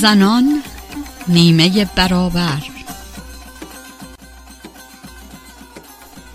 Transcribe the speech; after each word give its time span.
زنان 0.00 0.62
نیمه 1.28 1.84
برابر. 1.84 2.62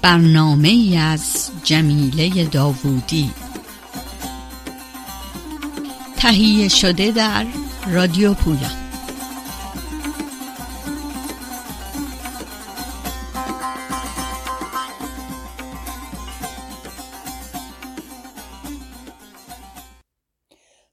برنامه 0.01 0.97
از 0.99 1.51
جمیله 1.63 2.45
داوودی. 2.45 3.31
تهیه 6.17 6.67
شده 6.67 7.11
در 7.11 7.45
رادیو 7.87 8.33
پویا. 8.33 8.69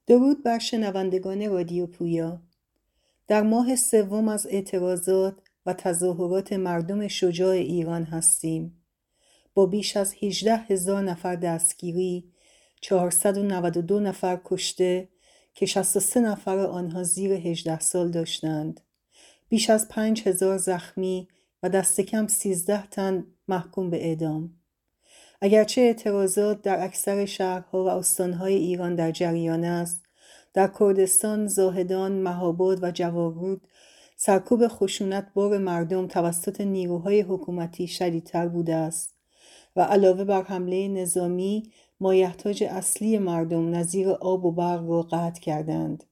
درود 0.06 0.42
بر 0.44 0.58
شنوندگان 0.58 1.50
رادیو 1.50 1.86
پویا. 1.86 2.42
در 3.28 3.42
ماه 3.42 3.76
سوم 3.76 4.28
از 4.28 4.46
اعتراضات 4.46 5.34
و 5.66 5.72
تظاهرات 5.72 6.52
مردم 6.52 7.08
شجاع 7.08 7.54
ایران 7.54 8.04
هستیم. 8.04 8.82
با 9.54 9.66
بیش 9.66 9.96
از 9.96 10.14
18 10.22 10.56
هزار 10.56 11.02
نفر 11.02 11.36
دستگیری 11.36 12.32
492 12.80 14.00
نفر 14.00 14.40
کشته 14.44 15.08
که 15.54 15.66
63 15.66 16.20
نفر 16.20 16.58
آنها 16.58 17.02
زیر 17.02 17.32
18 17.32 17.80
سال 17.80 18.10
داشتند. 18.10 18.80
بیش 19.48 19.70
از 19.70 19.88
5 19.88 20.28
هزار 20.28 20.58
زخمی 20.58 21.28
و 21.62 21.68
دست 21.68 22.00
کم 22.00 22.26
13 22.26 22.86
تن 22.86 23.26
محکوم 23.48 23.90
به 23.90 24.04
اعدام. 24.04 24.54
اگرچه 25.40 25.80
اعتراضات 25.80 26.62
در 26.62 26.84
اکثر 26.84 27.24
شهرها 27.24 27.84
و 27.84 27.88
استانهای 27.88 28.54
ایران 28.54 28.94
در 28.94 29.10
جریان 29.10 29.64
است 29.64 30.02
در 30.54 30.70
کردستان 30.80 31.46
زاهدان 31.46 32.12
مهاباد 32.12 32.84
و 32.84 32.90
جوارود 32.90 33.60
سرکوب 34.16 34.68
خشونت 34.68 35.26
بار 35.34 35.58
مردم 35.58 36.06
توسط 36.06 36.60
نیروهای 36.60 37.20
حکومتی 37.20 37.86
شدیدتر 37.86 38.48
بوده 38.48 38.74
است 38.74 39.14
و 39.76 39.80
علاوه 39.82 40.24
بر 40.24 40.42
حمله 40.42 40.88
نظامی 40.88 41.62
مایحتاج 42.00 42.64
اصلی 42.64 43.18
مردم 43.18 43.74
نظیر 43.74 44.08
آب 44.10 44.44
و 44.44 44.52
برق 44.52 44.90
را 44.90 45.02
قطع 45.02 45.40
کردند. 45.40 46.04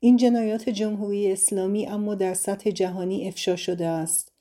این 0.00 0.16
جنایات 0.16 0.68
جمهوری 0.68 1.32
اسلامی 1.32 1.86
اما 1.86 2.14
در 2.14 2.34
سطح 2.34 2.70
جهانی 2.70 3.28
افشا 3.28 3.56
شده 3.56 3.86
است. 3.86 4.32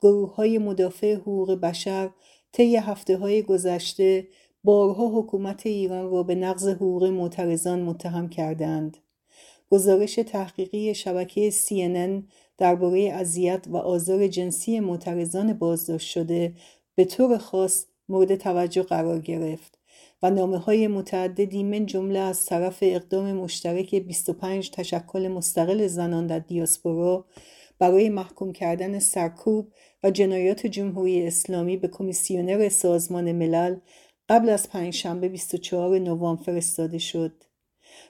گروه 0.00 0.34
های 0.34 0.58
مدافع 0.58 1.14
حقوق 1.14 1.52
بشر 1.52 2.10
طی 2.52 2.76
هفته 2.76 3.16
های 3.16 3.42
گذشته 3.42 4.28
بارها 4.64 5.08
حکومت 5.08 5.66
ایران 5.66 6.10
را 6.10 6.22
به 6.22 6.34
نقض 6.34 6.68
حقوق 6.68 7.04
معترضان 7.04 7.82
متهم 7.82 8.28
کردند. 8.28 8.96
گزارش 9.70 10.14
تحقیقی 10.14 10.94
شبکه 10.94 11.50
CNN 11.50 12.22
درباره 12.58 13.00
اذیت 13.00 13.64
و 13.68 13.76
آزار 13.76 14.26
جنسی 14.26 14.80
معترضان 14.80 15.52
بازداشت 15.52 16.08
شده 16.08 16.54
به 16.94 17.04
طور 17.04 17.38
خاص 17.38 17.86
مورد 18.08 18.36
توجه 18.36 18.82
قرار 18.82 19.18
گرفت 19.18 19.78
و 20.22 20.30
نامه 20.30 20.58
های 20.58 20.88
متعددی 20.88 21.62
من 21.62 21.86
جمله 21.86 22.18
از 22.18 22.46
طرف 22.46 22.78
اقدام 22.82 23.32
مشترک 23.32 23.94
25 23.94 24.70
تشکل 24.70 25.28
مستقل 25.28 25.86
زنان 25.86 26.26
در 26.26 26.38
دیاسپورا 26.38 27.24
برای 27.78 28.08
محکوم 28.08 28.52
کردن 28.52 28.98
سرکوب 28.98 29.72
و 30.02 30.10
جنایات 30.10 30.66
جمهوری 30.66 31.26
اسلامی 31.26 31.76
به 31.76 31.88
کمیسیونر 31.88 32.68
سازمان 32.68 33.32
ملل 33.32 33.76
قبل 34.30 34.48
از 34.48 34.70
پنجشنبه 34.70 35.28
24 35.28 35.98
نوامبر 35.98 36.42
فرستاده 36.42 36.98
شد. 36.98 37.44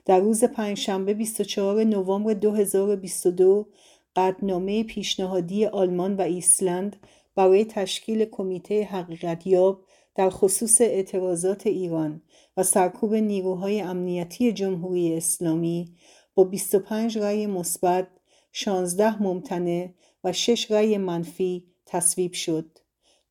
در 0.04 0.20
روز 0.20 0.44
پنجشنبه 0.44 1.14
24 1.14 1.84
نوامبر 1.84 2.32
2022 2.32 3.69
قدنامه 4.16 4.84
پیشنهادی 4.84 5.66
آلمان 5.66 6.16
و 6.16 6.20
ایسلند 6.20 6.97
برای 7.34 7.64
تشکیل 7.64 8.25
کمیته 8.25 8.84
حقیقتیاب 8.84 9.84
در 10.14 10.31
خصوص 10.31 10.81
اعتراضات 10.81 11.66
ایران 11.66 12.22
و 12.56 12.62
سرکوب 12.62 13.14
نیروهای 13.14 13.81
امنیتی 13.81 14.52
جمهوری 14.52 15.16
اسلامی 15.16 15.94
با 16.34 16.44
25 16.44 17.19
رأی 17.19 17.47
مثبت 17.47 18.08
16 18.52 19.22
ممتنع 19.22 19.88
و 20.25 20.32
6 20.32 20.70
رأی 20.70 20.98
منفی 20.98 21.66
تصویب 21.87 22.32
شد. 22.32 22.78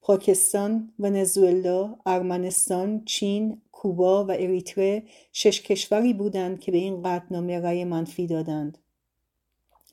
پاکستان، 0.10 0.92
ونزوئلا، 1.00 1.96
ارمنستان، 2.06 3.02
چین، 3.06 3.62
کوبا 3.72 4.26
و 4.26 4.32
اریتره 4.32 5.04
شش 5.34 5.62
کشوری 5.62 6.14
بودند 6.14 6.60
که 6.60 6.72
به 6.72 6.78
این 6.78 7.04
قطعنامه 7.04 7.60
رأی 7.60 7.84
منفی 7.84 8.28
دادند. 8.28 8.78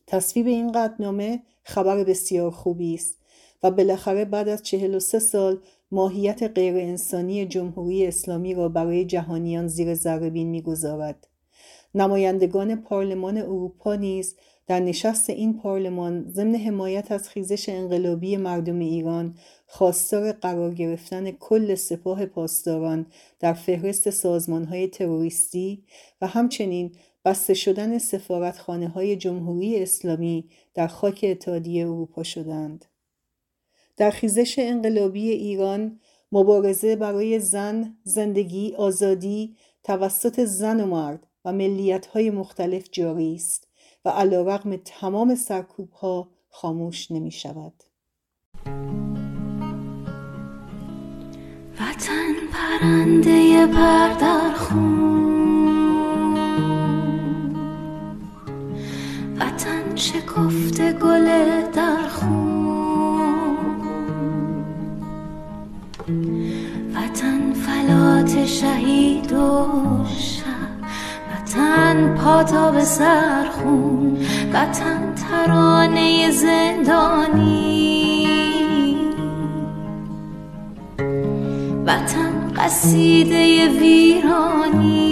تصویب 0.07 0.47
این 0.47 0.73
قطعنامه 0.73 1.43
خبر 1.63 2.05
بسیار 2.05 2.51
خوبی 2.51 2.95
است 2.95 3.19
و 3.63 3.71
بالاخره 3.71 4.25
بعد 4.25 4.49
از 4.49 4.63
43 4.63 5.19
سال 5.19 5.59
ماهیت 5.91 6.43
غیر 6.43 6.77
انسانی 6.77 7.47
جمهوری 7.47 8.07
اسلامی 8.07 8.55
را 8.55 8.69
برای 8.69 9.05
جهانیان 9.05 9.69
زیر 9.69 9.95
ذرهبین 9.95 10.49
می‌گذارد. 10.49 11.27
نمایندگان 11.95 12.77
پارلمان 12.77 13.39
اروپا 13.39 13.95
نیز 13.95 14.37
در 14.67 14.81
نشست 14.81 15.31
این 15.31 15.59
پارلمان 15.59 16.31
ضمن 16.31 16.55
حمایت 16.55 17.13
از 17.13 17.29
خیزش 17.29 17.69
انقلابی 17.69 18.37
مردم 18.37 18.79
ایران 18.79 19.35
خواستار 19.67 20.33
قرار 20.33 20.75
گرفتن 20.75 21.31
کل 21.31 21.75
سپاه 21.75 22.27
پاسداران 22.27 23.07
در 23.41 23.53
فهرست 23.53 24.11
سازمانهای 24.11 24.89
تروریستی 24.89 25.85
و 26.21 26.27
همچنین 26.27 26.93
بسته 27.25 27.55
شدن 27.55 27.99
سفارتخانه 27.99 28.89
های 28.89 29.17
جمهوری 29.17 29.83
اسلامی 29.83 30.49
در 30.75 30.87
خاک 30.87 31.21
اتحادیه 31.29 31.85
اروپا 31.87 32.23
شدند. 32.23 32.85
در 33.97 34.11
خیزش 34.11 34.59
انقلابی 34.59 35.31
ایران 35.31 36.01
مبارزه 36.33 36.97
برای 36.97 37.41
زن، 37.41 37.97
زندگی، 38.05 38.75
آزادی 38.75 39.57
توسط 39.85 40.41
زن 40.45 40.81
و 40.81 40.87
مرد 40.87 41.27
و 41.45 41.53
ملیت 41.53 42.07
های 42.07 42.31
مختلف 42.31 42.89
جاری 42.93 43.35
است 43.35 43.69
و 44.05 44.09
علا 44.09 44.43
رقم 44.43 44.77
تمام 44.77 45.35
سرکوب 45.35 45.91
ها 45.91 46.29
خاموش 46.49 47.11
نمی 47.11 47.31
شود. 47.31 47.83
وطن 51.97 52.35
پرنده 52.53 53.67
پر 53.67 54.09
در 54.21 54.53
خون. 54.57 56.37
وطن 59.41 59.95
شکفته 59.95 60.93
گل 60.93 61.27
در 61.75 62.09
خون. 62.09 63.37
وطن 66.95 67.53
فلات 67.53 68.47
شهید 68.47 69.33
و 69.33 69.67
وطن 71.33 72.15
پاتا 72.15 72.71
به 72.71 72.85
سرخون. 72.85 74.17
وطن 74.53 75.15
ترانه 75.15 76.31
زندانی. 76.31 77.97
وطن 81.87 82.53
قصیده 82.57 83.69
ویرانی. 83.69 85.07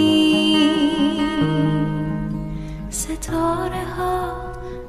ستاره 2.89 3.85
ها 3.97 4.33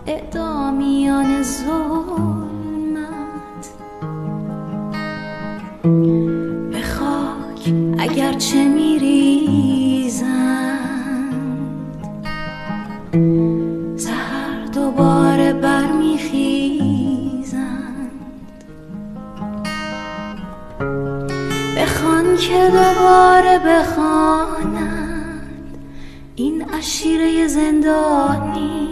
اعدامیان 0.07 1.43
ظلمت. 1.43 1.67
به 6.73 6.83
خاک 6.83 7.75
اگرچه 7.99 8.65
میریزند 8.69 8.96
بخوانند. 23.67 25.37
این 26.37 26.75
اشیره 26.75 27.47
زندانی 27.47 28.87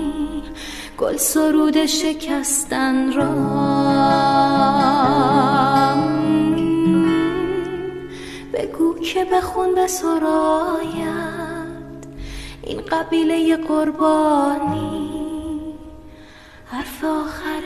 گل 0.99 1.17
سرود 1.17 1.87
شکستن 1.87 3.13
را. 3.13 3.35
بگو 8.53 8.99
که 8.99 9.25
بخون 9.25 9.75
به 9.75 9.87
سراید 9.87 10.35
این 12.63 12.81
قبیله 12.81 13.57
قربانی. 13.57 15.11
حرف 16.67 17.05
آخر 17.05 17.63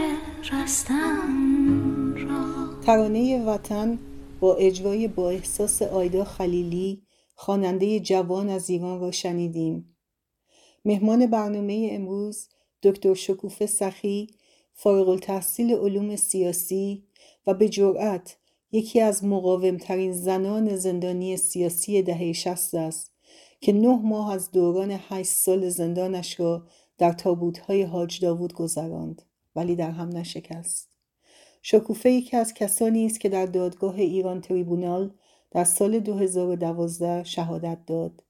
رستن 0.52 2.14
را. 2.16 2.44
ترانه 2.86 3.44
وطن 3.46 3.98
با 4.40 4.54
اجرای 4.54 5.08
با 5.08 5.30
احساس 5.30 5.82
آیدا 5.82 6.24
خلیلی 6.24 7.02
خواننده 7.34 8.00
جوان 8.00 8.48
از 8.48 8.70
ایران 8.70 9.00
را 9.00 9.10
شنیدیم. 9.10 9.96
مهمان 10.84 11.26
برنامه 11.26 11.88
امروز 11.92 12.48
دکتر 12.82 13.14
شکوفه 13.14 13.66
سخی 13.66 14.26
فارغ 14.72 15.08
التحصیل 15.08 15.74
علوم 15.74 16.16
سیاسی 16.16 17.04
و 17.46 17.54
به 17.54 17.68
جرأت 17.68 18.36
یکی 18.72 19.00
از 19.00 19.24
مقاومترین 19.24 20.12
زنان 20.12 20.76
زندانی 20.76 21.36
سیاسی 21.36 22.02
دهه 22.02 22.32
شست 22.32 22.74
است 22.74 23.12
که 23.60 23.72
نه 23.72 24.00
ماه 24.02 24.32
از 24.32 24.50
دوران 24.50 24.90
هشت 25.08 25.30
سال 25.30 25.68
زندانش 25.68 26.40
را 26.40 26.66
در 26.98 27.12
تابوتهای 27.12 27.82
حاج 27.82 28.20
داوود 28.20 28.52
گذراند 28.52 29.22
ولی 29.56 29.76
در 29.76 29.90
هم 29.90 30.08
نشکست. 30.08 30.87
شکوفه 31.62 32.10
یکی 32.10 32.36
از 32.36 32.54
کسانی 32.54 33.06
است 33.06 33.20
که 33.20 33.28
در 33.28 33.46
دادگاه 33.46 33.94
ایران 33.94 34.40
تریبونال 34.40 35.10
در 35.50 35.64
سال 35.64 35.98
2012 35.98 37.24
شهادت 37.24 37.78
داد 37.86 38.22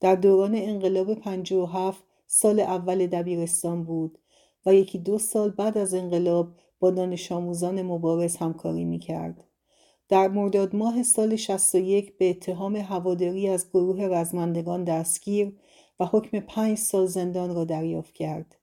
در 0.00 0.14
دوران 0.14 0.54
انقلاب 0.54 1.14
57 1.14 2.04
سال 2.26 2.60
اول 2.60 3.06
دبیرستان 3.06 3.84
بود 3.84 4.18
و 4.66 4.74
یکی 4.74 4.98
دو 4.98 5.18
سال 5.18 5.50
بعد 5.50 5.78
از 5.78 5.94
انقلاب 5.94 6.48
با 6.80 6.90
دانش 6.90 7.32
آموزان 7.32 7.82
مبارز 7.82 8.36
همکاری 8.36 8.84
می 8.84 8.98
کرد. 8.98 9.44
در 10.08 10.28
مرداد 10.28 10.76
ماه 10.76 11.02
سال 11.02 11.36
61 11.36 12.18
به 12.18 12.30
اتهام 12.30 12.76
هواداری 12.76 13.48
از 13.48 13.68
گروه 13.70 14.04
رزمندگان 14.04 14.84
دستگیر 14.84 15.52
و 16.00 16.06
حکم 16.06 16.40
پنج 16.40 16.78
سال 16.78 17.06
زندان 17.06 17.54
را 17.54 17.64
دریافت 17.64 18.14
کرد 18.14 18.56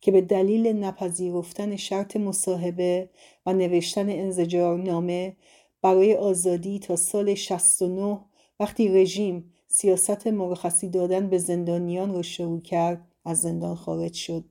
که 0.00 0.12
به 0.12 0.20
دلیل 0.20 0.66
نپذیرفتن 0.66 1.76
شرط 1.76 2.16
مصاحبه 2.16 3.08
و 3.46 3.52
نوشتن 3.52 4.10
انزجار 4.10 4.78
نامه 4.78 5.36
برای 5.82 6.14
آزادی 6.14 6.78
تا 6.78 6.96
سال 6.96 7.34
69 7.34 8.20
وقتی 8.60 8.88
رژیم 8.88 9.52
سیاست 9.68 10.26
مرخصی 10.26 10.88
دادن 10.88 11.28
به 11.28 11.38
زندانیان 11.38 12.14
را 12.14 12.22
شروع 12.22 12.60
کرد 12.60 13.08
از 13.24 13.40
زندان 13.40 13.74
خارج 13.74 14.14
شد. 14.14 14.44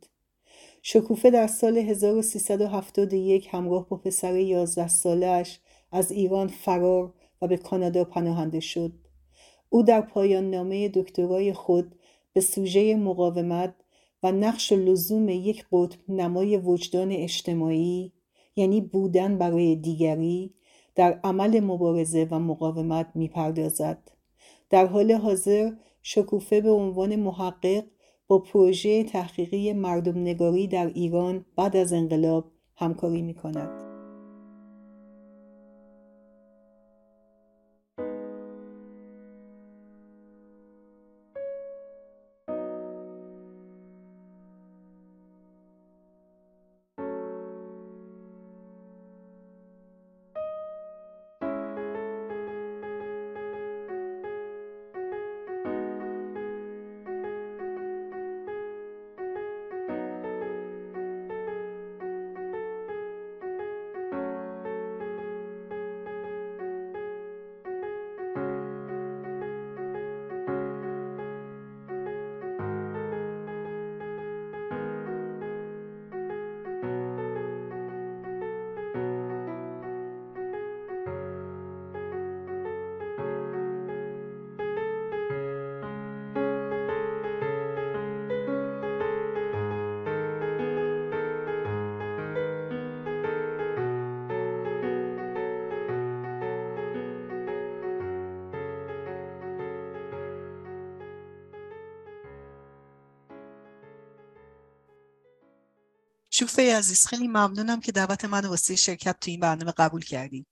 شکوفه 0.81 1.29
در 1.29 1.47
سال 1.47 1.77
1371 1.77 3.47
همراه 3.51 3.89
با 3.89 3.97
پسر 3.97 4.35
11 4.35 4.87
سالش 4.87 5.59
از 5.91 6.11
ایران 6.11 6.47
فرار 6.47 7.13
و 7.41 7.47
به 7.47 7.57
کانادا 7.57 8.03
پناهنده 8.03 8.59
شد. 8.59 8.91
او 9.69 9.83
در 9.83 10.01
پایان 10.01 10.49
نامه 10.49 10.89
دکترای 10.89 11.53
خود 11.53 11.95
به 12.33 12.41
سوژه 12.41 12.95
مقاومت 12.95 13.75
و 14.23 14.31
نقش 14.31 14.73
لزوم 14.73 15.29
یک 15.29 15.65
قطب 15.71 15.99
نمای 16.09 16.57
وجدان 16.57 17.11
اجتماعی 17.11 18.13
یعنی 18.55 18.81
بودن 18.81 19.37
برای 19.37 19.75
دیگری 19.75 20.53
در 20.95 21.19
عمل 21.23 21.59
مبارزه 21.59 22.27
و 22.31 22.39
مقاومت 22.39 23.11
می‌پردازد. 23.15 24.11
در 24.69 24.85
حال 24.85 25.11
حاضر 25.11 25.71
شکوفه 26.01 26.61
به 26.61 26.71
عنوان 26.71 27.15
محقق 27.15 27.83
با 28.27 28.39
پروژه 28.39 29.03
تحقیقی 29.03 29.73
مردم 29.73 30.21
نگاری 30.21 30.67
در 30.67 30.87
ایران 30.87 31.45
بعد 31.55 31.75
از 31.75 31.93
انقلاب 31.93 32.51
همکاری 32.75 33.21
می 33.21 33.33
کند. 33.33 33.88
شوفه 106.59 106.77
عزیز 106.77 107.05
خیلی 107.05 107.27
ممنونم 107.27 107.79
که 107.79 107.91
دعوت 107.91 108.25
من 108.25 108.45
واسه 108.45 108.75
شرکت 108.75 109.19
تو 109.19 109.31
این 109.31 109.39
برنامه 109.39 109.71
قبول 109.71 110.01
کردیم 110.01 110.45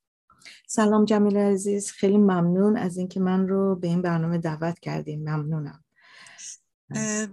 سلام 0.67 1.05
جمیل 1.05 1.37
عزیز 1.37 1.91
خیلی 1.91 2.17
ممنون 2.17 2.77
از 2.77 2.97
اینکه 2.97 3.19
من 3.19 3.47
رو 3.47 3.75
به 3.75 3.87
این 3.87 4.01
برنامه 4.01 4.37
دعوت 4.37 4.79
کردیم 4.79 5.19
ممنونم. 5.19 5.83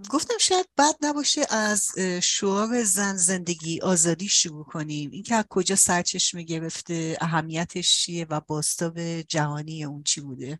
گفتم 0.09 0.37
شاید 0.39 0.65
بد 0.77 0.95
نباشه 1.01 1.41
از 1.49 1.87
شعار 2.23 2.83
زن 2.83 3.15
زندگی 3.15 3.81
آزادی 3.81 4.27
شروع 4.27 4.65
کنیم. 4.65 5.11
اینکه 5.11 5.35
از 5.35 5.45
کجا 5.49 5.75
سرچشمه 5.75 6.43
گرفته 6.43 7.17
اهمیتش 7.21 7.97
چیه 7.97 8.25
و 8.29 8.41
باستاب 8.47 8.99
جهانی 9.21 9.83
اون 9.83 10.03
چی 10.03 10.21
بوده؟ 10.21 10.59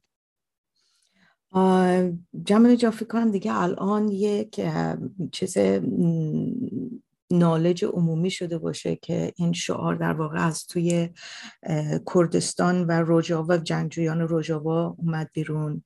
جمعه 2.46 2.78
جا 2.78 2.92
فکر 2.92 3.08
کنم 3.08 3.32
دیگه 3.32 3.54
الان 3.56 4.08
یک 4.08 4.62
چیز 5.32 5.58
نالج 7.32 7.86
عمومی 7.86 8.32
شده 8.32 8.58
باشه 8.58 8.96
که 8.96 9.34
این 9.36 9.53
شعار 9.53 9.96
در 9.96 10.13
واقع 10.13 10.46
از 10.48 10.67
توی 10.67 11.10
کردستان 12.13 12.88
و 12.88 12.91
روجاوا 12.91 13.58
جنگجویان 13.58 14.22
روجاوا 14.22 14.96
اومد 14.98 15.29
بیرون. 15.34 15.84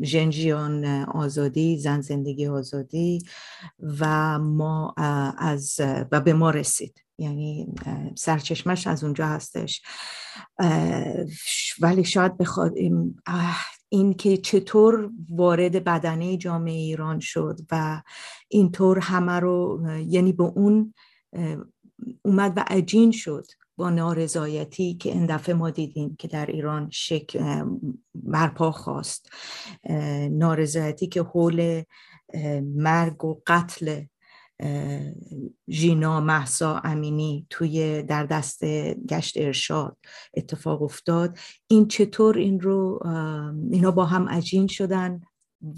جنجیان 0.00 0.84
آزادی 1.04 1.78
زن 1.78 2.00
زندگی 2.00 2.46
آزادی 2.46 3.18
و 4.00 4.38
ما 4.38 4.94
از 5.38 5.76
و 6.12 6.20
به 6.20 6.32
ما 6.32 6.50
رسید. 6.50 7.02
یعنی 7.18 7.74
سرچشمش 8.16 8.86
از 8.86 9.04
اونجا 9.04 9.26
هستش. 9.26 9.82
ولی 11.80 12.04
شاید 12.04 12.36
بخواد 12.36 12.72
این 13.88 14.14
که 14.14 14.36
چطور 14.36 15.10
وارد 15.30 15.84
بدنه 15.84 16.36
جامعه 16.36 16.74
ایران 16.74 17.20
شد 17.20 17.60
و 17.70 18.02
اینطور 18.48 18.98
همه 18.98 19.32
رو 19.32 19.86
یعنی 20.06 20.32
به 20.32 20.44
اون 20.44 20.94
اومد 22.22 22.52
و 22.56 22.64
عجین 22.68 23.10
شد 23.10 23.46
با 23.76 23.90
نارضایتی 23.90 24.94
که 24.94 25.12
این 25.12 25.26
دفعه 25.26 25.54
ما 25.54 25.70
دیدیم 25.70 26.16
که 26.18 26.28
در 26.28 26.46
ایران 26.46 26.88
شک 26.90 27.36
برپا 28.14 28.70
خواست. 28.70 29.28
نارضایتی 30.30 31.06
که 31.06 31.22
حول 31.22 31.82
مرگ 32.62 33.24
و 33.24 33.40
قتل 33.46 34.02
ژینا 35.70 36.20
محسا 36.20 36.80
امینی 36.84 37.46
توی 37.50 38.02
در 38.02 38.26
دست 38.26 38.64
گشت 39.08 39.36
ارشاد 39.36 39.96
اتفاق 40.34 40.82
افتاد. 40.82 41.38
این 41.68 41.88
چطور 41.88 42.38
این 42.38 42.60
رو 42.60 43.00
اینا 43.72 43.90
با 43.90 44.04
هم 44.04 44.28
عجین 44.28 44.66
شدن 44.66 45.20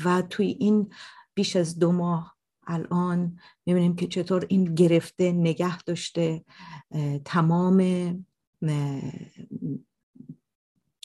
و 0.05 0.23
توی 0.23 0.57
این 0.61 0.93
بیش 1.35 1.57
از 1.57 1.79
دو 1.79 1.93
ماه 1.93 2.37
الان 2.67 3.37
می‌بینیم 3.67 3.97
که 3.97 4.07
چطور 4.07 4.47
این 4.49 4.75
گرفته 4.75 5.33
نگه 5.33 5.83
داشته 5.83 6.45
تمام 7.25 7.79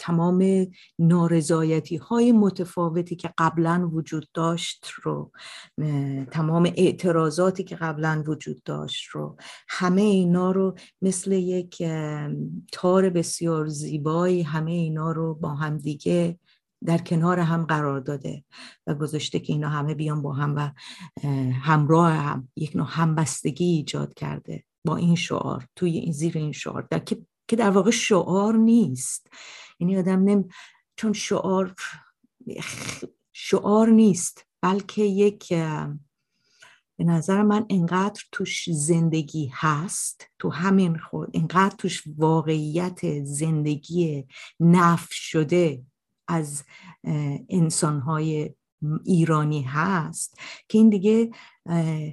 تمام 0.04 0.68
نارضایتی 1.00 1.98
های 1.98 2.32
متفاوتی 2.32 3.16
که 3.16 3.34
قبلا 3.38 3.90
وجود 3.94 4.28
داشت 4.34 4.88
رو 5.04 5.32
تمام 6.32 6.72
اعتراضاتی 6.76 7.64
که 7.64 7.76
قبلا 7.76 8.24
وجود 8.28 8.64
داشت 8.64 9.10
رو 9.10 9.38
همه 9.70 10.02
اینا 10.02 10.52
رو 10.52 10.76
مثل 11.02 11.32
یک 11.32 11.84
تار 12.72 13.10
بسیار 13.10 13.68
زیبایی 13.68 14.42
همه 14.42 14.72
اینا 14.72 15.12
رو 15.12 15.36
با 15.36 15.50
هم 15.50 15.78
دیگه 15.78 16.40
در 16.86 16.98
کنار 16.98 17.40
هم 17.40 17.66
قرار 17.66 18.00
داده 18.00 18.44
و 18.88 18.96
گذاشته 18.96 19.40
که 19.40 19.54
اینا 19.54 19.70
همه 19.70 19.94
بیان 19.94 20.22
با 20.22 20.34
هم 20.34 20.56
و 20.56 20.72
همراه 21.52 22.12
هم 22.12 22.50
یک 22.56 22.76
نوع 22.76 22.88
همبستگی 22.90 23.66
ایجاد 23.66 24.14
کرده 24.14 24.64
با 24.86 24.96
این 24.96 25.16
شعار 25.16 25.68
توی 25.76 25.98
این 25.98 26.14
زیر 26.14 26.38
این 26.38 26.52
شعار 26.52 26.88
در 26.90 27.00
که 27.48 27.56
در 27.56 27.70
واقع 27.70 27.92
شعار 27.92 28.56
نیست. 28.56 29.28
یعنی 29.80 29.98
آدم 29.98 30.24
نم 30.24 30.50
چون 30.96 31.14
شعار 31.14 31.76
شعار 33.34 33.90
نیست 33.90 34.46
بلکه 34.62 35.04
یک 35.04 35.54
به 36.98 37.04
نظر 37.04 37.42
من 37.42 37.66
انقدر 37.70 38.24
توش 38.32 38.70
زندگی 38.70 39.52
هست 39.54 40.28
تو 40.40 40.50
همین 40.50 40.98
خود 40.98 41.30
انقدر 41.34 41.76
توش 41.76 42.04
واقعیت 42.18 43.24
زندگی 43.24 44.28
نف 44.60 45.08
شده 45.12 45.84
از 46.28 46.64
انسانهای 47.50 48.54
ایرانی 49.06 49.62
هست 49.62 50.40
که 50.70 50.78
این 50.78 50.90
دیگه 50.90 51.32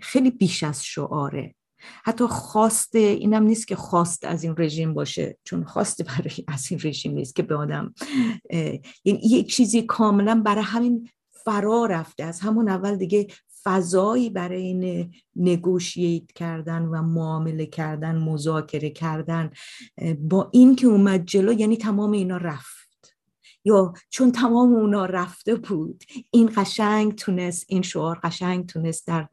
خیلی 0.03 0.31
بیش 0.31 0.63
از 0.63 0.85
شعاره. 0.85 1.55
حتی 2.05 2.27
خواست 2.27 2.95
اینم 2.95 3.43
نیست 3.43 3.69
که 3.69 3.77
خواست 3.77 4.25
از 4.25 4.45
این 4.45 4.55
رژیم 4.59 4.95
باشه 4.95 5.39
چون 5.45 5.65
خواست 5.65 6.03
برای 6.03 6.45
از 6.55 6.67
این 6.71 6.81
رژیم 6.85 7.13
نیست 7.13 7.37
که 7.37 7.43
به 7.43 7.57
آدم 7.57 7.95
یعنی 9.05 9.21
یک 9.23 9.55
چیزی 9.55 9.83
کاملا 9.83 10.43
برای 10.45 10.65
همین 10.65 11.09
فرا 11.45 11.87
رفته. 11.87 12.25
از 12.25 12.41
همون 12.41 12.69
اول 12.69 12.97
دیگه 12.97 13.27
فضایی 13.65 14.31
برای 14.31 14.63
این 14.63 15.15
نگوشیت 15.37 16.33
کردن 16.33 16.83
و 16.83 17.03
معامله 17.03 17.67
کردن 17.67 18.19
مذاکره 18.19 18.91
کردن 18.91 19.51
با 20.21 20.51
این 20.53 20.77
که 20.77 20.87
اومد 20.87 21.25
جلو 21.25 21.53
یعنی 21.53 21.77
تمام 21.77 22.11
اینا 22.13 22.37
رفت. 22.37 22.81
یا 23.65 23.93
چون 24.11 24.33
تمام 24.33 24.75
اونا 24.75 25.07
رفته 25.07 25.55
بود 25.55 26.05
این 26.31 26.53
قشنگ 26.57 27.15
تونست 27.15 27.65
این 27.69 27.83
شعار 27.83 28.21
قشنگ 28.23 28.67
تونست 28.67 29.07
در 29.07 29.29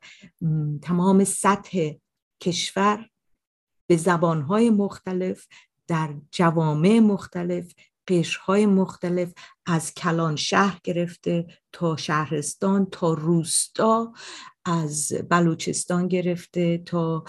تمام 0.81 1.23
سطح 1.23 1.91
کشور 2.41 3.09
به 3.87 3.97
زبانهای 3.97 4.69
مختلف 4.69 5.47
در 5.87 6.13
جوامع 6.31 6.99
مختلف 6.99 7.73
قشرهای 8.07 8.65
مختلف 8.65 9.33
از 9.65 9.93
کلان 9.93 10.35
شهر 10.35 10.79
گرفته 10.83 11.47
تا 11.71 11.97
شهرستان 11.97 12.87
تا 12.91 13.13
روستا 13.13 14.13
از 14.65 15.13
بلوچستان 15.29 16.07
گرفته 16.07 16.77
تا 16.77 17.23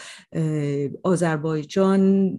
آذربایجان 1.03 2.39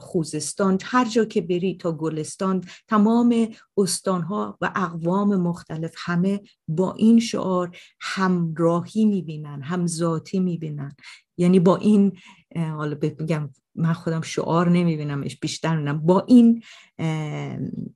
خوزستان 0.00 0.78
هر 0.82 1.04
جا 1.04 1.24
که 1.24 1.40
بری 1.40 1.76
تا 1.76 1.92
گلستان 1.92 2.64
تمام 2.88 3.48
استانها 3.76 4.58
و 4.60 4.72
اقوام 4.76 5.36
مختلف 5.36 5.94
همه 5.96 6.40
با 6.68 6.92
این 6.92 7.20
شعار 7.20 7.76
همراهی 8.00 9.04
می‌بینن 9.04 9.62
همذاتی 9.62 10.40
می‌بینن. 10.40 10.96
یعنی 11.36 11.60
با 11.60 11.76
این 11.76 12.18
حالا 12.56 12.94
بگم 12.94 13.50
من 13.74 13.92
خودم 13.92 14.20
شعار 14.20 14.70
نمیبینمش 14.70 15.38
بیشتر 15.38 15.76
نم 15.76 15.98
با 15.98 16.24
این 16.28 16.62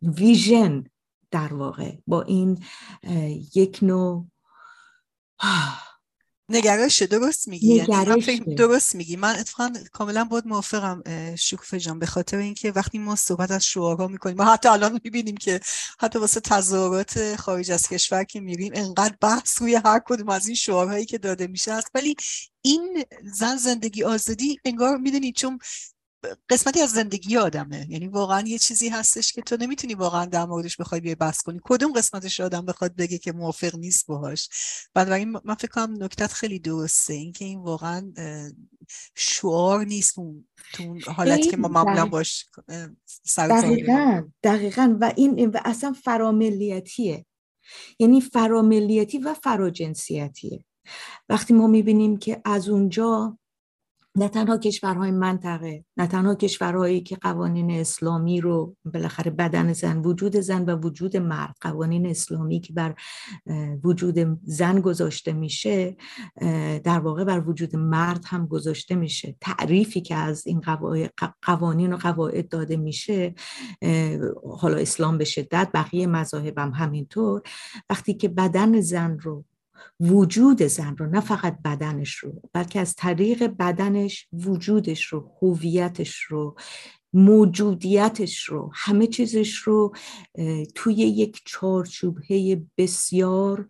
ویژن 0.02 0.84
در 1.30 1.54
واقع 1.54 1.96
با 2.06 2.22
این 2.22 2.58
یک 3.54 3.78
نوع 3.82 4.26
نگرش 6.48 7.02
درست 7.02 7.48
میگی؟ 7.48 7.74
یعنی 7.74 8.54
درست 8.54 8.94
میگی. 8.94 9.16
من 9.16 9.36
اتفاقا 9.38 9.72
کاملا 9.92 10.24
بود 10.24 10.46
موافقم 10.46 11.02
شکوفه 11.36 11.78
جان 11.78 11.98
به 11.98 12.06
خاطر 12.06 12.36
اینکه 12.36 12.72
وقتی 12.72 12.98
ما 12.98 13.16
صحبت 13.16 13.50
از 13.50 13.64
شعارها 13.64 14.08
می‌کنیم 14.08 14.36
ما 14.36 14.44
حتی 14.44 14.68
الان 14.68 15.00
می‌بینیم 15.04 15.36
که 15.36 15.60
حتی 16.00 16.18
واسه 16.18 16.40
تظاهرات 16.40 17.36
خارج 17.36 17.70
از 17.70 17.88
کشور 17.88 18.24
که 18.24 18.40
میریم 18.40 18.72
انقدر 18.74 19.14
بحث 19.20 19.62
روی 19.62 19.74
هر 19.74 20.00
کدوم 20.06 20.28
از 20.28 20.46
این 20.46 20.56
شعارهایی 20.56 21.04
که 21.04 21.18
داده 21.18 21.46
میشه 21.46 21.72
است. 21.72 21.90
ولی 21.94 22.16
این 22.62 23.04
زن 23.34 23.56
زندگی 23.56 24.04
آزادی 24.04 24.60
انگار 24.64 24.96
می‌دونید 24.96 25.34
چون 25.34 25.58
قسمتی 26.48 26.80
از 26.80 26.90
زندگی 26.90 27.36
آدمه. 27.36 27.86
یعنی 27.90 28.08
واقعا 28.08 28.44
یه 28.46 28.58
چیزی 28.58 28.88
هستش 28.88 29.32
که 29.32 29.42
تو 29.42 29.56
نمی‌تونی 29.56 29.94
واقعا 29.94 30.24
در 30.24 30.44
موردش 30.44 30.76
بخوای 30.76 31.00
بیای 31.00 31.14
بحث 31.14 31.42
کنی. 31.42 31.60
کدوم 31.64 31.92
قسمتش 31.92 32.40
آدم 32.40 32.66
بخواد 32.66 32.96
بگه 32.96 33.18
که 33.18 33.32
موافق 33.32 33.76
نیست 33.76 34.06
باهاش؟ 34.06 34.48
بنابراین 34.94 35.36
من 35.44 35.54
فکر 35.54 35.70
کنم 35.70 36.04
نکتت 36.04 36.32
خیلی 36.32 36.58
درسته. 36.58 37.14
اینکه 37.14 37.44
این 37.44 37.60
واقعا 37.60 38.12
شعار 39.16 39.84
نیست 39.84 40.18
اون 40.18 40.48
تو 40.72 40.98
حالتی 41.12 41.50
که 41.50 41.56
ما 41.56 41.68
معمولا 41.68 42.06
باش 42.06 42.46
سر 43.24 43.48
دقیقا 43.48 44.28
دقیقا. 44.42 44.96
و 45.00 45.12
این 45.16 45.50
و 45.50 45.60
اصلا 45.64 45.92
فراملیتیه. 45.92 47.26
یعنی 47.98 48.20
فراملیتی 48.20 49.18
و 49.18 49.34
فراجنسیتیه. 49.34 50.64
وقتی 51.28 51.54
ما 51.54 51.66
می‌بینیم 51.66 52.16
که 52.16 52.40
از 52.44 52.68
اونجا 52.68 53.38
نه 54.16 54.28
تنها 54.28 54.58
کشورهای 54.58 55.10
منطقه 55.10 55.84
نه 55.96 56.06
تنها 56.06 56.34
کشورهایی 56.34 57.00
که 57.00 57.16
قوانین 57.16 57.70
اسلامی 57.70 58.40
رو 58.40 58.76
بالاخره 58.84 59.30
بدن 59.30 59.72
زن 59.72 59.98
وجود 59.98 60.36
زن 60.36 60.64
و 60.64 60.76
وجود 60.76 61.16
مرد 61.16 61.54
قوانین 61.60 62.06
اسلامی 62.06 62.60
که 62.60 62.72
بر 62.72 62.94
وجود 63.84 64.38
زن 64.42 64.80
گذاشته 64.80 65.32
میشه 65.32 65.96
در 66.84 66.98
واقع 66.98 67.24
بر 67.24 67.48
وجود 67.48 67.76
مرد 67.76 68.24
هم 68.26 68.46
گذاشته 68.46 68.94
میشه. 68.94 69.36
تعریفی 69.40 70.00
که 70.00 70.14
از 70.14 70.46
این 70.46 70.62
قوانین 71.42 71.92
و 71.92 71.96
قواعد 71.96 72.48
داده 72.48 72.76
میشه 72.76 73.34
حالا 74.58 74.76
اسلام 74.76 75.18
به 75.18 75.24
شدت 75.24 75.70
بقیه 75.74 76.06
مذاهب 76.06 76.58
هم 76.58 76.70
همینطور. 76.70 77.42
وقتی 77.90 78.14
که 78.14 78.28
بدن 78.28 78.80
زن 78.80 79.18
رو 79.18 79.44
وجود 80.00 80.62
زن 80.62 80.96
رو 80.96 81.06
نه 81.06 81.20
فقط 81.20 81.58
بدنش 81.64 82.14
رو 82.14 82.42
بلکه 82.52 82.80
از 82.80 82.94
طریق 82.94 83.46
بدنش 83.46 84.28
وجودش 84.32 85.04
رو 85.04 85.32
هویتش 85.42 86.16
رو 86.22 86.56
موجودیتش 87.12 88.44
رو 88.44 88.70
همه 88.74 89.06
چیزش 89.06 89.54
رو 89.54 89.94
توی 90.74 90.94
یک 90.94 91.42
چارچوبه 91.46 92.62
بسیار 92.78 93.68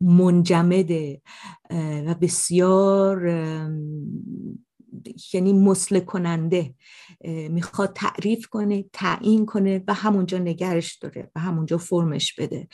منجمده 0.00 1.22
و 2.06 2.14
بسیار 2.20 3.28
یعنی 5.32 5.52
مسله 5.52 6.00
کننده 6.00 6.74
می‌خواد 7.48 7.92
تعریف 7.94 8.46
کنه 8.46 8.84
تعیین 8.92 9.46
کنه 9.46 9.84
و 9.88 9.94
همونجا 9.94 10.38
نگرش 10.38 10.98
داره 10.98 11.30
و 11.34 11.40
همونجا 11.40 11.78
فرمش 11.78 12.34
بده. 12.34 12.68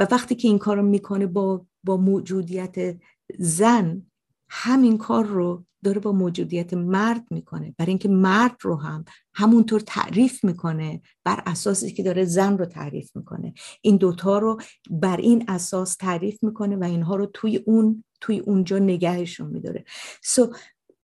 و 0.00 0.06
وقتی 0.10 0.34
که 0.34 0.48
این 0.48 0.58
کارو 0.58 0.82
می‌کنه 0.82 1.26
با, 1.26 1.66
با 1.84 1.96
موجودیت 1.96 2.96
زن 3.38 4.02
همین 4.48 4.98
کار 4.98 5.24
رو 5.24 5.64
داره 5.84 6.00
با 6.00 6.12
موجودیت 6.12 6.74
مرد 6.74 7.24
می‌کنه. 7.30 7.74
برای 7.78 7.88
اینکه 7.90 8.08
مرد 8.08 8.56
رو 8.62 8.76
هم 8.76 9.04
همونطور 9.34 9.80
تعریف 9.80 10.44
می‌کنه 10.44 11.02
بر 11.24 11.42
اساسی 11.46 11.92
که 11.92 12.02
داره 12.02 12.24
زن 12.24 12.58
رو 12.58 12.64
تعریف 12.66 13.16
می‌کنه. 13.16 13.54
این 13.80 13.96
دوتا 13.96 14.38
رو 14.38 14.60
بر 14.90 15.16
این 15.16 15.44
اساس 15.48 15.96
تعریف 15.96 16.42
می‌کنه 16.42 16.76
و 16.76 16.84
اینها 16.84 17.16
رو 17.16 17.26
توی 17.26 17.56
اون 17.56 18.04
توی 18.20 18.38
اونجا 18.38 18.78
نگهشون 18.78 19.50
میداره. 19.50 19.84
So, 20.24 20.56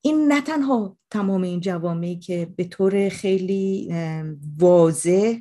این 0.07 0.33
نه 0.33 0.41
تنها 0.41 0.97
تمام 1.11 1.43
این 1.43 1.61
جوامعی 1.61 2.17
که 2.19 2.53
به 2.57 2.65
طور 2.65 3.09
خیلی 3.09 3.95
واضح 4.59 5.39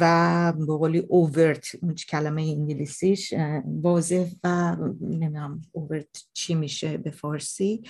و 0.00 0.52
به 0.58 0.66
قولی 0.66 0.98
اوورت 0.98 1.66
کلمه 2.08 2.42
انگلیسیش 2.42 3.34
واضح 3.66 4.26
و 4.44 4.76
نمی‌دونم 5.00 5.62
اوورت 5.72 6.06
چی 6.34 6.54
میشه 6.54 6.96
به 6.96 7.10
فارسی. 7.10 7.82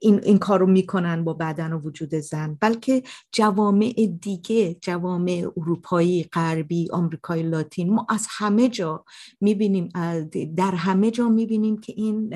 این, 0.00 0.20
این 0.22 0.38
کار 0.38 0.64
می‌کنن 0.64 1.24
با 1.24 1.32
بدن 1.34 1.72
و 1.72 1.78
وجود 1.78 2.14
زن. 2.14 2.58
بلکه 2.60 3.02
جوامع 3.32 4.16
دیگه 4.20 4.74
جوامع 4.74 5.50
اروپایی 5.56 6.22
غربی 6.22 6.88
آمریکای 6.92 7.42
لاتین 7.42 7.94
ما 7.94 8.06
از 8.08 8.26
همه 8.30 8.68
جا 8.68 9.04
می‌بینیم 9.40 9.88
در 10.56 10.74
همه 10.74 11.10
جا 11.10 11.28
می‌بینیم 11.28 11.80
که 11.80 11.92
این 11.96 12.34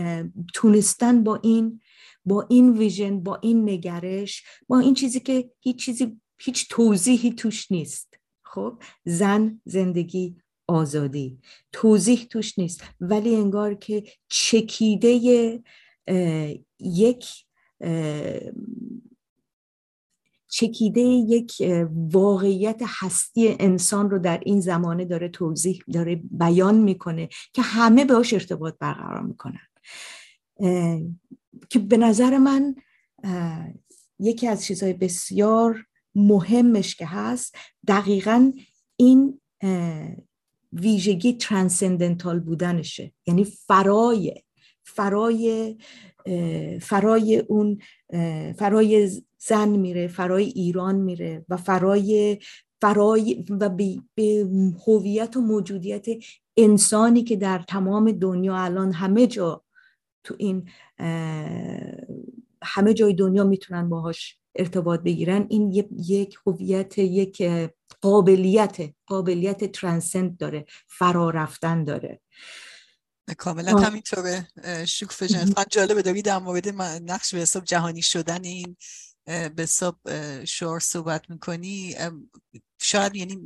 تونستن 0.55 1.25
با 1.25 1.41
این 1.43 1.81
با 2.25 2.47
این 2.49 2.79
ویژن 2.79 3.21
با 3.21 3.37
این 3.43 3.69
نگرش 3.69 4.45
با 4.69 4.79
این 4.79 4.95
چیزی 4.95 5.21
که 5.21 5.51
هیچ 5.61 5.85
چیزی 5.85 6.21
هیچ 6.41 6.69
توضیحی 6.69 7.33
توش 7.33 7.73
نیست. 7.73 8.19
خب 8.43 8.83
زن 9.05 9.61
زندگی 9.65 10.37
آزادی. 10.67 11.39
توضیح 11.73 12.27
توش 12.31 12.59
نیست. 12.59 12.85
ولی 13.01 13.37
انگار 13.37 13.75
که 13.75 14.03
چکیده 14.29 15.09
یک 16.81 17.27
چکیده 20.49 21.01
یک 21.01 21.53
واقعیت 21.91 22.83
هستی 22.85 23.57
انسان 23.61 24.11
رو 24.11 24.19
در 24.19 24.41
این 24.47 24.61
زمانه 24.61 25.05
داره 25.05 25.29
توضیح 25.29 25.83
داره 25.93 26.23
بیان 26.31 26.79
می‌کنه 26.79 27.29
که 27.53 27.63
همه 27.63 28.05
بهش 28.05 28.33
ارتباط 28.33 28.75
برقرار 28.81 29.23
می‌کنن. 29.23 29.67
که 31.71 31.79
به 31.79 31.97
نظر 31.97 32.39
من 32.39 32.75
یکی 34.19 34.49
از 34.49 34.65
چیزهای 34.65 34.93
بسیار 34.93 35.87
مهمش 36.15 36.97
که 36.97 37.07
هست 37.07 37.55
دقیقا 37.89 38.53
این 38.97 39.41
ویژگی 40.73 41.33
ترانسندنتال 41.33 42.41
بودنشه. 42.41 43.13
یعنی 43.27 43.45
فرای 43.45 44.35
فرای 44.83 45.77
فرای 46.81 47.39
اون 47.39 47.79
فرای 48.53 49.11
زن 49.39 49.69
میره 49.69 50.09
فرای 50.09 50.45
ایران 50.45 50.95
میره 50.95 51.45
و 51.49 51.57
فرای 51.57 52.39
فرای 52.81 53.45
و 53.61 53.69
به 54.15 54.47
هویت 54.87 55.37
و 55.37 55.41
موجودیت 55.41 56.07
انسانی 56.57 57.23
که 57.23 57.37
در 57.37 57.59
تمام 57.59 58.13
دنیا 58.13 58.57
الان 58.57 58.93
همه 58.93 59.27
جا 59.27 59.65
تو 60.25 60.35
این 60.39 60.69
همه 62.63 62.95
جای 62.95 63.15
دنیا 63.15 63.45
می‌تونن 63.45 63.89
باهاش 63.89 64.40
ارتباط 64.55 65.01
بگیرن 65.01 65.47
این 65.51 65.73
یک 65.99 66.39
هویت 66.47 66.99
یک 66.99 67.43
قابلیت 68.01 68.95
قابلیت 69.07 69.73
ترانسنت 69.73 70.39
داره 70.39 70.67
فرا 70.87 71.31
رفتن 71.31 71.85
داره 71.85 72.21
کاملا 73.39 73.79
همینطوره. 73.79 74.49
شکف 74.87 75.23
جان 75.23 75.55
جالبه 75.71 76.03
داری 76.03 76.23
در 76.23 76.39
مورد 76.39 76.69
نقش 77.11 77.35
به 77.35 77.41
حساب 77.41 77.65
جهانی 77.65 78.03
شدن 78.03 78.45
این 78.45 78.77
به 79.25 79.63
حساب 79.63 79.99
شعار 80.45 80.81
صحبت 80.81 81.31
می‌کنی؟ 81.31 81.97
شاید 82.81 83.17
یعنی 83.17 83.39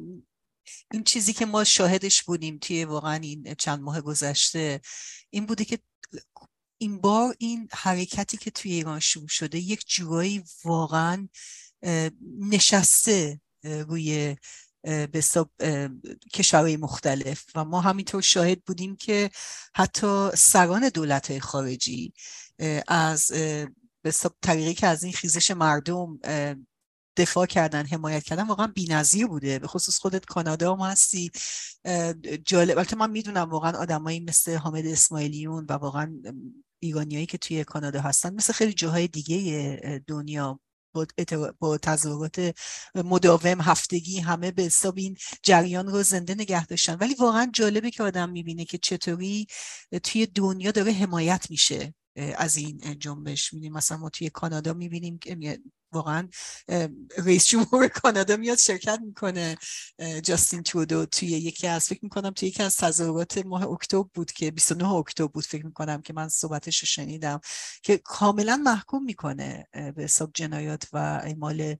این 0.93 1.05
چیزی 1.05 1.33
که 1.33 1.47
ما 1.47 1.65
شاهدش 1.65 2.23
بودیم 2.23 2.59
توی 2.59 2.85
واقعا 2.85 3.15
این 3.15 3.55
چند 3.55 3.81
ماه 3.81 4.01
گذشته 4.01 4.81
این 5.31 5.47
بوده 5.47 5.65
که 5.65 5.79
این 6.78 7.00
بار 7.00 7.35
این 7.38 7.69
حرکتی 7.73 8.37
که 8.37 8.50
توی 8.50 8.73
ایران 8.73 9.00
شروع 9.00 9.28
شده 9.28 9.59
یک 9.59 9.85
جورایی 9.88 10.45
واقعا 10.64 11.28
نشسته 12.40 13.40
روی 13.62 14.37
به 14.83 15.23
کشورهای 16.33 16.76
مختلف. 16.76 17.45
و 17.54 17.64
ما 17.64 17.81
همینطور 17.81 18.23
شاهد 18.23 18.62
بودیم 18.62 18.97
که 18.97 19.31
حتی 19.75 20.31
سران 20.35 20.88
دولت 20.88 21.38
خارجی 21.38 22.12
از 22.88 23.33
به 24.02 24.12
طریقی 24.43 24.75
که 24.75 24.87
از 24.87 25.04
این 25.04 25.12
خیزش 25.12 25.50
مردم 25.50 26.19
دفاع 27.16 27.47
کردن 27.47 27.87
حمایت 27.87 28.23
کردن 28.23 28.47
واقعا 28.47 28.66
بی‌نظیر 28.66 29.26
بوده. 29.26 29.59
به 29.59 29.66
خصوص 29.66 29.99
خودت 29.99 30.25
کانادا 30.25 30.75
هم 30.75 30.80
هستی. 30.90 31.30
جالب 32.44 32.78
البته 32.78 32.97
من 32.97 33.11
می‌دونم 33.11 33.50
واقعا 33.50 33.78
آدمایی 33.78 34.21
مثل 34.21 34.56
حامد 34.56 34.87
اسماعیلیون 34.87 35.66
و 35.68 35.73
واقعا 35.73 36.23
ایرانیایی 36.83 37.26
که 37.26 37.38
توی 37.38 37.64
کانادا 37.64 38.00
هستن 38.00 38.35
مثل 38.35 38.52
خیلی 38.52 38.73
جاهای 38.73 39.09
دیگه 39.09 40.02
دنیا 40.06 40.61
با 41.59 41.78
تظاهرات 41.78 42.54
مداوم 42.94 43.61
هفتگی 43.61 44.21
همه 44.21 44.50
به 44.50 44.62
حساب 44.62 44.94
این 44.99 45.16
جریان 45.42 45.87
رو 45.87 46.02
زنده 46.02 46.35
نگه 46.35 46.66
داشتن. 46.66 46.94
ولی 46.94 47.14
واقعا 47.14 47.50
جالبه 47.54 47.90
که 47.90 48.02
آدم 48.02 48.30
می‌بینه 48.30 48.64
که 48.64 48.78
چطوری 48.78 49.47
توی 50.02 50.26
دنیا 50.26 50.71
داره 50.71 50.92
حمایت 50.92 51.50
میشه. 51.50 51.94
از 52.16 52.56
این 52.56 52.99
جنبش 52.99 53.54
می‌بینیم. 53.54 53.73
مثلا 53.73 53.99
ما 53.99 54.11
توی 54.11 54.30
کانادا 54.30 54.73
می‌بینیم 54.73 55.18
که 55.18 55.61
واقعا 55.92 56.28
رئیس 57.18 57.47
جمهور 57.47 57.88
کانادا 58.02 58.37
میاد 58.37 58.59
شرکت 58.59 59.00
می‌کنه. 59.04 59.56
جاستین 60.23 60.62
ترودو 60.62 61.06
توی 61.06 61.28
یکی 61.28 61.66
از 61.66 61.87
فکر 61.87 62.00
می‌کنم 62.02 62.30
توی 62.30 62.49
یکی 62.49 62.62
از 62.62 62.76
تظاهرات 62.76 63.38
ماه 63.38 63.62
اکتبر 63.68 64.09
بود 64.14 64.33
که 64.33 64.50
29 64.50 64.88
اکتبر 64.88 65.26
بود 65.26 65.44
فکر 65.44 65.66
می‌کنم 65.66 66.02
که 66.02 66.12
من 66.12 66.28
صحبتش 66.28 66.78
رو 66.78 66.87
شنیدم 66.87 67.40
که 67.83 67.99
کاملا 67.99 68.56
محکوم 68.56 69.04
می‌کنه 69.04 69.66
به 69.73 70.02
حساب 70.02 70.30
جنایات 70.35 70.88
و 70.92 70.97
اعمال 70.97 71.76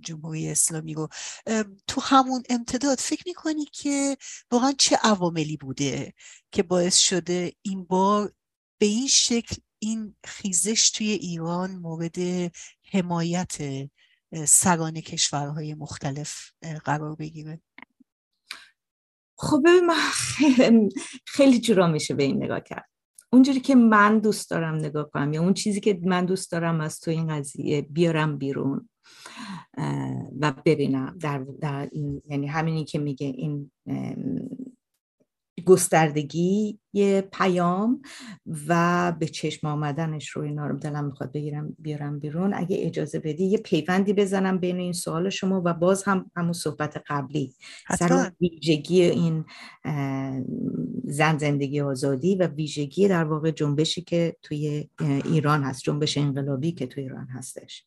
جمهوری 0.00 0.50
اسلامی 0.50 0.94
رو. 0.94 1.08
تو 1.86 2.00
همون 2.00 2.42
امتداد 2.50 2.98
فکر 2.98 3.22
می‌کنی 3.26 3.64
که 3.64 4.16
واقعا 4.50 4.72
چه 4.78 4.96
عواملی 5.02 5.56
بوده 5.56 6.12
که 6.52 6.62
باعث 6.62 6.96
شده 6.96 7.52
این 7.62 7.84
بار 7.84 8.32
به 8.82 8.88
این 8.88 9.06
شکل 9.06 9.56
این 9.78 10.14
خیزش 10.24 10.90
توی 10.90 11.06
ایران 11.06 11.76
مورد 11.76 12.16
حمایت 12.92 13.56
سران 14.46 14.92
کشورهای 14.92 15.74
مختلف 15.74 16.50
قرار 16.84 17.16
بگیره. 17.16 17.60
خب 19.38 19.62
خیلی 21.26 21.60
جورا 21.60 21.86
میشه 21.86 22.14
به 22.14 22.22
این 22.22 22.44
نگاه 22.44 22.60
کرد. 22.60 22.88
اونجوری 23.32 23.60
که 23.60 23.74
من 23.74 24.18
دوست 24.18 24.50
دارم 24.50 24.74
نگاه 24.74 25.10
کنم 25.10 25.32
یا 25.32 25.42
اون 25.42 25.54
چیزی 25.54 25.80
که 25.80 26.00
من 26.02 26.24
دوست 26.24 26.52
دارم 26.52 26.80
از 26.80 27.00
تو 27.00 27.10
این 27.10 27.26
قضیه 27.26 27.82
بیارم 27.82 28.38
بیرون 28.38 28.88
و 30.40 30.52
ببینم 30.64 31.18
در, 31.20 31.46
در 31.60 31.88
این 31.92 32.22
یعنی 32.28 32.46
همینی 32.46 32.84
که 32.84 32.98
میگه 32.98 33.26
این 33.26 33.70
گستردگی 35.66 36.78
یه 36.92 37.28
پیام 37.32 38.02
و 38.68 39.12
به 39.18 39.26
چشم 39.26 39.66
آمدنش 39.66 40.28
رو 40.28 40.42
اینا 40.42 40.66
رو 40.66 40.78
دلم 40.78 41.04
می‌خواد 41.04 41.32
بگیرم 41.32 41.76
بیارم 41.78 42.18
بیرون. 42.18 42.54
اگه 42.54 42.76
اجازه 42.80 43.18
بدی 43.18 43.44
یه 43.44 43.58
پیوندی 43.58 44.12
بزنم 44.12 44.58
بین 44.58 44.76
این 44.76 44.92
سوال 44.92 45.30
شما 45.30 45.62
و 45.64 45.74
باز 45.74 46.04
هم 46.04 46.30
همون 46.36 46.52
صحبت 46.52 47.02
قبلی. 47.06 47.54
سر 47.98 48.32
ویژگی 48.40 49.02
این 49.02 49.44
زن 51.04 51.38
زندگی 51.38 51.80
آزادی 51.80 52.34
و 52.34 52.46
ویژگی 52.46 53.08
در 53.08 53.24
واقع 53.24 53.50
جنبشی 53.50 54.02
که 54.02 54.36
توی 54.42 54.88
ایران 55.00 55.62
هست 55.62 55.82
جنبش 55.82 56.18
انقلابی 56.18 56.72
که 56.72 56.86
توی 56.86 57.02
ایران 57.02 57.26
هستش. 57.26 57.86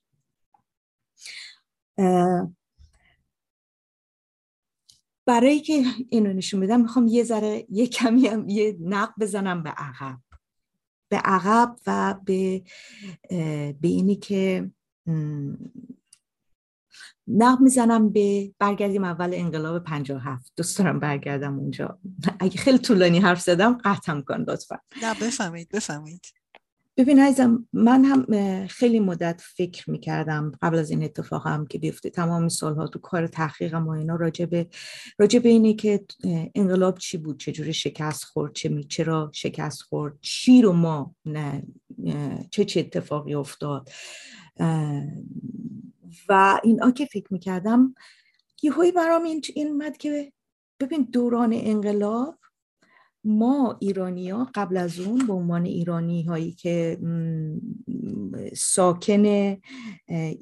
برای 5.26 5.60
که 5.60 5.84
اینو 6.10 6.34
نشون 6.34 6.60
بدم 6.60 6.82
می‌خوام 6.82 7.08
یه 7.08 7.24
ذره 7.24 7.66
یه 7.70 7.88
کمی 7.88 8.28
هم 8.28 8.50
یه 8.50 8.78
نق 8.80 9.10
بزنم 9.20 9.64
به 9.64 9.70
عقب. 9.70 10.20
به 11.10 11.18
عقب 11.18 11.76
و 11.88 12.16
به 12.26 12.64
به 13.82 13.88
اینی 13.88 14.16
که 14.16 14.72
نق 17.28 17.62
می‌زنم 17.62 18.10
به 18.10 18.54
برگردیم 18.60 19.04
اول 19.04 19.32
انقلاب 19.34 19.84
57 19.84 20.52
دوست 20.56 20.78
دارم 20.78 21.00
برگردم 21.00 21.60
اونجا. 21.60 22.00
اگه 22.40 22.58
خیلی 22.58 22.78
طولانی 22.78 23.20
حرف 23.20 23.42
زدم 23.42 23.78
قطعم 23.84 24.22
کن 24.22 24.42
لطفا. 24.42 24.80
نه 25.02 25.14
بفهمید 25.14 25.70
بفهمید 25.70 26.35
ببین 26.98 27.20
عزیزم 27.20 27.68
من 27.74 28.06
هم 28.06 28.68
خیلی 28.68 29.00
مدت 29.00 29.42
فکر 29.46 29.92
می‌کردم 29.92 30.52
قبل 30.62 30.78
از 30.78 30.92
این 30.92 31.04
اتفاق 31.04 31.48
هم 31.48 31.68
که 31.68 31.78
بیفته. 31.80 32.10
تمام 32.10 32.50
سالها 32.50 32.88
تو 32.88 33.00
کار 33.00 33.28
تحقیقم 33.28 33.88
و 33.88 33.90
اینا 33.90 34.16
راجع 34.16 34.46
به 34.46 34.68
راجع 35.20 35.40
به 35.40 35.50
اینه 35.50 35.74
که 35.74 36.06
انقلاب 36.56 36.98
چی 36.98 37.18
بود 37.18 37.40
چجوری 37.40 37.74
شکست 37.74 38.24
خورد 38.24 38.54
چه 38.54 38.70
می 38.70 38.84
چرا 38.84 39.32
شکست 39.34 39.82
خورد 39.82 40.14
چی 40.22 40.62
رو 40.62 40.74
ما 40.74 41.16
نه 41.26 41.64
چه 42.52 42.66
چه 42.66 42.80
اتفاقی 42.80 43.34
افتاد. 43.34 43.90
و 46.30 46.60
اینا 46.64 46.92
که 46.92 47.06
فکر 47.06 47.28
می‌کردم 47.30 47.96
یه 48.64 48.72
برام 48.96 49.24
این 49.24 49.42
این 49.56 49.78
مد 49.78 49.98
که 49.98 50.34
ببین 50.80 51.08
دوران 51.12 51.54
انقلاب 51.54 52.40
ما 53.26 53.78
ایرانی 53.82 54.30
ها 54.30 54.52
قبل 54.56 54.78
از 54.78 55.00
اون 55.00 55.28
به 55.28 55.34
عنوان 55.34 55.66
ایرانی 55.66 56.24
هایی 56.24 56.52
که 56.52 56.98
ساکن 58.56 59.58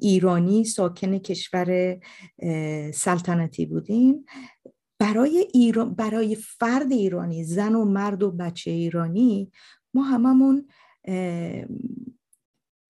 ایرانی 0.00 0.64
ساکن 0.64 1.18
کشور 1.18 1.98
سلطنتی 2.94 3.66
بودیم. 3.66 4.24
برای, 4.98 5.48
ایران، 5.54 5.94
برای 5.94 6.34
فرد 6.34 6.92
ایرانی 6.92 7.44
زن 7.44 7.74
و 7.74 7.84
مرد 7.84 8.22
و 8.22 8.30
بچه 8.30 8.70
ایرانی 8.70 9.50
ما 9.94 10.02
هممون 10.02 10.68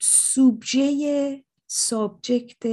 سوبجه 0.00 1.44
subject 1.66 2.66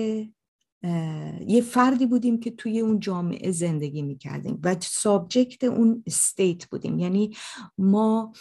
یه 1.47 1.61
فردی 1.61 2.05
بودیم 2.05 2.39
که 2.39 2.51
توی 2.51 2.79
اون 2.79 2.99
جامعه 2.99 3.51
زندگی 3.51 4.01
می‌کردیم 4.01 4.59
و 4.63 4.75
subject 4.79 5.63
اون 5.63 6.03
state 6.07 6.65
بودیم. 6.65 6.99
یعنی 6.99 7.35
ما 7.77 8.33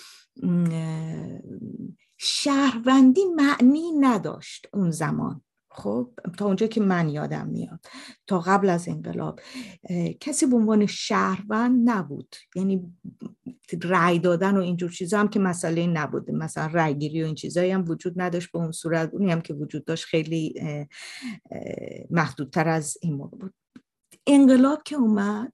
شهروندی 2.19 3.25
معنی 3.37 3.93
نداشت 4.01 4.67
اون 4.73 4.91
زمان. 4.91 5.43
خب 5.73 6.11
تا 6.39 6.47
اونجا 6.47 6.67
که 6.67 6.81
من 6.81 7.09
یادم 7.09 7.49
میاد. 7.49 7.81
تا 8.27 8.41
قبل 8.41 8.69
از 8.69 8.89
انقلاب 8.89 9.41
کسی 10.21 10.47
به 10.47 10.57
عنوان 10.57 10.87
شهروند 10.87 11.91
نبود. 11.91 12.37
یعنی 12.57 12.95
رأی 13.83 14.19
دادن 14.19 14.57
و 14.57 14.61
اینجور 14.61 14.91
چیزا 14.91 15.19
هم 15.19 15.29
که 15.29 15.41
مسئله 15.41 15.87
نبوده 15.87 16.33
مثلا 16.33 16.67
رأی 16.67 16.95
گیری 16.95 17.23
و 17.23 17.27
این 17.27 17.35
چیزایی 17.35 17.71
هم 17.71 17.85
وجود 17.89 18.15
نداشت 18.17 18.53
به 18.53 18.59
اون 18.59 18.73
صورت. 18.73 19.11
اونی 19.13 19.33
هم 19.33 19.41
که 19.41 19.55
وجود 19.55 19.85
داشت 19.85 20.05
خیلی 20.05 20.55
محدودتر 22.11 22.69
از 22.69 22.97
این 23.03 23.15
موقع 23.15 23.39
بود. 23.39 23.55
انقلاب 24.35 24.83
که 24.85 24.97
اومد 24.97 25.53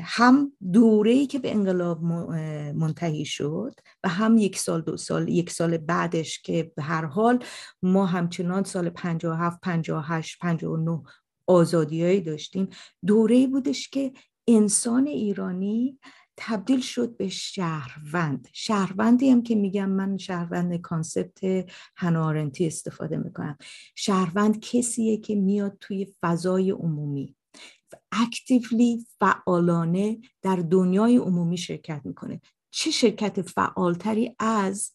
هم 0.00 0.52
دوره 0.72 1.10
ای 1.10 1.26
که 1.26 1.38
به 1.38 1.50
انقلاب 1.50 2.02
منتهی 2.74 3.24
شد 3.24 3.72
و 4.04 4.08
هم 4.08 4.36
یک 4.36 4.58
سال 4.58 4.80
دو 4.80 4.96
سال 4.96 5.28
یک 5.28 5.50
سال 5.50 5.78
بعدش 5.78 6.42
که 6.42 6.72
به 6.76 6.82
هر 6.82 7.04
حال 7.04 7.44
ما 7.82 8.06
همچنان 8.06 8.64
سال 8.64 8.90
57 8.90 9.60
58 9.62 10.38
59 10.40 11.02
آزادیایی 11.46 12.20
داشتیم. 12.20 12.68
دوره 13.06 13.46
بودش 13.46 13.88
که 13.88 14.12
انسان 14.48 15.06
ایرانی 15.06 15.98
تبدیل 16.36 16.80
شد 16.80 17.16
به 17.16 17.28
شهروند. 17.28 18.48
شهروندی 18.52 19.30
هم 19.30 19.42
که 19.42 19.54
میگم 19.54 19.90
من 19.90 20.16
شهروند 20.16 20.80
کانسپت 20.80 21.38
هنارنتی 21.96 22.66
استفاده 22.66 23.16
می‌کنم. 23.16 23.58
شهروند 23.94 24.60
کسیه 24.60 25.16
که 25.16 25.34
میاد 25.34 25.76
توی 25.80 26.06
فضای 26.22 26.70
عمومی. 26.70 27.35
اکتیولی 28.22 29.06
فعالانه 29.20 30.18
در 30.42 30.56
دنیای 30.56 31.16
عمومی 31.16 31.56
شرکت 31.56 32.00
می‌کنه. 32.04 32.40
چه 32.70 32.90
شرکت 32.90 33.42
فعالتری 33.42 34.34
از 34.38 34.92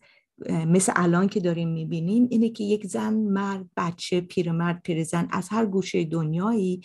مثل 0.50 0.94
الان 0.96 1.28
که 1.28 1.40
داریم 1.40 1.70
می‌بینیم 1.70 2.28
اینه 2.32 2.50
که 2.50 2.64
یک 2.64 2.86
زن 2.88 3.14
مرد 3.14 3.66
بچه 3.78 4.22
پیرمرد 4.22 4.82
پیرزن 4.82 5.28
از 5.32 5.50
هر 5.50 5.66
گوشه 5.66 6.04
دنیایی 6.04 6.82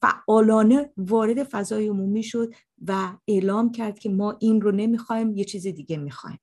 فعالانه 0.00 0.90
وارد 0.96 1.42
فضای 1.42 1.88
عمومی 1.88 2.22
شد 2.22 2.54
و 2.86 3.16
اعلام 3.28 3.72
کرد 3.72 3.98
که 3.98 4.08
ما 4.08 4.36
این 4.40 4.60
رو 4.60 4.72
نمی‌خوایم 4.72 5.36
یه 5.36 5.44
چیز 5.44 5.66
دیگه 5.66 5.96
می‌خوایم. 5.96 6.38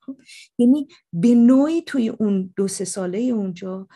خب، 0.00 0.16
یعنی 0.58 0.88
به 1.12 1.34
نوعی 1.34 1.82
توی 1.82 2.08
اون 2.08 2.52
دو 2.56 2.68
سه 2.68 2.84
ساله 2.84 3.18
اونجا 3.18 3.88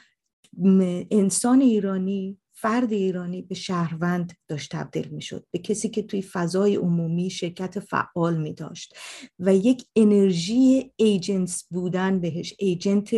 انسان 1.11 1.61
ایرانی 1.61 2.38
فرد 2.64 2.92
ایرانی 2.92 3.42
به 3.42 3.55
شهروند 3.55 4.33
داشت 4.48 4.77
تبدیل 4.77 5.09
می 5.09 5.22
شد 5.22 5.46
به 5.50 5.59
کسی 5.59 5.88
که 5.88 6.03
توی 6.03 6.22
فضای 6.22 6.77
عمومی 6.77 7.31
شرکت 7.31 7.81
فعال 7.81 8.37
می 8.37 8.55
داشت 8.55 8.96
و 9.38 9.55
یک 9.55 9.87
انرژی 9.96 10.92
ایجنس 10.96 11.64
بودن 11.70 12.20
بهش 12.20 12.55
ایجنت 12.59 13.11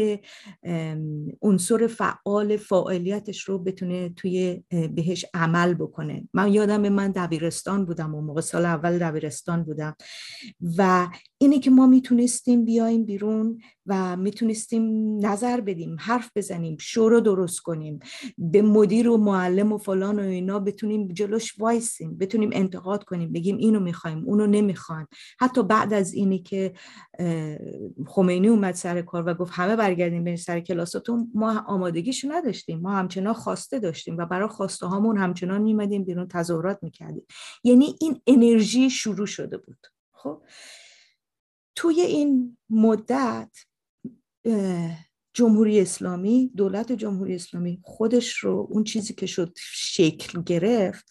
عنصر 1.43 1.87
فعال 1.87 2.57
فعالیتش 2.57 3.41
رو 3.41 3.59
بتونه 3.59 4.09
توی 4.09 4.63
بهش 4.71 5.25
عمل 5.35 5.75
بکنه. 5.75 6.29
من 6.35 6.53
یادم 6.53 6.89
من 6.89 7.11
دبیرستان 7.11 7.85
بودم 7.85 8.15
و 8.15 8.21
موقع 8.21 8.41
سال 8.41 8.65
اول 8.65 8.99
دبیرستان 8.99 9.63
بودم 9.65 9.97
و 10.77 11.09
اینه 11.39 11.59
که 11.59 11.71
ما 11.71 11.87
می‌تونستیم 11.87 12.65
بیایم 12.65 13.05
بیرون 13.05 13.61
و 13.87 14.17
می‌تونستیم 14.17 15.17
نظر 15.27 15.61
بدیم 15.61 15.97
حرف 16.01 16.31
بزنیم 16.37 16.77
شو 16.81 17.09
رو 17.09 17.21
درست 17.21 17.61
کنیم 17.61 17.99
به 18.39 18.63
مدیر 18.63 19.09
و 19.09 19.17
معلم 19.17 19.73
و 19.73 19.79
فلان 19.79 20.19
و 20.19 20.23
اینا 20.23 20.59
بتونیم 20.59 21.09
جلوش 21.09 21.61
وایسیم 21.61 22.19
بتونیم 22.19 22.51
انتقاد 22.53 23.05
کنیم 23.05 23.33
بگیم 23.33 23.57
اینو 23.57 23.81
می‌خوایم 23.81 24.25
اونو 24.25 24.47
نمی‌خوایم. 24.47 25.07
حتی 25.41 25.63
بعد 25.63 25.93
از 25.93 26.15
اینی 26.15 26.39
که 26.39 26.73
خمینی 28.07 28.49
اومد 28.49 28.75
سر 28.75 29.03
کار 29.03 29.25
و 29.27 29.35
گفت 29.35 29.53
همه 29.55 29.77
برگردیم 29.77 30.25
به 30.25 30.37
سر 30.37 30.61
کلاساتون 30.61 31.31
ما 31.35 31.65
آمادگیشو 31.67 32.33
نداشتیم 32.33 32.81
ما 32.81 32.93
همچنان 32.93 33.35
خواسته 33.35 33.79
داشتیم 33.79 34.17
و 34.17 34.27
برای 34.27 34.49
خواسته 34.49 34.87
هامون 34.87 35.19
همچنان 35.19 35.63
میمدیم 35.63 36.05
بیرون 36.05 36.29
تظاهرات 36.29 36.79
می‌کردیم. 36.83 37.27
یعنی 37.65 37.95
این 38.01 38.21
انرژی 38.27 38.91
شروع 38.91 39.27
شده 39.27 39.59
بود. 39.59 39.79
خب؟ 40.13 40.43
توی 41.77 42.01
این 42.01 42.57
مدت 42.71 43.57
جمهوری 45.35 45.81
اسلامی 45.81 46.51
دولت 46.57 46.93
جمهوری 46.93 47.35
اسلامی 47.35 47.81
خودش 47.83 48.37
رو 48.37 48.67
اون 48.71 48.85
چیزی 48.85 49.15
که 49.15 49.27
شد 49.27 49.53
شکل 49.73 50.43
گرفت 50.43 51.05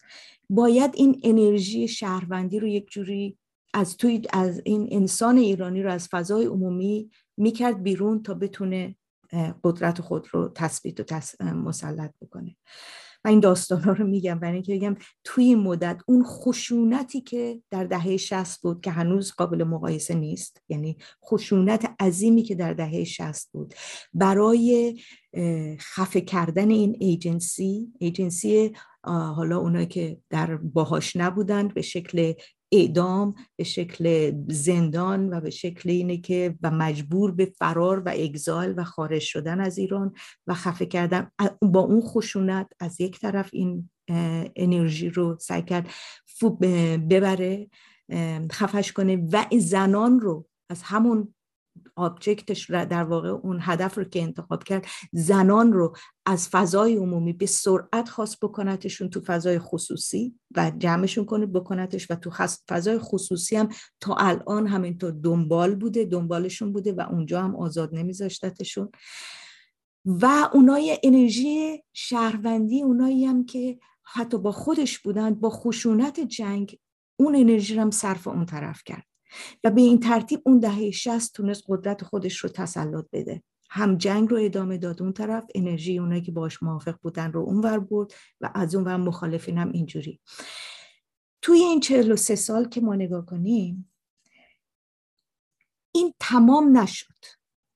باید 0.50 0.90
این 0.94 1.20
انرژی 1.24 1.88
شهروندی 1.88 2.58
رو 2.58 2.66
یک 2.66 2.86
جوری 2.90 3.38
از 3.74 3.96
توی 3.96 4.22
از 4.32 4.62
این 4.64 4.88
انسان 4.90 5.38
ایرانی 5.38 5.82
رو 5.82 5.92
از 5.92 6.08
فضای 6.08 6.46
عمومی 6.46 7.10
می‌کرد 7.36 7.82
بیرون 7.82 8.22
تا 8.22 8.34
بتونه 8.34 8.96
قدرت 9.64 10.00
خود 10.00 10.28
رو 10.30 10.52
تثبیت 10.54 11.12
و 11.40 11.44
مسلط 11.44 12.10
بکنه. 12.20 12.56
و 13.26 13.28
این 13.28 13.40
داستان 13.40 13.82
ها 13.82 13.92
رو 13.92 14.06
میگم 14.06 14.38
برای 14.38 14.54
اینکه 14.54 14.76
بگم 14.76 14.96
توی 15.24 15.44
این 15.44 15.58
مدت 15.58 16.00
اون 16.06 16.24
خشونتی 16.24 17.20
که 17.20 17.62
در 17.70 17.84
دهه 17.84 18.16
60 18.16 18.62
بود 18.62 18.80
که 18.80 18.90
هنوز 18.90 19.32
قابل 19.32 19.64
مقایسه 19.64 20.14
نیست 20.14 20.62
یعنی 20.68 20.96
خشونت 21.24 21.94
عظیمی 22.00 22.42
که 22.42 22.54
در 22.54 22.72
دهه 22.72 23.04
60 23.04 23.48
بود 23.52 23.74
برای 24.14 24.96
خفه 25.78 26.20
کردن 26.20 26.70
این 26.70 26.96
ایجنسی 27.00 27.92
ایجنسی 27.98 28.72
حالا 29.04 29.58
اونایی 29.58 29.86
که 29.86 30.18
در 30.30 30.56
باهاش 30.56 31.16
نبودند 31.16 31.74
به 31.74 31.82
شکل 31.82 32.32
اعدام 32.72 33.34
به 33.56 33.64
شکل 33.64 34.32
زندان 34.48 35.32
و 35.32 35.40
به 35.40 35.50
شکل 35.50 35.90
اینه 35.90 36.16
که 36.16 36.54
و 36.62 36.70
مجبور 36.70 37.32
به 37.32 37.44
فرار 37.44 38.02
و 38.06 38.12
اگزال 38.14 38.74
و 38.76 38.84
خارج 38.84 39.22
شدن 39.22 39.60
از 39.60 39.78
ایران 39.78 40.14
و 40.46 40.54
خفه 40.54 40.86
کردن. 40.86 41.30
با 41.62 41.80
اون 41.80 42.00
خشونت 42.00 42.72
از 42.80 43.00
یک 43.00 43.20
طرف 43.20 43.50
این 43.52 43.90
انرژی 44.56 45.10
رو 45.10 45.36
سعی 45.40 45.62
کرد 45.62 45.90
ببره 47.10 47.68
خفش 48.52 48.92
کنه 48.92 49.16
و 49.32 49.44
زنان 49.58 50.20
رو 50.20 50.46
از 50.70 50.82
همون 50.82 51.34
آبجکتش 51.96 52.70
در 52.70 53.04
واقع 53.04 53.28
اون 53.28 53.58
هدف 53.62 53.98
رو 53.98 54.04
که 54.04 54.22
انتخاب 54.22 54.64
کرد 54.64 54.86
زنان 55.12 55.72
رو 55.72 55.96
از 56.26 56.48
فضای 56.48 56.96
عمومی 56.96 57.32
به 57.32 57.46
سرعت 57.46 58.08
خواست 58.08 58.40
بکنتشون 58.40 59.10
تو 59.10 59.20
فضای 59.20 59.58
خصوصی 59.58 60.34
و 60.56 60.72
جمعشون 60.78 61.24
کنه 61.24 61.46
بکنتش 61.46 62.10
و 62.10 62.14
تو 62.14 62.30
فضای 62.70 62.98
خصوصی 62.98 63.56
هم 63.56 63.68
تا 64.00 64.14
الان 64.14 64.66
همینطور 64.66 65.10
دنبال 65.10 65.74
بوده 65.74 66.04
دنبالشون 66.04 66.72
بوده 66.72 66.92
و 66.92 67.00
اونجا 67.10 67.42
هم 67.42 67.56
آزاد 67.56 67.94
نمیذاشتتشون. 67.94 68.90
و 70.06 70.50
اونای 70.52 70.98
انرژی 71.02 71.84
شهروندی 71.92 72.82
اونایی 72.82 73.24
هم 73.24 73.46
که 73.46 73.78
حتی 74.02 74.38
با 74.38 74.52
خودش 74.52 74.98
بودند 74.98 75.40
با 75.40 75.50
خشونت 75.50 76.20
جنگ 76.20 76.78
اون 77.16 77.36
انرژی 77.36 77.74
رو 77.74 77.80
هم 77.80 77.90
صرف 77.90 78.28
اون 78.28 78.46
طرف 78.46 78.82
کرد. 78.84 79.06
و 79.64 79.70
به 79.70 79.80
این 79.80 80.00
ترتیب 80.00 80.42
اون 80.46 80.58
دهه 80.58 80.90
شست 80.90 81.34
تونست 81.34 81.62
قدرت 81.68 82.04
خودش 82.04 82.38
رو 82.38 82.48
تسلط 82.48 83.04
بده. 83.12 83.42
هم 83.70 83.96
جنگ 83.96 84.30
رو 84.30 84.36
ادامه 84.40 84.78
داد 84.78 85.02
اون 85.02 85.12
طرف 85.12 85.44
انرژی 85.54 85.98
اونایی 85.98 86.22
که 86.22 86.32
باش 86.32 86.62
موافق 86.62 86.96
بودن 87.02 87.32
رو 87.32 87.40
اونور 87.40 87.78
برد 87.78 88.14
و 88.40 88.50
از 88.54 88.74
اون 88.74 88.84
ور 88.84 88.96
مخالفین 88.96 89.58
هم 89.58 89.72
اینجوری. 89.72 90.20
توی 91.42 91.58
این 91.58 91.80
43 91.80 92.34
سال 92.34 92.68
که 92.68 92.80
ما 92.80 92.94
نگاه 92.94 93.26
کنیم 93.26 93.92
این 95.94 96.14
تمام 96.20 96.78
نشد. 96.78 97.14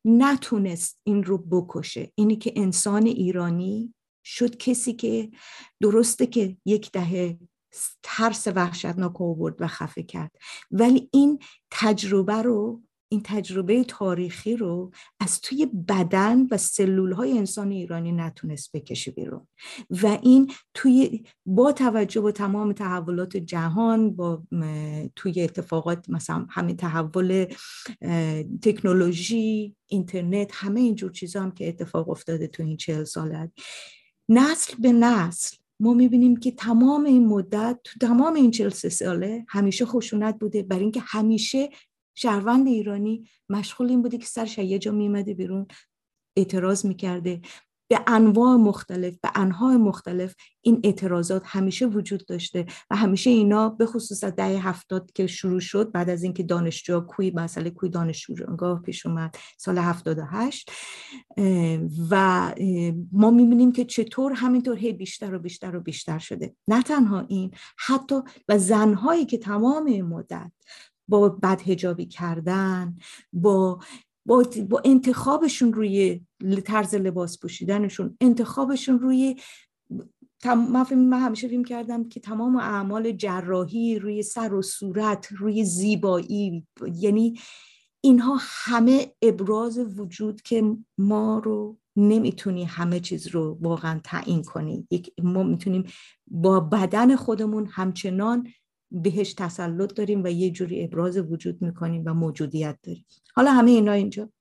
نتونست 0.04 1.00
این 1.04 1.24
رو 1.24 1.38
بکشه. 1.38 2.12
اینی 2.14 2.36
که 2.36 2.52
انسان 2.56 3.06
ایرانی 3.06 3.94
شد 4.24 4.56
کسی 4.56 4.92
که 4.92 5.30
درسته 5.80 6.26
که 6.26 6.56
یک 6.64 6.92
دهه 6.92 7.38
ترس 8.02 8.46
وحشتناک 8.46 9.20
آورد 9.20 9.54
و 9.62 9.66
خفه 9.66 10.02
کرد. 10.02 10.30
ولی 10.70 11.08
این 11.12 11.38
تجربه 11.70 12.42
رو 12.42 12.82
این 13.12 13.20
تجربه 13.24 13.84
تاریخی 13.84 14.56
رو 14.56 14.92
از 15.20 15.40
توی 15.40 15.66
بدن 15.88 16.46
و 16.50 16.56
سلول 16.56 17.12
های 17.12 17.38
انسان 17.38 17.70
ایرانی 17.70 18.12
نتونست 18.12 18.72
بکشه 18.72 19.10
بیرون. 19.10 19.46
و 19.90 20.06
این 20.06 20.52
توی 20.74 21.24
با 21.46 21.72
توجه 21.72 22.20
به 22.20 22.32
تمام 22.32 22.72
تحولات 22.72 23.36
جهان 23.36 24.16
با 24.16 24.42
توی 25.16 25.42
اتفاقات 25.42 26.10
مثلا 26.10 26.46
همین 26.50 26.76
تحول 26.76 27.46
تکنولوژی 28.62 29.76
اینترنت 29.86 30.50
همه 30.54 30.80
اینجور 30.80 31.10
چیزا 31.10 31.42
هم 31.42 31.50
که 31.50 31.68
اتفاق 31.68 32.08
افتاده 32.08 32.46
تو 32.46 32.62
این 32.62 32.76
چهل 32.76 33.04
ساله. 33.04 33.52
نسل 34.28 34.74
به 34.78 34.92
نسل 34.92 35.56
ما 35.80 35.94
می‌بینیم 35.94 36.36
که 36.36 36.50
تمام 36.50 37.04
این 37.04 37.26
مدت 37.26 37.80
تو 37.84 37.98
تمام 38.06 38.34
این 38.34 38.50
چل 38.50 38.68
ساله 38.68 39.44
همیشه 39.48 39.84
خشونت 39.86 40.38
بوده. 40.38 40.62
برای 40.62 40.82
اینکه 40.82 41.00
همیشه 41.04 41.70
شهروند 42.14 42.66
ایرانی 42.66 43.28
مشغول 43.48 43.88
این 43.88 44.02
بوده 44.02 44.18
که 44.18 44.26
سرش 44.26 44.58
یه 44.58 44.78
جا 44.78 44.92
میمده 44.92 45.34
بیرون 45.34 45.66
اعتراض 46.36 46.86
می‌کرده. 46.86 47.40
به 47.90 48.00
انواع 48.06 48.56
مختلف 48.56 49.18
به 49.22 49.30
انواع 49.34 49.76
مختلف 49.76 50.34
این 50.62 50.80
اعتراضات 50.84 51.42
همیشه 51.46 51.86
وجود 51.86 52.26
داشته 52.26 52.66
و 52.90 52.96
همیشه 52.96 53.30
اینا 53.30 53.68
به 53.68 53.86
خصوص 53.86 54.24
از 54.24 54.36
دهه 54.36 54.68
هفتاد 54.68 55.12
که 55.12 55.26
شروع 55.26 55.60
شد 55.60 55.92
بعد 55.92 56.10
از 56.10 56.22
اینکه 56.22 56.42
دانشجو 56.42 57.00
کوی 57.00 57.30
مسئله 57.30 57.70
کوی 57.70 57.88
دانشجوگاه 57.88 58.82
پیش 58.82 59.06
اومد 59.06 59.36
سال 59.58 59.78
78 59.78 60.70
و 62.10 62.54
ما 63.12 63.30
می‌بینیم 63.30 63.72
که 63.72 63.84
چطور 63.84 64.32
همینطور 64.32 64.76
هی 64.78 64.92
بیشتر 64.92 65.34
و 65.34 65.38
بیشتر 65.38 65.76
و 65.76 65.80
بیشتر 65.80 66.18
شده. 66.18 66.54
نه 66.68 66.82
تنها 66.82 67.20
این 67.28 67.50
حتی 67.78 68.14
و 68.48 68.58
زنهایی 68.58 69.26
که 69.26 69.38
تمام 69.38 70.00
مدت 70.00 70.52
با 71.08 71.28
بدهجابی 71.28 72.06
کردن 72.06 72.96
با 73.32 73.80
با, 74.30 74.44
با 74.68 74.82
انتخابشون 74.84 75.72
روی 75.72 76.20
طرز 76.64 76.94
لباس 76.94 77.40
پوشیدنشون 77.40 78.16
انتخابشون 78.20 78.98
روی 78.98 79.36
من, 80.44 80.86
من 80.94 81.20
همیشه 81.20 81.48
فیلم 81.48 81.64
کردم 81.64 82.08
که 82.08 82.20
تمام 82.20 82.56
اعمال 82.56 83.12
جراحی 83.12 83.98
روی 83.98 84.22
سر 84.22 84.54
و 84.54 84.62
صورت 84.62 85.28
روی 85.32 85.64
زیبایی 85.64 86.66
یعنی 86.94 87.38
اینها 88.00 88.38
همه 88.40 89.12
ابراز 89.22 89.78
وجود 89.98 90.42
که 90.42 90.76
ما 90.98 91.38
رو 91.38 91.78
نمی‌تونی 91.96 92.64
همه 92.64 93.00
چیز 93.00 93.26
رو 93.26 93.58
واقعا 93.60 94.00
تعیین 94.04 94.42
کنی. 94.42 94.88
ما 95.22 95.42
می‌تونیم 95.42 95.84
با 96.26 96.60
بدن 96.60 97.16
خودمون 97.16 97.66
همچنان 97.66 98.48
بهش 98.90 99.34
تسلط 99.34 99.94
داریم 99.94 100.24
و 100.24 100.28
یه 100.28 100.50
جوری 100.50 100.84
ابراز 100.84 101.16
وجود 101.18 101.62
می‌کنیم 101.62 102.02
و 102.06 102.14
موجودیت 102.14 102.78
داریم. 102.82 103.06
حالا 103.34 103.52
همه 103.52 103.70
اینا 103.70 103.92
اینجا. 103.92 104.32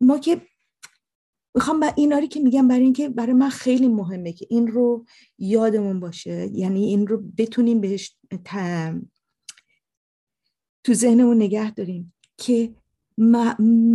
ما 0.00 0.18
که 0.18 0.42
می‌خوام 1.54 1.80
با 1.80 1.86
ایناری 1.96 2.28
که 2.28 2.40
میگم 2.40 2.68
برای 2.68 2.82
اینکه 2.82 3.08
برای 3.08 3.32
من 3.32 3.50
خیلی 3.50 3.88
مهمه 3.88 4.32
که 4.32 4.46
این 4.50 4.66
رو 4.66 5.06
یادمون 5.38 6.00
باشه. 6.00 6.50
یعنی 6.52 6.84
این 6.84 7.06
رو 7.06 7.22
بتونیم 7.38 7.80
بهش 7.80 8.16
تو 10.84 10.94
ذهنمون 10.94 11.36
نگه 11.36 11.70
داریم 11.70 12.14
که 12.36 12.74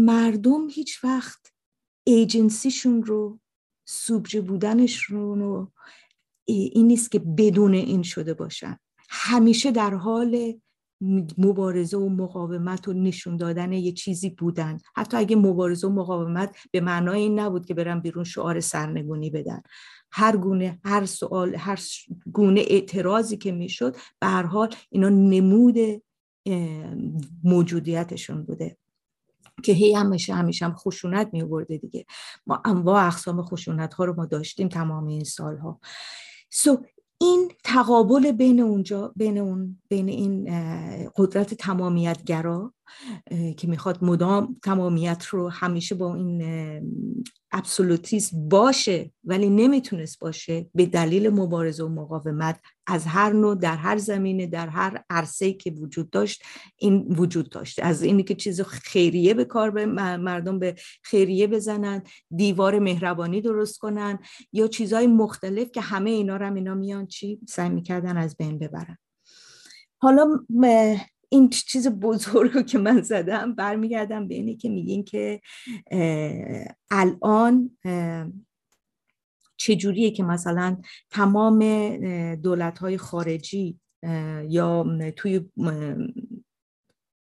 مردم 0.05 0.69
هیچ 0.69 1.03
وقت 1.03 1.53
ایجنسیشون 2.03 3.03
رو 3.03 3.39
سوبژه 3.85 4.41
بودنش 4.41 5.03
رو 5.03 5.71
این 6.45 6.87
نیست 6.87 7.11
که 7.11 7.19
بدون 7.19 7.73
این 7.73 8.03
شده 8.03 8.33
باشن. 8.33 8.77
همیشه 9.09 9.71
در 9.71 9.93
حال 9.93 10.53
مبارزه 11.37 11.97
و 11.97 12.09
مقاومت 12.09 12.87
و 12.87 12.93
نشون 12.93 13.37
دادن 13.37 13.73
یه 13.73 13.91
چیزی 13.91 14.29
بودن. 14.29 14.77
حتی 14.95 15.17
اگه 15.17 15.35
مبارزه 15.35 15.87
و 15.87 15.91
مقاومت 15.91 16.55
به 16.71 16.81
معنای 16.81 17.21
این 17.21 17.39
نبود 17.39 17.65
که 17.65 17.73
برن 17.73 17.99
بیرون 17.99 18.23
شعار 18.23 18.59
سرنگونی 18.59 19.29
بدن. 19.29 19.61
هر 20.11 20.37
گونه 20.37 20.79
هر 20.85 21.05
سوال 21.05 21.55
هر 21.55 21.79
گونه 22.33 22.63
اعتراضی 22.67 23.37
که 23.37 23.51
می‌شد 23.51 23.95
به 24.19 24.27
هر 24.27 24.43
حال 24.43 24.69
اینا 24.89 25.09
نمود 25.09 25.75
موجودیتشون 27.43 28.43
بوده. 28.43 28.77
که 29.63 29.73
هی 29.73 29.93
همیشه 29.93 30.33
همیشه 30.33 30.65
هم 30.65 30.75
خشونت 30.75 31.29
می 31.33 31.65
دیگه. 31.79 32.05
ما 32.47 32.61
انواع 32.65 33.07
اقسام 33.07 33.41
خشونت 33.41 33.93
ها 33.93 34.05
رو 34.05 34.15
ما 34.15 34.25
داشتیم 34.25 34.67
تمام 34.67 35.07
این 35.07 35.23
سالها. 35.23 35.79
سو 36.51 36.77
این 37.21 37.51
تقابل 37.63 38.31
بین 38.31 38.59
اونجا 38.59 39.13
بین 39.15 39.37
اون 39.37 39.81
بین 39.89 40.09
این 40.09 40.49
قدرت 41.15 41.53
تمامیتگرا 41.53 42.73
که 43.57 43.67
می‌خواد 43.67 44.03
مدام 44.03 44.57
تمامیت 44.63 45.25
رو 45.25 45.49
همیشه 45.49 45.95
با 45.95 46.15
این 46.15 46.41
ابسولوتیسم 47.51 48.49
باشه 48.49 49.11
ولی 49.23 49.49
نمی‌تونست 49.49 50.19
باشه 50.19 50.69
به 50.75 50.85
دلیل 50.85 51.29
مبارزه 51.29 51.83
و 51.83 51.89
مقاومت 51.89 52.59
از 52.87 53.05
هر 53.05 53.33
نوع 53.33 53.55
در 53.55 53.75
هر 53.75 53.97
زمینه 53.97 54.47
در 54.47 54.67
هر 54.67 55.03
عرصه 55.09 55.53
که 55.53 55.71
وجود 55.71 56.09
داشت 56.09 56.43
این 56.77 57.15
وجود 57.17 57.49
داشت. 57.49 57.79
از 57.83 58.03
اینی 58.03 58.23
که 58.23 58.35
چیز 58.35 58.61
خیریه 58.61 59.33
به 59.33 59.45
کار 59.45 59.71
به 59.71 59.85
مردم 60.17 60.59
به 60.59 60.75
خیریه 61.03 61.47
بزنن 61.47 62.03
دیوار 62.35 62.79
مهربانی 62.79 63.41
درست 63.41 63.77
کنن 63.77 64.19
یا 64.53 64.67
چیزهای 64.67 65.07
مختلف 65.07 65.71
که 65.71 65.81
همه 65.81 66.09
اینا 66.09 66.37
رو 66.37 66.45
هم 66.45 66.53
اینا 66.53 66.75
میان 66.75 67.07
چی؟ 67.07 67.39
سعی 67.49 67.69
می‌کردن 67.69 68.17
از 68.17 68.37
بین 68.37 68.59
ببرن. 68.59 68.97
حالا 69.97 70.39
این 71.31 71.49
چیز 71.49 71.87
بزرگ 71.87 72.65
که 72.65 72.77
من 72.77 73.01
زدم 73.01 73.55
برمیگردم 73.55 74.27
به 74.27 74.35
اینه 74.35 74.55
که 74.55 74.69
میگین 74.69 75.03
که 75.03 75.41
الان 76.91 77.77
چجوریه 79.57 80.11
که 80.11 80.23
مثلا 80.23 80.77
تمام 81.09 81.59
دولت 82.35 82.79
های 82.79 82.97
خارجی 82.97 83.79
یا 84.49 84.85
توی 85.15 85.41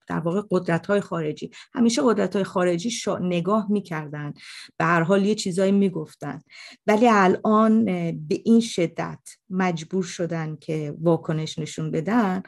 در 0.07 0.19
واقع 0.19 0.41
قدرت 0.51 0.85
های 0.85 1.01
خارجی 1.01 1.51
همیشه 1.73 2.01
قدرت 2.05 2.35
های 2.35 2.43
خارجی 2.43 2.91
نگاه 3.21 3.71
می‌کردن 3.71 4.33
به 4.77 4.85
هر 4.85 5.03
حال 5.03 5.25
یه 5.25 5.35
چیزایی 5.35 5.71
می‌گفتن 5.71 6.41
ولی 6.87 7.07
الان 7.09 7.85
به 8.27 8.41
این 8.45 8.59
شدت 8.59 9.19
مجبور 9.49 10.03
شدن 10.03 10.55
که 10.55 10.95
واکنش 11.01 11.59
نشون 11.59 11.91
بدن 11.91 12.43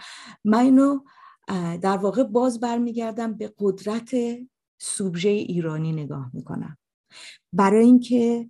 من 0.46 0.60
اینو 0.60 1.00
در 1.82 1.98
واقع 1.98 2.24
باز 2.24 2.60
برمیگردم 2.60 3.34
به 3.34 3.54
قدرت 3.60 4.16
سوبژه 4.78 5.30
ایرانی 5.30 5.92
نگاه 5.92 6.30
می‌کنم. 6.34 6.78
برای 7.54 7.86
اینکه 7.86 8.50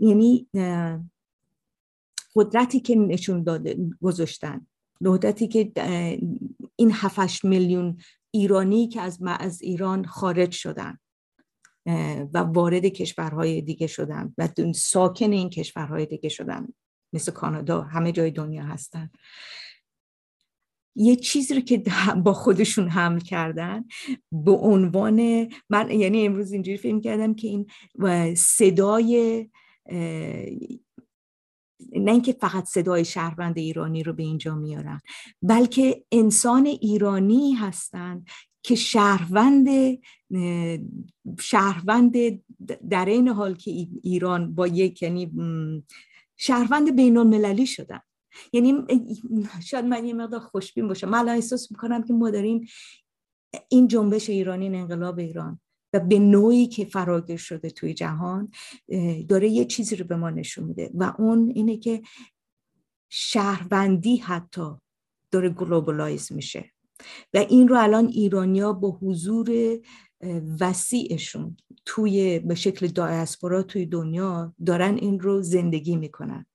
یعنی 0.00 0.48
قدرتی 2.34 2.80
که 2.80 2.96
نشون 2.96 3.42
داده 3.42 3.76
گذاشتن 4.02 4.66
قدرتی 5.04 5.48
که 5.48 5.72
این 6.76 6.90
7 6.92 7.44
میلیون 7.44 7.96
ایرانی 8.30 8.88
که 8.88 9.00
از 9.00 9.18
از 9.22 9.62
ایران 9.62 10.04
خارج 10.04 10.52
شدن 10.52 10.98
و 12.34 12.38
وارد 12.38 12.84
کشورهای 12.84 13.60
دیگه 13.60 13.86
شدن 13.86 14.34
و 14.38 14.48
ساکن 14.74 15.32
این 15.32 15.50
کشورهای 15.50 16.06
دیگه 16.06 16.28
شدن 16.28 16.68
مثل 17.12 17.32
کانادا 17.32 17.82
همه 17.82 18.12
جای 18.12 18.30
دنیا 18.30 18.64
هستن. 18.64 19.10
یه 20.96 21.16
چیزی 21.16 21.54
رو 21.54 21.60
که 21.60 21.82
با 22.24 22.32
خودشون 22.32 22.88
حمل 22.88 23.20
کردن 23.20 23.84
به 24.32 24.52
عنوان 24.52 25.48
من 25.70 25.90
یعنی 25.90 26.26
امروز 26.26 26.52
اینجوری 26.52 26.76
فکر 26.76 27.00
کردم 27.00 27.34
که 27.34 27.48
این 27.48 27.66
صدای 28.34 29.48
نه 31.92 32.12
اینکه 32.12 32.32
فقط 32.32 32.64
صدای 32.64 33.04
شهروند 33.04 33.58
ایرانی 33.58 34.02
رو 34.02 34.12
به 34.12 34.22
اینجا 34.22 34.54
میارن 34.54 35.00
بلکه 35.42 36.04
انسان 36.12 36.66
ایرانی 36.66 37.52
هستند 37.52 38.28
که 38.62 38.74
شهروند 38.74 39.68
شهروند 41.40 42.14
در 42.90 43.04
این 43.04 43.28
حال 43.28 43.54
که 43.54 43.70
ایران 44.02 44.54
با 44.54 44.66
یک 44.66 45.02
یعنی 45.02 45.32
شهروند 46.42 46.96
بین 46.96 47.16
المللی 47.16 47.66
شدن 47.66 48.00
یعنی 48.52 48.74
شاید 49.64 49.84
من 49.84 50.06
یه 50.06 50.14
مقدار 50.14 50.40
خوشبین 50.40 50.88
باشم. 50.88 51.08
من 51.08 51.28
احساس 51.28 51.70
می‌کنم 51.70 52.02
که 52.02 52.12
ما 52.12 52.30
داریم 52.30 52.66
این 53.68 53.88
جنبش 53.88 54.30
ایرانی 54.30 54.64
این 54.64 54.74
انقلاب 54.74 55.18
ایران 55.18 55.60
و 55.92 56.00
به 56.00 56.18
نوعی 56.18 56.66
که 56.66 56.84
فراگیر 56.84 57.36
شده 57.36 57.70
توی 57.70 57.94
جهان 57.94 58.50
داره 59.28 59.48
یه 59.48 59.64
چیزی 59.64 59.96
رو 59.96 60.04
به 60.04 60.16
ما 60.16 60.30
نشون 60.30 60.64
میده 60.64 60.90
و 60.94 61.14
اون 61.18 61.52
اینه 61.54 61.76
که 61.76 62.02
شهروندی 63.10 64.16
حتی 64.16 64.70
داره 65.30 65.48
globalize 65.48 66.32
میشه. 66.32 66.72
و 67.34 67.38
این 67.38 67.68
رو 67.68 67.80
الان 67.80 68.06
ایرانیا 68.06 68.72
با 68.72 68.90
حضور 68.90 69.78
وسیعشون 70.60 71.56
توی 71.84 72.38
به 72.38 72.54
شکل 72.54 72.86
diaspora 72.86 73.62
توی 73.62 73.86
دنیا 73.86 74.54
دارن 74.66 74.94
این 74.94 75.20
رو 75.20 75.42
زندگی 75.42 75.96
می‌کنن. 75.96 76.46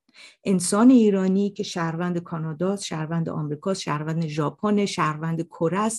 انسان 0.43 0.89
ایرانی 0.89 1.49
که 1.49 1.63
شهروند 1.63 2.17
کانادا، 2.17 2.75
شهروند 2.75 3.30
آمریکا، 3.30 3.73
شهروند 3.73 4.27
ژاپن، 4.27 4.86
شهروند 4.86 5.41
کره 5.41 5.89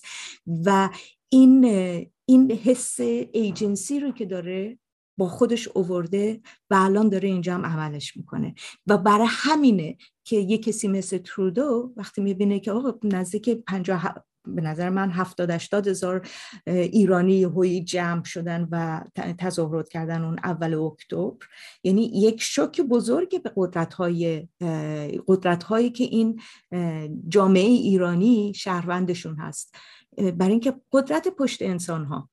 و 0.47 0.91
این 1.29 1.65
این 2.25 2.53
حس 2.53 3.01
ایجنسی 3.01 4.01
رو 4.01 4.13
که 4.13 4.27
داره 4.27 4.79
با 5.19 5.29
خودش 5.29 5.69
اوورده 5.69 6.41
و 6.71 6.75
الان 6.75 7.09
داره 7.09 7.29
اینجا 7.29 7.55
هم 7.55 7.67
عملش 7.67 8.17
می‌کنه. 8.17 8.55
و 8.87 8.99
برای 8.99 9.29
همینه 9.31 9.97
که 10.25 10.37
یه 10.37 10.59
کسی 10.59 10.89
مثل 10.89 11.19
ترودو 11.19 11.93
وقتی 11.97 12.21
می‌بینه 12.21 12.61
که 12.61 12.73
آقا 12.73 12.99
نزدیک 13.05 13.51
پنجاه 13.51 14.15
به 14.55 14.63
نظر 14.63 14.91
من 14.91 15.11
هفتاد 15.11 15.51
اشتاد 15.51 15.89
هزار 15.89 16.29
ایرانی 16.67 17.45
هوی 17.45 17.81
جمع 17.85 18.25
شدن 18.25 18.69
و 18.71 19.05
تظاهرات 19.39 19.89
کردن 19.89 20.25
اون 20.25 20.39
اول 20.45 20.75
اکتبر. 20.75 21.47
یعنی 21.85 22.11
یک 22.15 22.43
شوک 22.43 22.81
بزرگ 22.81 23.43
به 23.43 23.53
قدرت 23.57 23.95
های 23.95 24.49
قدرت 25.27 25.63
هایی 25.63 25.91
که 25.91 26.05
این 26.05 26.41
جامعه 27.29 27.69
ایرانی 27.69 28.53
شهروندشون 28.55 29.37
هست. 29.37 29.75
برای 30.17 30.51
اینکه 30.51 30.75
قدرت 30.93 31.29
پشت 31.29 31.63
انسان 31.63 32.05
ها 32.05 32.31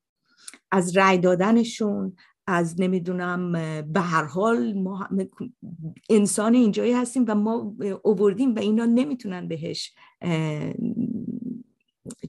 از 0.71 0.97
رأی 0.97 1.17
دادنشون 1.17 2.15
از 2.47 2.81
نمی‌دونم 2.81 3.51
به 3.93 4.01
هر 4.01 4.23
حال 4.23 4.73
ما 4.73 5.09
انسان 6.09 6.53
اینجایی 6.53 6.93
هستیم 6.93 7.25
و 7.27 7.35
ما 7.35 7.75
اووردیم 8.03 8.55
و 8.55 8.59
اینا 8.59 8.85
نمی‌تونن 8.85 9.47
بهش 9.47 9.93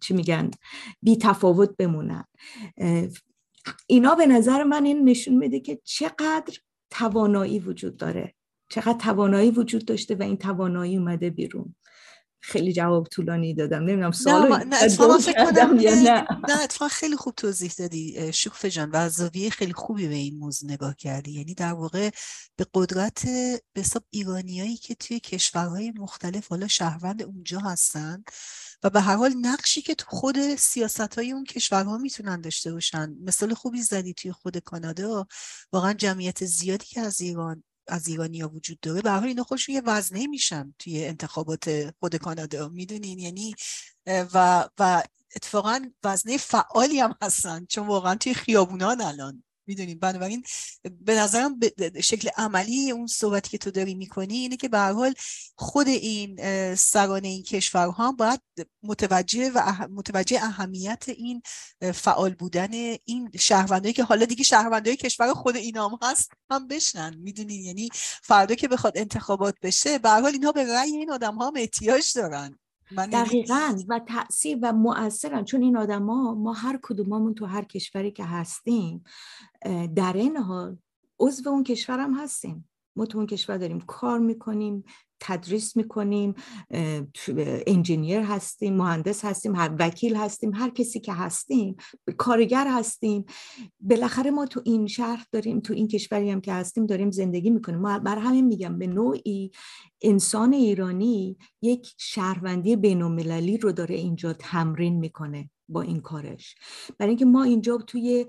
چی 0.01 0.15
میگن 0.15 0.51
بی 1.03 1.17
تفاوت 1.17 1.77
بمونن. 1.77 2.25
اینا 3.87 4.15
به 4.15 4.27
نظر 4.27 4.65
من 4.65 4.85
این 4.85 5.09
نشون 5.09 5.37
میده 5.37 5.61
که 5.61 5.81
چقدر 5.85 6.59
توانایی 6.91 7.59
وجود 7.59 7.97
داره. 7.97 8.35
چقدر 8.71 8.99
توانایی 8.99 9.51
وجود 9.51 9.85
داشته 9.85 10.15
و 10.15 10.23
این 10.23 10.37
توانایی 10.37 10.97
اومده 10.97 11.31
بیرون. 11.31 11.75
خیلی 12.47 12.73
جواب 12.73 13.07
طولانی 13.07 13.55
دادم. 13.55 13.83
نمی‌دونم 13.83 14.11
سوال 14.11 14.65
نه, 14.65 14.65
نه, 14.65 14.87
نه. 16.03 16.27
نه 16.81 16.89
خیلی 16.89 17.17
خوب 17.17 17.35
توضیح 17.35 17.73
دادی 17.79 18.33
شکوفه 18.33 18.71
جان 18.71 18.91
و 18.93 19.09
زاویه 19.09 19.51
خیلی 19.51 19.73
خوبی 19.73 20.09
به 20.09 20.15
این 20.15 20.39
موضوع 20.39 20.71
نگاه 20.71 20.97
کردی. 20.97 21.33
یعنی 21.33 21.55
در 21.55 21.73
واقع 21.73 22.11
به 22.57 22.67
قدرت 22.75 23.27
به 23.73 23.81
حساب 23.81 24.05
ایرانیایی 24.11 24.77
که 24.77 24.95
توی 24.95 25.21
کشورهای 25.21 25.93
مختلف 25.97 26.49
حالا 26.49 26.69
شهروند 26.69 27.23
اونجا 27.23 27.59
هستن 27.59 28.25
و 28.83 28.91
به 28.91 29.01
هر 29.01 29.17
حال 29.17 29.35
نقشی 29.41 29.83
که 29.83 29.95
تو 29.95 30.07
خود 30.09 30.55
سیاست 30.55 31.15
های 31.15 31.33
اون 31.33 31.45
کشورها 31.45 31.99
می‌تونن 31.99 32.41
داشته 32.41 32.73
باشن. 32.73 33.17
مثال 33.25 33.55
خوبی 33.55 33.83
زدی 33.83 34.15
توی 34.15 34.33
خود 34.33 34.59
کانادا. 34.59 35.27
واقعا 35.73 35.93
جمعیت 35.93 36.45
زیادی 36.45 36.87
که 36.87 37.01
از 37.01 37.21
ایران 37.21 37.65
از 37.88 38.09
ایرانیا 38.09 38.49
وجود 38.49 38.81
داره. 38.81 39.03
به 39.03 39.22
اینا 39.22 39.44
خودشون 39.44 39.75
یه 39.75 39.83
وزنه 39.85 40.27
میشن 40.27 40.75
توی 40.79 41.05
انتخابات 41.05 41.94
خود 42.01 42.16
کانادا. 42.16 42.68
می‌دونین؟ 42.68 43.18
یعنی 43.18 43.55
و 44.07 44.68
و 44.79 45.03
اتفاقا 45.37 45.90
وزنه 46.05 46.37
فعالی 46.37 47.01
هم 47.01 47.14
هستن. 47.22 47.66
چون 47.66 47.87
واقعا 47.87 48.14
توی 48.14 48.35
خیابونان 48.35 49.01
الان. 49.01 49.42
می‌دونیم. 49.66 49.98
بنابراین 49.98 50.44
به 51.00 51.14
نظرم 51.14 51.59
به 51.59 52.00
شکل 52.02 52.29
عملی 52.37 52.90
اون 52.90 53.07
صحبتی 53.07 53.50
که 53.50 53.59
تو 53.59 53.70
داری 53.70 53.94
می‌کنی 53.94 54.35
اینه 54.35 54.57
که 54.57 54.68
به 54.68 54.79
حال 54.79 55.14
خود 55.57 55.88
این 55.88 56.37
سران 56.74 57.24
این 57.24 57.42
کشورها 57.42 58.12
باید 58.12 58.40
متوجه 58.83 59.50
و 59.55 59.88
متوجه 59.90 60.44
اهمیت 60.44 61.05
این 61.09 61.42
فعال 61.94 62.35
بودن 62.35 62.72
این 63.05 63.31
شهروندایی 63.38 63.94
که 63.94 64.05
حالا 64.05 64.24
دیگه 64.24 64.44
شهروندای 64.44 64.96
کشور 64.96 65.35
خود 65.35 65.57
اینا 65.57 65.88
هم 65.88 65.98
هست 66.02 66.31
هم 66.50 66.68
بشنن. 66.68 67.16
می‌دونین 67.18 67.64
یعنی 67.64 67.88
فردا 68.22 68.55
که 68.55 68.68
بخواد 68.68 68.98
انتخابات 68.98 69.55
بشه 69.62 69.98
به 69.98 70.11
حال 70.11 70.26
اینها 70.26 70.52
به 70.52 70.64
رأی 70.64 70.90
این 70.90 71.12
آدم 71.12 71.35
ها 71.35 71.52
احتیاج 71.57 72.12
دارن. 72.14 72.59
دقیقا 73.12 73.77
و 73.88 73.99
تاثیر 73.99 74.59
و 74.62 74.72
مؤثرن 74.72 75.44
چون 75.44 75.62
این 75.62 75.77
آدم 75.77 76.07
ها 76.07 76.35
ما 76.35 76.53
هر 76.53 76.79
کدوممون 76.83 77.35
تو 77.35 77.46
هر 77.46 77.64
کشوری 77.64 78.11
که 78.11 78.25
هستیم 78.25 79.05
در 79.96 80.12
این 80.12 80.37
حال 80.37 80.79
عضو 81.20 81.51
اون 81.51 81.64
کشور 81.64 81.99
هم 81.99 82.14
هستیم. 82.14 82.68
ما 82.96 83.07
تو 83.07 83.18
اون 83.18 83.27
کشور 83.27 83.57
داریم 83.57 83.81
کار 83.81 84.18
می‌کنیم 84.18 84.85
تدریس 85.20 85.77
می‌کنیم 85.77 86.35
انجینیر 87.66 88.20
هستیم 88.20 88.77
مهندس 88.77 89.25
هستیم 89.25 89.57
هر 89.57 89.77
وکیل 89.79 90.16
هستیم 90.16 90.55
هر 90.55 90.70
کسی 90.70 91.01
که 91.01 91.12
هستیم 91.12 91.77
کارگر 92.16 92.66
هستیم. 92.70 93.25
بالاخره 93.81 94.31
ما 94.31 94.46
تو 94.46 94.62
این 94.64 94.87
شهر 94.87 95.27
داریم 95.33 95.61
تو 95.61 95.72
این 95.72 95.88
کشوری 95.88 96.31
هم 96.31 96.40
که 96.40 96.53
هستیم 96.53 96.87
داریم 96.87 97.11
زندگی 97.11 97.51
می‌کنیم. 97.51 97.79
ما 97.79 97.99
بر 97.99 98.18
همین 98.18 98.46
میگم 98.46 98.79
به 98.79 98.87
نوعی 98.87 99.51
انسان 100.03 100.53
ایرانی 100.53 101.37
یک 101.63 101.95
شهروندی 101.99 102.77
بین 102.77 103.01
رو 103.63 103.73
داره 103.73 103.95
اینجا 103.95 104.33
تمرین 104.33 104.99
می‌کنه 104.99 105.51
با 105.69 105.83
این 105.83 106.01
کارش. 106.01 106.55
برای 106.99 107.11
اینکه 107.11 107.25
ما 107.25 107.43
اینجا 107.43 107.77
توی 107.77 108.27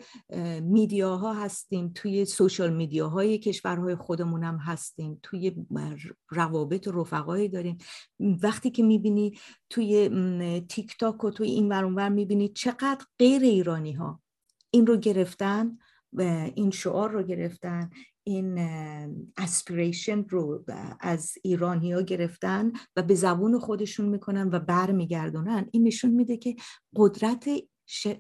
میدیاها 0.62 1.34
هستیم 1.34 1.92
توی 1.96 2.26
سوشال 2.26 2.74
میدیاهای 2.74 3.38
کشورهای 3.38 3.96
خودمون 3.96 4.44
هم 4.44 4.58
هستیم 4.58 5.20
توی 5.24 5.56
روابط 6.30 6.88
و 6.88 6.92
رفقایی 6.92 7.50
داریم. 7.50 7.78
وقتی 8.20 8.72
که 8.72 8.84
می‌بینی 8.84 9.38
توی 9.70 10.10
تیک 10.70 10.98
تاک 11.00 11.24
و 11.24 11.32
توی 11.32 11.48
این 11.48 11.70
ورانور 11.70 12.10
می‌بینی 12.10 12.50
چقدر 12.50 13.06
غیر 13.20 13.42
ایرانی 13.42 13.94
ها 13.94 14.22
این 14.72 14.88
رو 14.88 14.98
گرفتن 14.98 15.78
این 16.56 16.72
شعار 16.72 17.12
رو 17.12 17.24
گرفتن 17.24 17.90
این 18.28 18.58
اسپریشن 19.38 20.24
رو 20.30 20.63
از 21.00 21.34
ایرانی 21.44 21.92
ها 21.92 22.02
گرفتن 22.02 22.72
و 22.96 23.04
به 23.04 23.16
زبون 23.16 23.60
خودشون 23.60 24.10
می‌کنن 24.10 24.50
و 24.50 24.60
بر 24.60 24.92
میگردونن 24.92 25.70
این 25.72 25.88
نشون 25.88 26.12
میده 26.12 26.38
که 26.38 26.56
قدرت 26.96 27.50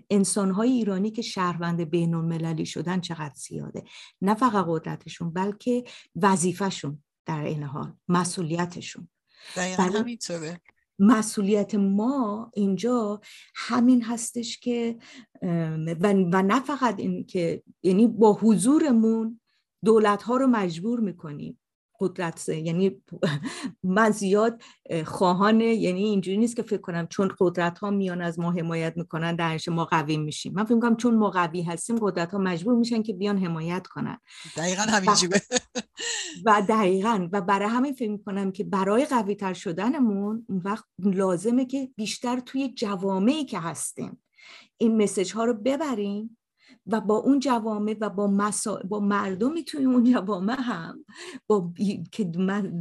انسان 0.09 0.51
های 0.51 0.71
ایرانی 0.71 1.11
که 1.11 1.21
شهروند 1.21 1.81
بین 1.81 2.13
المللی 2.13 2.65
شدن 2.65 2.99
چقدر 2.99 3.33
زیاده. 3.35 3.83
نه 4.21 4.33
فقط 4.35 4.65
قدرتشون 4.67 5.33
بلکه 5.33 5.83
وظیفهشون 6.15 7.03
در 7.25 7.43
این 7.43 7.63
حال 7.63 7.93
مسئولیتشون. 8.07 9.07
همینطوره. 9.55 10.61
مسئولیت 10.99 11.75
ما 11.75 12.51
اینجا 12.53 13.21
همین 13.55 14.03
هستش 14.03 14.59
که 14.59 14.97
و, 15.41 15.95
و 16.33 16.41
نه 16.41 16.59
فقط 16.59 16.99
این 16.99 17.25
که 17.25 17.63
یعنی 17.83 18.07
با 18.07 18.33
حضورمون 18.33 19.39
دولت 19.85 20.23
ها 20.23 20.37
رو 20.37 20.47
مجبور 20.47 20.99
می‌کنیم 20.99 21.59
قدرت 21.99 22.49
یعنی 22.49 23.01
من 23.83 24.11
زیاد 24.11 24.61
خواهان 25.05 25.61
یعنی 25.61 26.03
اینجوری 26.03 26.37
نیست 26.37 26.55
که 26.55 26.61
فکر 26.61 26.81
کنم 26.81 27.07
چون 27.07 27.31
قدرت 27.39 27.79
ها 27.79 27.89
میان 27.89 28.21
از 28.21 28.39
ما 28.39 28.51
حمایت 28.51 28.93
می‌کنن 28.97 29.35
درش 29.35 29.67
ما 29.67 29.85
قوی 29.85 30.17
میشیم. 30.17 30.53
من 30.53 30.63
فکر 30.63 30.73
می‌کنم 30.73 30.95
چون 30.95 31.15
ما 31.15 31.29
قوی 31.29 31.61
هستیم 31.61 31.97
قدرت 32.01 32.31
ها 32.31 32.37
مجبور 32.37 32.75
میشن 32.75 33.03
که 33.03 33.13
بیان 33.13 33.37
حمایت 33.37 33.87
کنن. 33.87 34.17
دقیقا 34.57 34.81
همینجوره 34.81 35.41
و 36.45 36.61
دقیقا. 36.69 37.29
و 37.31 37.41
برای 37.41 37.69
همین 37.69 37.93
فکر 37.93 38.11
می‌کنم 38.11 38.51
که 38.51 38.63
برای 38.63 39.05
قوی 39.05 39.35
تر 39.35 39.53
شدنمون 39.53 40.45
اون 40.49 40.61
وقت 40.65 40.85
لازمه 40.99 41.65
که 41.65 41.89
بیشتر 41.95 42.39
توی 42.39 42.69
جوامعی 42.69 43.45
که 43.45 43.59
هستیم 43.59 44.23
این 44.77 45.03
مسیج 45.03 45.33
ها 45.33 45.45
رو 45.45 45.53
ببریم 45.53 46.36
و 46.87 47.01
با 47.01 47.15
اون 47.15 47.39
جوامع 47.39 47.95
و 48.01 48.09
با, 48.09 48.27
مسا... 48.27 48.81
با 48.89 48.99
مردمی 48.99 49.63
توی 49.63 49.85
اون 49.85 50.03
جوامع 50.03 50.61
هم 50.61 51.05
با... 51.47 51.73
که 52.11 52.23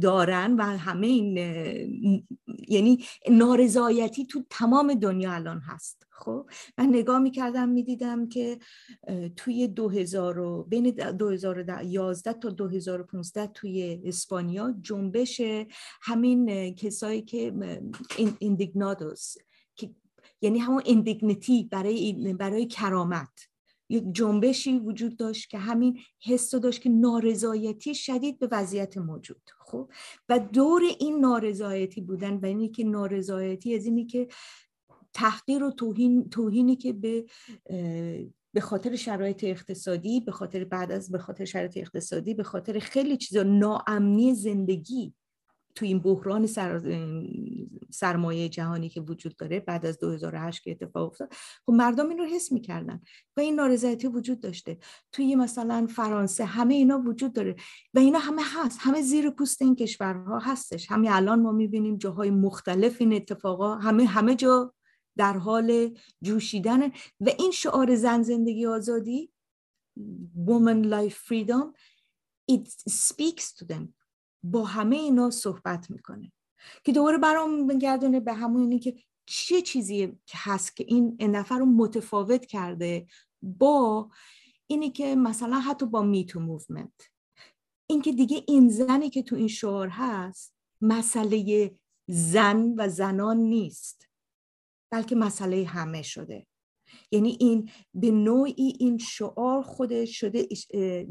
دارن 0.01 0.55
و 0.55 0.63
همه 0.63 1.07
این 1.07 1.37
یعنی 2.67 3.05
نارضایتی 3.29 4.25
تو 4.25 4.43
تمام 4.49 4.93
دنیا 4.93 5.33
الان 5.33 5.59
هست. 5.59 6.07
خب؟ 6.09 6.49
من 6.77 6.85
نگاه 6.85 7.19
می‌کردم 7.19 7.69
می‌دیدم 7.69 8.29
که 8.29 8.59
توی 9.35 9.67
2000 9.67 10.63
بین 10.63 10.89
2011 10.91 12.33
تا 12.33 12.49
2015 12.49 13.47
توی 13.47 14.01
اسپانیا 14.05 14.75
جنبش 14.81 15.41
همین 16.01 16.75
کسایی 16.75 17.21
که 17.21 17.53
ایندیگنادوس 18.39 19.35
یعنی 20.41 20.59
همون 20.59 20.81
ایندیگنیتی 20.85 21.63
برای 21.63 22.33
برای 22.33 22.65
کرامت. 22.65 23.49
یک 23.89 24.03
جنبشی 24.11 24.79
وجود 24.79 25.17
داشت 25.17 25.49
که 25.49 25.57
همین 25.57 25.99
حس 26.23 26.55
داشت 26.55 26.81
که 26.81 26.89
نارضایتی 26.89 27.95
شدید 27.95 28.39
به 28.39 28.47
وضعیت 28.51 28.97
موجود 28.97 29.41
خب؟ 29.59 29.91
و 30.29 30.39
دور 30.39 30.81
این 30.99 31.19
نارضایتی 31.19 32.01
بودن 32.01 32.33
و 32.33 32.45
اینی 32.45 32.69
که 32.69 32.83
نارضایتی 32.83 33.75
از 33.75 33.85
اینی 33.85 34.05
که 34.05 34.27
تحقیر 35.13 35.63
و 35.63 35.71
توهین 35.71 36.29
توهینی 36.29 36.75
که 36.75 36.93
به 36.93 37.25
به 38.53 38.61
خاطر 38.61 38.95
شرایط 38.95 39.43
اقتصادی 39.43 40.19
به 40.19 40.31
خاطر 40.31 40.63
بعد 40.63 40.91
از 40.91 41.11
به 41.11 41.17
خاطر 41.17 41.45
شرایط 41.45 41.77
اقتصادی 41.77 42.33
به 42.33 42.43
خاطر 42.43 42.79
خیلی 42.79 43.17
چیزا 43.17 43.43
ناامنی 43.43 44.35
زندگی 44.35 45.13
تو 45.77 45.85
این 45.85 45.99
بحران 45.99 46.47
سر... 46.47 46.81
سرمایه 47.89 48.49
جهانی 48.49 48.89
که 48.89 49.01
وجود 49.01 49.35
داره 49.35 49.59
بعد 49.59 49.85
از 49.85 49.99
2008 49.99 50.63
که 50.63 50.71
اتفاق 50.71 51.11
افتاد 51.11 51.33
خب 51.65 51.73
مردم 51.73 52.09
این 52.09 52.17
رو 52.17 52.25
حس 52.25 52.51
می‌کردن 52.51 53.01
و 53.37 53.39
این 53.39 53.55
نارضایتی 53.55 54.07
وجود 54.07 54.39
داشته. 54.39 54.77
توی 55.11 55.35
مثلا 55.35 55.87
فرانسه 55.87 56.45
همه 56.45 56.73
اینا 56.73 56.99
وجود 56.99 57.33
داره 57.33 57.55
و 57.93 57.99
اینا 57.99 58.19
همه 58.19 58.41
هست 58.45 58.79
همه 58.81 59.01
زیر 59.01 59.29
پوست 59.29 59.61
این 59.61 59.75
کشورها 59.75 60.39
هستش. 60.39 60.91
همه 60.91 61.15
الان 61.15 61.41
ما 61.41 61.51
می‌بینیم 61.51 61.97
جاهای 61.97 62.29
مختلف 62.29 62.95
این 62.99 63.13
اتفاقا 63.13 63.75
همه 63.75 64.05
همه 64.05 64.35
جا 64.35 64.73
در 65.17 65.37
حال 65.37 65.97
جوشیدن 66.21 66.87
و 67.19 67.29
این 67.39 67.51
شعار 67.51 67.95
زن 67.95 68.21
زندگی 68.21 68.65
آزادی 68.65 69.31
woman 70.47 70.83
life 70.93 71.17
freedom 71.27 71.73
it 72.51 72.67
speaks 72.89 73.53
to 73.57 73.65
them. 73.65 73.96
با 74.51 74.63
همه 74.63 74.95
اینا 74.95 75.29
صحبت 75.29 75.91
می‌کنه. 75.91 76.31
که 76.83 76.91
دوباره 76.91 77.17
برام 77.17 77.67
بگردونه 77.67 78.19
به 78.19 78.33
همونی 78.33 78.79
که 78.79 78.95
چه 79.25 79.61
چیزی 79.61 80.19
هست 80.33 80.75
که 80.75 80.85
این 80.87 81.17
نفر 81.21 81.57
رو 81.57 81.65
متفاوت 81.65 82.45
کرده 82.45 83.07
با 83.41 84.09
اینی 84.67 84.91
که 84.91 85.15
مثلا 85.15 85.59
حتی 85.59 85.85
با 85.85 86.01
Me 86.01 86.16
Too 86.16 86.39
movement 86.39 87.09
این 87.89 88.01
که 88.01 88.11
دیگه 88.11 88.43
این 88.47 88.69
زنی 88.69 89.09
که 89.09 89.23
تو 89.23 89.35
این 89.35 89.47
شعار 89.47 89.87
هست 89.87 90.55
مسئله 90.81 91.71
زن 92.07 92.73
و 92.77 92.89
زنان 92.89 93.37
نیست 93.37 94.09
بلکه 94.91 95.15
مسئله 95.15 95.65
همه 95.65 96.01
شده. 96.01 96.47
یعنی 97.11 97.37
این 97.39 97.69
به 97.93 98.11
نوعی 98.11 98.73
این 98.79 98.97
شعار 98.97 99.61
خودش 99.61 100.19
شده 100.19 100.47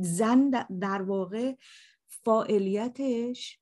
زن 0.00 0.50
در 0.80 1.02
واقع 1.02 1.54
فاعلیتش 2.26 3.60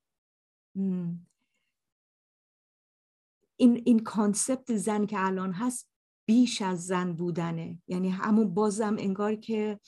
این 3.56 3.82
این 3.84 3.98
کانسپت 3.98 4.76
زن 4.76 5.06
که 5.06 5.16
الان 5.18 5.52
هست 5.52 5.90
بیش 6.28 6.62
از 6.62 6.86
زن 6.86 7.12
بودنه. 7.12 7.82
یعنی 7.88 8.08
همون 8.08 8.54
بازم 8.54 8.96
انگار 8.98 9.34
که 9.34 9.80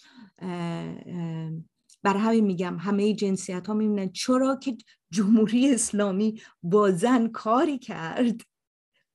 بر 2.03 2.17
همین 2.17 2.45
میگم 2.45 2.79
همه 2.79 3.15
جنسیت 3.15 3.67
ها 3.67 3.75
می‌بینن. 3.75 4.13
چرا 4.13 4.57
که 4.57 4.77
جمهوری 5.11 5.75
اسلامی 5.75 6.43
با 6.63 6.91
زن 6.91 7.29
کاری 7.29 7.79
کرد؟ 7.79 8.41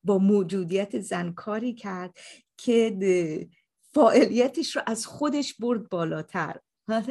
با 0.04 0.18
موجودیت 0.18 1.00
زن 1.00 1.34
کاری 1.34 1.74
کرد 1.74 2.18
که 2.58 3.50
فاعلیتش 3.94 4.76
رو 4.76 4.82
از 4.88 5.06
خودش 5.06 5.54
برد 5.54 5.90
بالاتر. 5.90 6.60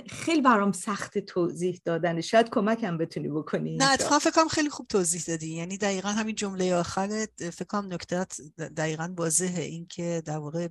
خیلی 0.09 0.41
برام 0.41 0.73
سخت 0.73 1.19
توضیح 1.19 1.81
دادن 1.85 2.21
شاید 2.21 2.51
کمکم 2.51 2.99
بتونی 2.99 3.29
بکنی 3.29 3.77
نه 3.77 3.93
اتفاقا 3.93 4.19
فکرم 4.19 4.49
خیلی 4.49 4.71
خوب 4.71 4.87
توضیح 4.87 5.23
دادی. 5.27 5.55
یعنی 5.55 5.79
دقیقا 5.79 6.09
همین 6.09 6.35
جمله 6.35 6.75
آخرت 6.75 7.51
فکرم 7.51 7.93
نکتت 7.93 8.41
دقیقا 8.59 9.15
واضحه. 9.17 9.63
این 9.63 9.87
که 9.87 10.23
در 10.25 10.39
واقع 10.39 10.69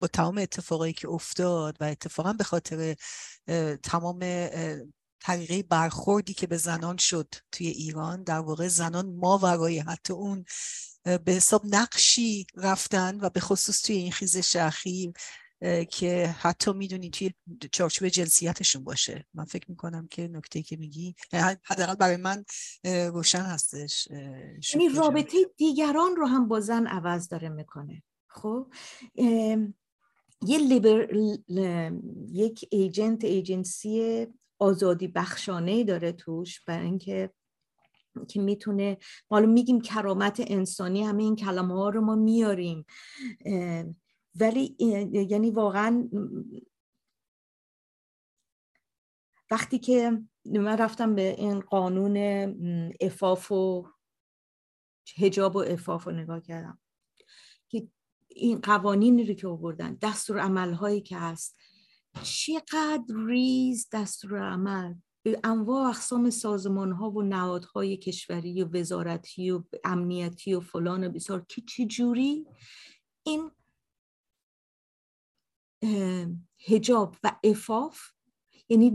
با 0.00 0.08
تمام 0.12 0.38
اتفاقایی 0.38 0.92
که 0.92 1.08
افتاد 1.08 1.76
و 1.80 1.84
اتفاقا 1.84 2.32
به 2.32 2.44
خاطر 2.44 2.94
تمام 3.82 4.18
طریقه 5.20 5.62
برخوردی 5.62 6.34
که 6.34 6.46
به 6.46 6.56
زنان 6.56 6.96
شد 6.96 7.34
توی 7.52 7.66
ایران 7.66 8.22
در 8.22 8.38
واقع 8.38 8.68
زنان 8.68 9.14
ما 9.14 9.38
ورای 9.38 9.78
حتی 9.78 10.12
اون 10.12 10.44
به 11.04 11.32
حساب 11.32 11.62
نقشی 11.64 12.46
رفتن 12.54 13.18
و 13.20 13.30
به 13.30 13.40
خصوص 13.40 13.82
توی 13.82 13.96
این 13.96 14.12
خیزش 14.12 14.56
اخیر 14.56 15.12
که 15.90 16.34
حتی 16.38 16.72
می‌دونی 16.72 17.10
توی 17.10 17.30
چارچوب 17.72 18.08
جنسیتشون 18.08 18.84
باشه. 18.84 19.26
من 19.34 19.44
فکر 19.44 19.70
می‌کنم 19.70 20.08
که 20.08 20.28
نکته 20.28 20.62
که 20.62 20.76
میگی 20.76 21.14
حداقل 21.64 21.94
برای 21.94 22.16
من 22.16 22.44
روشن 22.84 23.42
هستش. 23.42 24.08
یعنی 24.74 24.88
رابطه 24.96 25.36
دیگران 25.56 26.16
رو 26.16 26.26
هم 26.26 26.48
با 26.48 26.60
زن 26.60 26.86
عوض 26.86 27.28
داره 27.28 27.48
می‌کنه. 27.48 28.02
خب؟ 28.26 28.72
یه 30.46 30.58
لیبر... 30.58 31.08
یک 32.28 32.68
ایجنت 32.70 33.24
ایجنسی 33.24 34.26
آزادی 34.58 35.08
بخشانه 35.08 35.84
داره 35.84 36.12
توش 36.12 36.60
برای 36.60 36.86
اینکه 36.86 37.30
که 38.28 38.40
می‌تونه 38.40 38.98
حالا 39.30 39.46
میگیم 39.46 39.80
کرامت 39.80 40.40
انسانی 40.46 41.04
همه 41.04 41.22
این 41.22 41.36
کلمه 41.36 41.74
ها 41.74 41.88
رو 41.88 42.00
ما 42.00 42.14
میاریم. 42.14 42.86
ولی 44.40 44.76
یعنی 45.12 45.50
واقعا 45.50 46.08
وقتی 49.50 49.78
که 49.78 50.22
من 50.44 50.78
رفتم 50.78 51.14
به 51.14 51.34
این 51.38 51.60
قانون 51.60 52.16
افاف 53.00 53.52
و 53.52 53.88
هجاب 55.16 55.56
و 55.56 55.58
افاف 55.58 56.04
رو 56.04 56.12
نگاه 56.12 56.40
کردم 56.40 56.78
که 57.68 57.88
این 58.28 58.60
قوانینی 58.60 59.24
رو 59.24 59.34
که 59.34 59.48
آوردن 59.48 59.98
دستور 60.02 60.38
عمل 60.38 60.72
هایی 60.72 61.00
که 61.00 61.16
هست 61.16 61.56
چقدر 62.22 63.14
ریز 63.26 63.88
دستور 63.92 64.38
عمل 64.38 64.94
به 65.22 65.40
انواع 65.44 65.88
اقسام 65.88 66.30
سازمان 66.30 66.92
ها 66.92 67.10
و 67.10 67.22
نهادهای 67.22 67.96
کشوری 67.96 68.62
و 68.62 68.78
وزارتی 68.78 69.50
و 69.50 69.62
امنیتی 69.84 70.54
و 70.54 70.60
فلان 70.60 71.04
و 71.04 71.10
بسار 71.10 71.44
که 71.48 71.62
چجوری 71.68 72.46
این 73.26 73.50
هجاب 76.66 77.16
و 77.24 77.32
افاف 77.44 78.00
یعنی 78.68 78.92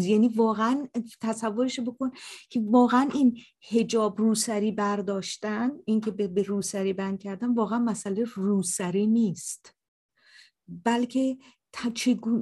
یعنی 0.00 0.28
واقعا 0.28 0.88
تصورش 1.20 1.80
بکن 1.80 2.10
که 2.50 2.60
واقعا 2.64 3.08
این 3.14 3.38
هجاب 3.70 4.20
روسری 4.20 4.72
برداشتن 4.72 5.72
اینکه 5.84 6.10
به, 6.10 6.28
به 6.28 6.42
روسری 6.42 6.92
بند 6.92 7.18
کردن 7.18 7.54
واقعا 7.54 7.78
مسئله 7.78 8.24
روسری 8.34 9.06
نیست. 9.06 9.74
بلکه 10.68 11.36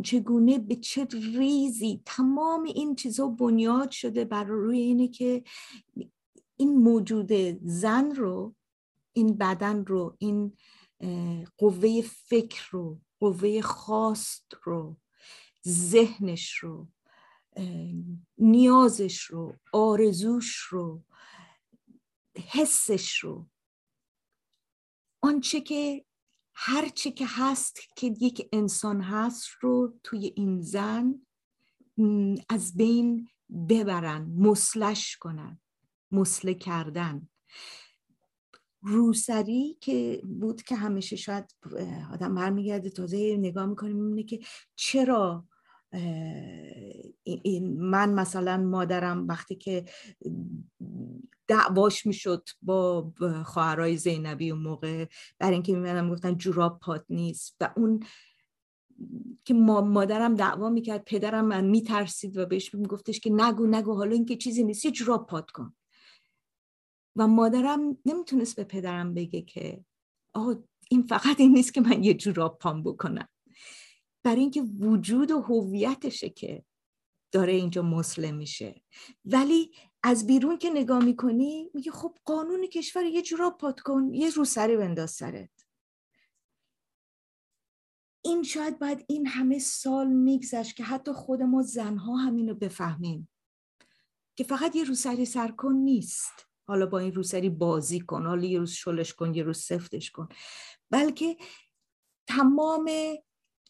چگونه 0.03 0.59
به 0.59 0.77
چه 0.77 1.07
ریزی 1.35 2.03
تمام 2.05 2.63
این 2.63 2.95
چیزا 2.95 3.29
بنیاد 3.29 3.91
شده 3.91 4.25
بر 4.25 4.45
روی 4.45 4.81
اینه 4.81 5.09
که 5.09 5.45
این 6.57 6.77
موجود 6.79 7.33
زن 7.63 8.11
رو 8.11 8.55
این 9.13 9.37
بدن 9.37 9.85
رو 9.85 10.17
این 10.19 10.57
قوه 11.59 12.01
فکر 12.03 12.69
رو 12.71 13.01
قوه 13.25 13.61
خواست 13.61 14.57
رو 14.63 14.97
ذهنش 15.69 16.55
رو 16.55 16.89
نیازش 18.39 19.21
رو 19.21 19.57
آرزوش 19.73 20.57
رو 20.57 21.05
حسش 22.37 23.19
رو. 23.19 23.49
آنچه 25.23 25.61
که 25.61 26.05
هر 26.55 26.89
چی 26.89 27.13
که 27.13 27.27
هست 27.29 27.79
که 27.97 28.15
یک 28.21 28.49
انسان 28.53 29.01
هست 29.01 29.49
رو 29.61 29.99
توی 30.03 30.33
این 30.37 30.61
زن 30.61 31.27
از 32.49 32.77
بین 32.77 33.29
ببرن 33.69 34.23
مسلش 34.37 35.17
کنن 35.17 35.61
مسله 36.11 36.55
کردن. 36.55 37.29
روسری 38.85 39.77
که 39.81 40.23
بود 40.41 40.63
که 40.63 40.77
همیشه 40.77 41.17
شاید 41.17 41.45
آدم 42.13 42.35
برمیگرده 42.35 42.91
تازه 42.91 43.37
نگاه 43.37 43.67
می‌کنیم 43.67 43.97
می‌بینه 43.97 44.23
که 44.23 44.39
چرا 44.77 45.45
من 47.77 48.15
مثلا 48.15 48.57
مادرم 48.57 49.29
وقتی 49.29 49.57
که 49.57 49.85
دعواش 51.49 52.07
می‌شد 52.07 52.49
با 52.63 53.13
خواهرای 53.45 53.97
زینبی 53.97 54.51
و 54.51 54.57
موقع 54.57 55.07
برای 55.39 55.55
اینکه 55.55 55.73
میمدن 55.73 56.11
گفتن 56.11 56.37
جوراب 56.37 56.79
پات 56.81 57.05
نیست 57.11 57.57
و 57.61 57.73
اون 57.77 58.01
که 59.45 59.55
مادرم 59.55 60.35
دعوا 60.35 60.71
می‌کرد 60.71 61.05
پدرم 61.05 61.45
من 61.45 61.65
میترسید 61.65 62.37
و 62.37 62.47
بهش 62.47 62.75
میگفتش 62.75 63.21
که 63.21 63.31
نگو 63.33 63.67
نگو 63.67 63.95
حالا 63.95 64.13
اینکه 64.13 64.37
چیزی 64.37 64.65
نیست 64.65 64.85
یه 64.85 64.91
جوراب 64.91 65.27
پات 65.27 65.51
کن. 65.51 65.75
و 67.17 67.27
مادرم 67.27 67.99
نمی‌تونست 68.07 68.57
به 68.57 68.65
پدرم 68.65 69.15
بگه 69.15 69.43
که 69.43 69.85
آه 70.35 70.57
این 70.91 71.03
فقط 71.03 71.41
این 71.41 71.53
نیست 71.53 71.75
که 71.75 71.81
من 71.81 72.05
یه 72.05 72.15
جوراب 72.15 72.59
پام 72.59 72.83
بکنم. 72.83 73.29
برای 74.23 74.41
اینکه 74.41 74.63
وجود 74.63 75.31
و 75.31 75.41
هویتشه 75.41 76.29
که 76.29 76.65
داره 77.33 77.53
اینجا 77.53 77.83
مسلم 77.83 78.35
میشه. 78.35 78.83
ولی 79.25 79.73
از 80.03 80.27
بیرون 80.27 80.59
که 80.59 80.71
نگاه 80.71 81.05
می‌کنی 81.05 81.71
میگه 81.75 81.91
خب 81.91 82.19
قانون 82.25 82.67
کشور 82.67 83.05
یه 83.05 83.23
جورا 83.23 83.51
پات 83.51 83.81
کن 83.81 84.15
یه 84.15 84.31
رو 84.31 84.45
سری 84.45 84.77
بنداز 84.77 85.11
سرت. 85.11 85.51
این 88.25 88.43
شاید 88.43 88.79
باید 88.79 89.05
این 89.09 89.27
همه 89.27 89.59
سال 89.59 90.09
میگذشت 90.09 90.77
که 90.77 90.85
حتی 90.85 91.13
خود 91.13 91.43
ما 91.43 91.63
زنها 91.63 92.17
همینو 92.17 92.55
بفهمیم. 92.55 93.29
که 94.37 94.45
فقط 94.45 94.77
یه 94.77 94.85
روسری 94.85 95.25
سر 95.25 95.49
کن 95.49 95.73
نیست. 95.73 96.54
حالا 96.67 96.87
با 96.87 96.99
این 96.99 97.13
روسری 97.13 97.49
بازی 97.49 98.01
کن 98.01 98.27
حالا 98.27 98.45
یه 98.45 98.59
روز 98.59 98.71
شلش 98.71 99.15
کن 99.15 99.35
یه 99.35 99.43
روز 99.43 99.59
سفتش 99.59 100.11
کن. 100.11 100.29
بلکه 100.91 101.37
تمام 102.27 102.91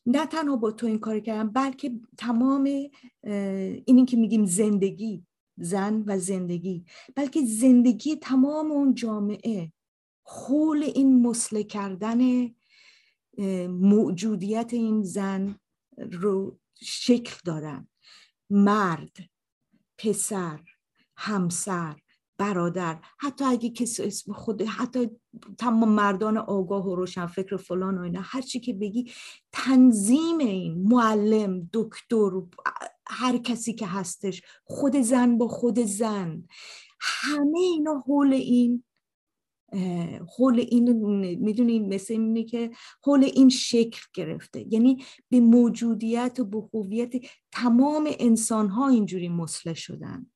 نه 0.07 0.27
تنها 0.27 0.57
با 0.57 0.71
تو 0.71 0.87
این 0.87 0.99
کار 0.99 1.21
کردم 1.21 1.51
بلکه 1.51 2.01
تمام 2.19 2.65
اینی 3.85 4.05
که 4.05 4.17
میگیم 4.17 4.45
زندگی 4.45 5.27
زن 5.57 6.05
و 6.07 6.19
زندگی. 6.19 6.85
بلکه 7.17 7.45
زندگی 7.45 8.17
تمام 8.17 8.73
اون 8.73 8.95
جامعه 8.95 9.73
حول 10.27 10.83
این 10.83 11.23
مسله 11.23 11.65
کردن 11.65 12.51
موجودیت 13.69 14.71
این 14.73 15.03
زن 15.03 15.59
رو 15.99 16.59
شکل 16.83 17.37
دارن. 17.45 17.89
مرد 18.51 19.17
پسر 19.99 20.61
همسر. 21.17 22.01
برادر 22.39 23.01
حتی 23.19 23.45
اگه 23.45 23.71
کسی 23.71 24.03
اسم 24.03 24.33
خود 24.33 24.63
حتی 24.63 25.11
تمام 25.59 25.89
مردان 25.89 26.39
آگاه 26.39 26.87
و 26.87 26.95
روشن 26.95 27.27
فکر 27.27 27.57
فلان 27.57 27.99
و 27.99 28.03
اینا 28.03 28.21
هر 28.25 28.41
چی 28.41 28.61
که 28.61 28.75
بگی 28.75 29.13
تنظیم 29.53 30.39
این 30.39 30.89
معلم 30.89 31.71
دکتر 31.73 32.31
هر 33.07 33.39
کسی 33.39 33.73
که 33.73 33.87
هستش 33.87 34.43
خود 34.65 34.97
زن 34.97 35.39
با 35.39 35.49
خود 35.49 35.79
زن 35.79 36.49
همه 37.01 37.59
اینا 37.59 38.05
حول 38.07 38.33
این 38.33 38.85
حول 40.39 40.61
این 40.61 40.93
می‌دونین 41.37 41.95
مثل 41.95 42.15
اینه 42.15 42.45
که 42.45 42.71
حول 43.05 43.25
این 43.25 43.49
شکل 43.49 44.01
گرفته. 44.15 44.67
یعنی 44.73 45.05
به 45.31 45.41
موجودیت 45.41 46.41
و 46.41 46.45
به 46.45 46.63
هویت 46.75 47.13
تمام 47.53 48.11
انسان 48.19 48.69
ها 48.69 48.89
اینجوری 48.89 49.29
مسله 49.29 49.75
شدن. 49.75 50.27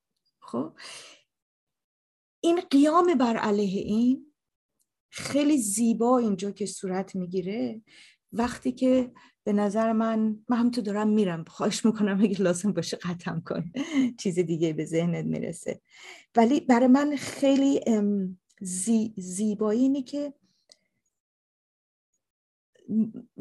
خب؟ 0.40 0.72
این 2.41 2.61
قیام 2.61 3.14
بر 3.14 3.36
علیه 3.36 3.80
این 3.80 4.32
خیلی 5.11 5.59
زیبا 5.59 6.18
اینجا 6.18 6.51
که 6.51 6.66
صورت 6.66 7.16
می‌گیره. 7.16 7.82
وقتی 8.32 8.72
که 8.72 9.12
به 9.45 9.53
نظر 9.53 9.93
من 9.93 10.45
من 10.49 10.57
هم 10.57 10.70
تو 10.70 10.80
دارم 10.80 11.09
میرم 11.09 11.45
خواهش 11.45 11.84
می‌کنم 11.84 12.20
اگه 12.22 12.43
لازم 12.43 12.72
باشه 12.72 12.97
قطعم 12.97 13.41
کن 13.41 13.72
چیز 14.20 14.39
دیگه 14.39 14.72
به 14.72 14.84
ذهنت 14.84 15.24
می‌رسه. 15.24 15.80
ولی 16.36 16.61
برای 16.61 16.86
من 16.86 17.16
خیلی 17.16 17.80
زی 18.61 19.14
زیبایی 19.16 19.80
اینه 19.80 20.03
که 20.03 20.34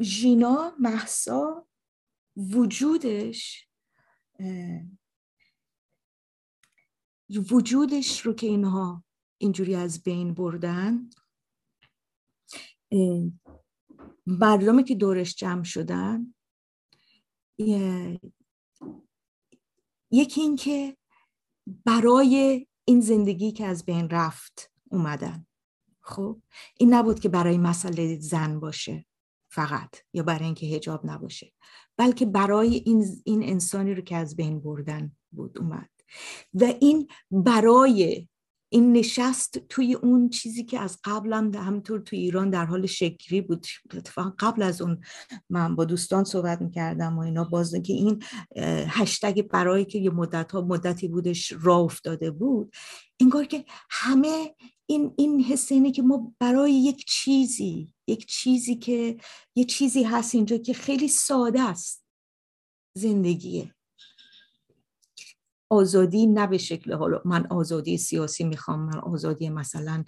ژینا 0.00 0.72
محسا 0.78 1.66
وجودش 2.36 3.68
وجودش 7.30 8.20
رو 8.20 8.32
که 8.32 8.46
اینها 8.46 9.04
اینجوری 9.38 9.74
از 9.74 10.02
بین 10.02 10.34
بردن؟ 10.34 11.10
مردمی 14.26 14.84
که 14.84 14.94
دورش 14.94 15.34
جمع 15.34 15.64
شدن 15.64 16.34
یکی 20.10 20.40
این 20.40 20.56
که 20.56 20.96
برای 21.84 22.66
این 22.84 23.00
زندگی 23.00 23.52
که 23.52 23.66
از 23.66 23.84
بین 23.84 24.10
رفت 24.10 24.72
اومدن. 24.90 25.46
خب 26.00 26.40
این 26.78 26.94
نبود 26.94 27.20
که 27.20 27.28
برای 27.28 27.58
مسئله 27.58 28.18
زن 28.20 28.60
باشه 28.60 29.06
فقط 29.50 29.94
یا 30.12 30.22
برای 30.22 30.44
اینکه 30.44 30.66
هجاب 30.66 31.06
نباشه 31.06 31.52
بلکه 31.96 32.26
برای 32.26 32.74
این, 32.74 33.22
این 33.24 33.42
انسانی 33.42 33.94
رو 33.94 34.02
که 34.02 34.16
از 34.16 34.36
بین 34.36 34.60
بردن 34.60 35.16
بود 35.30 35.58
اومد. 35.58 35.97
و 36.54 36.64
این 36.80 37.08
برای 37.30 38.28
این 38.70 38.92
نشست 38.92 39.58
توی 39.58 39.94
اون 39.94 40.28
چیزی 40.28 40.64
که 40.64 40.80
از 40.80 40.98
قبلم 41.04 41.54
همطور 41.54 42.00
توی 42.00 42.18
ایران 42.18 42.50
در 42.50 42.64
حال 42.64 42.86
شکری 42.86 43.40
بود. 43.40 43.66
اتفاقا 43.94 44.32
قبل 44.38 44.62
از 44.62 44.80
اون 44.80 45.00
من 45.50 45.76
با 45.76 45.84
دوستان 45.84 46.24
صحبت 46.24 46.62
می‌کردم 46.62 47.18
و 47.18 47.20
اینا 47.20 47.44
باز 47.44 47.74
که 47.74 47.92
این 47.92 48.22
هشتگ 48.88 49.42
برای 49.42 49.84
که 49.84 49.98
یه 49.98 50.10
مدت 50.10 50.52
ها 50.52 50.60
مدتی 50.60 51.08
بودش 51.08 51.52
راه 51.62 51.80
افتاده 51.80 52.30
بود 52.30 52.74
انگار 53.20 53.44
که 53.44 53.64
همه 53.90 54.54
این 54.86 55.14
این 55.18 55.40
حس 55.40 55.72
اینه 55.72 55.92
که 55.92 56.02
ما 56.02 56.34
برای 56.38 56.72
یک 56.72 57.04
چیزی 57.04 57.94
یک 58.06 58.26
چیزی 58.26 58.76
که 58.76 59.16
یه 59.56 59.64
چیزی 59.64 60.02
هست 60.02 60.34
اینجا 60.34 60.56
که 60.58 60.72
خیلی 60.72 61.08
ساده 61.08 61.60
است 61.60 62.04
زندگیه. 62.96 63.74
آزادی 65.70 66.26
نه 66.26 66.46
به 66.46 66.58
شکل 66.58 66.92
حالا 66.92 67.20
من 67.24 67.46
آزادی 67.46 67.98
سیاسی 67.98 68.44
می‌خوام 68.44 68.80
من 68.80 68.98
آزادی 68.98 69.50
مثلا 69.50 70.04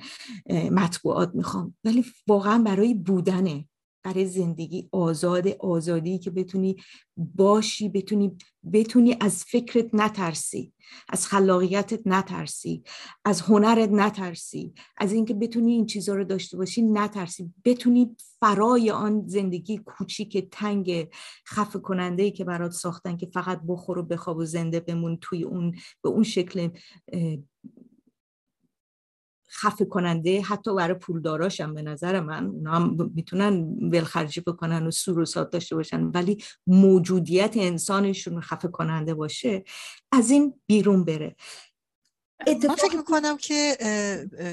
مطبوعات 0.70 1.34
می‌خوام 1.34 1.74
ولی 1.84 2.04
واقعا 2.28 2.58
برای 2.58 2.94
بودنه 2.94 3.64
برای 4.02 4.26
زندگی 4.26 4.88
آزاد 4.92 5.48
آزادی 5.48 6.18
که 6.18 6.30
بتونی 6.30 6.76
باشی 7.16 7.88
بتونی 7.88 8.36
بتونی 8.72 9.16
از 9.20 9.44
فکرت 9.44 9.94
نترسی 9.94 10.72
از 11.08 11.26
خلاقیتت 11.26 12.06
نترسی 12.06 12.82
از 13.24 13.40
هنرت 13.40 13.88
نترسی 13.88 14.74
از 14.96 15.12
اینکه 15.12 15.34
بتونی 15.34 15.72
این 15.72 15.86
چیزها 15.86 16.14
رو 16.14 16.24
داشته 16.24 16.56
باشی 16.56 16.82
نترسی. 16.82 17.54
بتونی 17.64 18.16
فرای 18.40 18.90
آن 18.90 19.22
زندگی 19.26 19.78
کوچیک 19.78 20.48
تنگ 20.50 21.08
خفه 21.48 21.78
کننده 21.78 22.22
ای 22.22 22.30
که 22.30 22.44
برات 22.44 22.72
ساختن 22.72 23.16
که 23.16 23.26
فقط 23.26 23.60
بخور 23.68 23.98
و 23.98 24.02
بخواب 24.02 24.36
و 24.36 24.44
زنده 24.44 24.80
بمون 24.80 25.18
توی 25.20 25.42
اون 25.42 25.74
به 26.02 26.08
اون 26.08 26.22
شکل 26.22 26.68
خفه 29.50 29.84
کننده 29.84 30.42
حتی 30.42 30.74
برای 30.74 30.94
پولداراشم 30.94 31.74
به 31.74 31.82
نظر 31.82 32.20
من 32.20 32.46
اونا 32.46 32.72
هم 32.72 33.10
می‌تونن 33.14 33.76
ولخرجی 33.92 34.40
بکنن 34.40 34.86
و 34.86 34.90
سور 34.90 35.18
و 35.18 35.24
ساد 35.24 35.50
داشته 35.50 35.76
باشن 35.76 36.04
ولی 36.04 36.44
موجودیت 36.66 37.52
انسانشون 37.56 38.40
خفه 38.40 38.68
کننده 38.68 39.14
باشه 39.14 39.64
از 40.12 40.30
این 40.30 40.60
بیرون 40.66 41.04
بره. 41.04 41.36
من 42.46 42.74
فکر 42.74 42.96
می‌کنم 42.96 43.36
که 43.36 43.76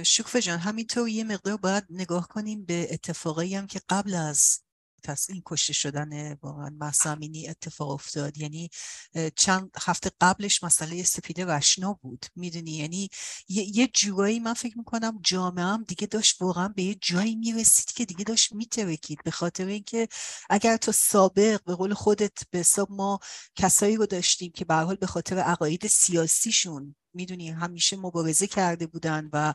شکفه 0.05 0.41
جان 0.41 0.59
همینطور 0.59 1.09
یه 1.09 1.23
مقدار 1.23 1.57
باید 1.57 1.83
نگاه 1.89 2.27
کنیم 2.27 2.65
به 2.65 2.87
اتفاقایی 2.91 3.55
هم 3.55 3.67
که 3.67 3.81
قبل 3.89 4.13
از 4.13 4.59
پس 5.03 5.29
این 5.29 5.41
کشته 5.45 5.73
شدن 5.73 6.33
واقعا 6.33 6.75
مسامینی 6.79 7.47
اتفاق 7.47 7.89
افتاد. 7.89 8.37
یعنی 8.37 8.69
چند 9.35 9.71
هفته 9.81 10.11
قبلش 10.21 10.63
مسئله 10.63 11.03
سپیده 11.03 11.45
رشنا 11.45 11.93
بود. 11.93 12.25
می‌دونی؟ 12.35 12.71
یعنی 12.71 13.09
یه, 13.47 13.87
جورایی 13.87 14.39
من 14.39 14.53
فکر 14.53 14.77
می‌کنم 14.77 15.19
جامعه 15.23 15.65
هم 15.65 15.83
دیگه 15.83 16.07
داشت 16.07 16.41
واقعا 16.41 16.67
به 16.67 16.83
یه 16.83 16.95
جایی 17.01 17.35
می‌رسید 17.35 17.91
که 17.91 18.05
دیگه 18.05 18.23
داشت 18.23 18.53
میترکید. 18.53 19.19
به 19.23 19.31
خاطر 19.31 19.65
اینکه 19.65 20.07
اگر 20.49 20.77
تو 20.77 20.91
سابق 20.91 21.63
به 21.63 21.75
قول 21.75 21.93
خودت 21.93 22.37
به 22.51 22.59
حساب 22.59 22.91
ما 22.91 23.19
کسایی 23.55 23.95
رو 23.95 24.05
داشتیم 24.05 24.51
که 24.51 24.65
به 24.65 24.75
حال 24.75 24.95
به 24.95 25.07
خاطر 25.07 25.37
عقاید 25.39 25.87
سیاسیشون 25.87 26.95
می‌دونی 27.13 27.49
همیشه 27.49 27.97
مبارزه 27.97 28.47
کرده 28.47 28.87
بودن 28.87 29.29
و 29.33 29.53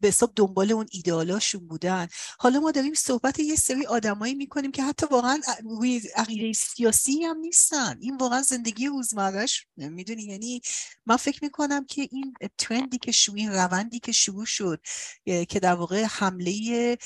به 0.00 0.08
حساب 0.08 0.32
دنبال 0.36 0.72
اون 0.72 0.86
ایدالاشون 0.90 1.66
بودن. 1.68 2.08
حالا 2.38 2.60
ما 2.60 2.70
داریم 2.70 2.94
صحبت 2.94 3.38
یه 3.38 3.56
سری 3.56 3.86
آدمایی 3.86 4.34
می‌کنیم 4.34 4.72
که 4.72 4.82
حتی 4.82 5.06
واقعا 5.10 5.40
روی 5.64 6.02
عقیده 6.16 6.52
سیاسی 6.52 7.24
هم 7.24 7.36
نیستن. 7.36 7.98
این 8.00 8.16
واقعا 8.16 8.42
زندگی 8.42 8.86
روزمرهش 8.86 9.66
می‌دونی؟ 9.76 10.22
یعنی 10.22 10.60
من 11.06 11.16
فکر 11.16 11.44
می‌کنم 11.44 11.86
که 11.86 12.08
این 12.12 12.34
ترندی 12.58 12.98
که 12.98 13.12
شروع 13.12 13.36
این 13.36 13.52
روندی 13.52 14.00
که 14.00 14.12
شروع 14.12 14.44
شد 14.44 14.80
که 15.24 15.60
در 15.62 15.74
واقع 15.74 16.04
حمله 16.04 16.98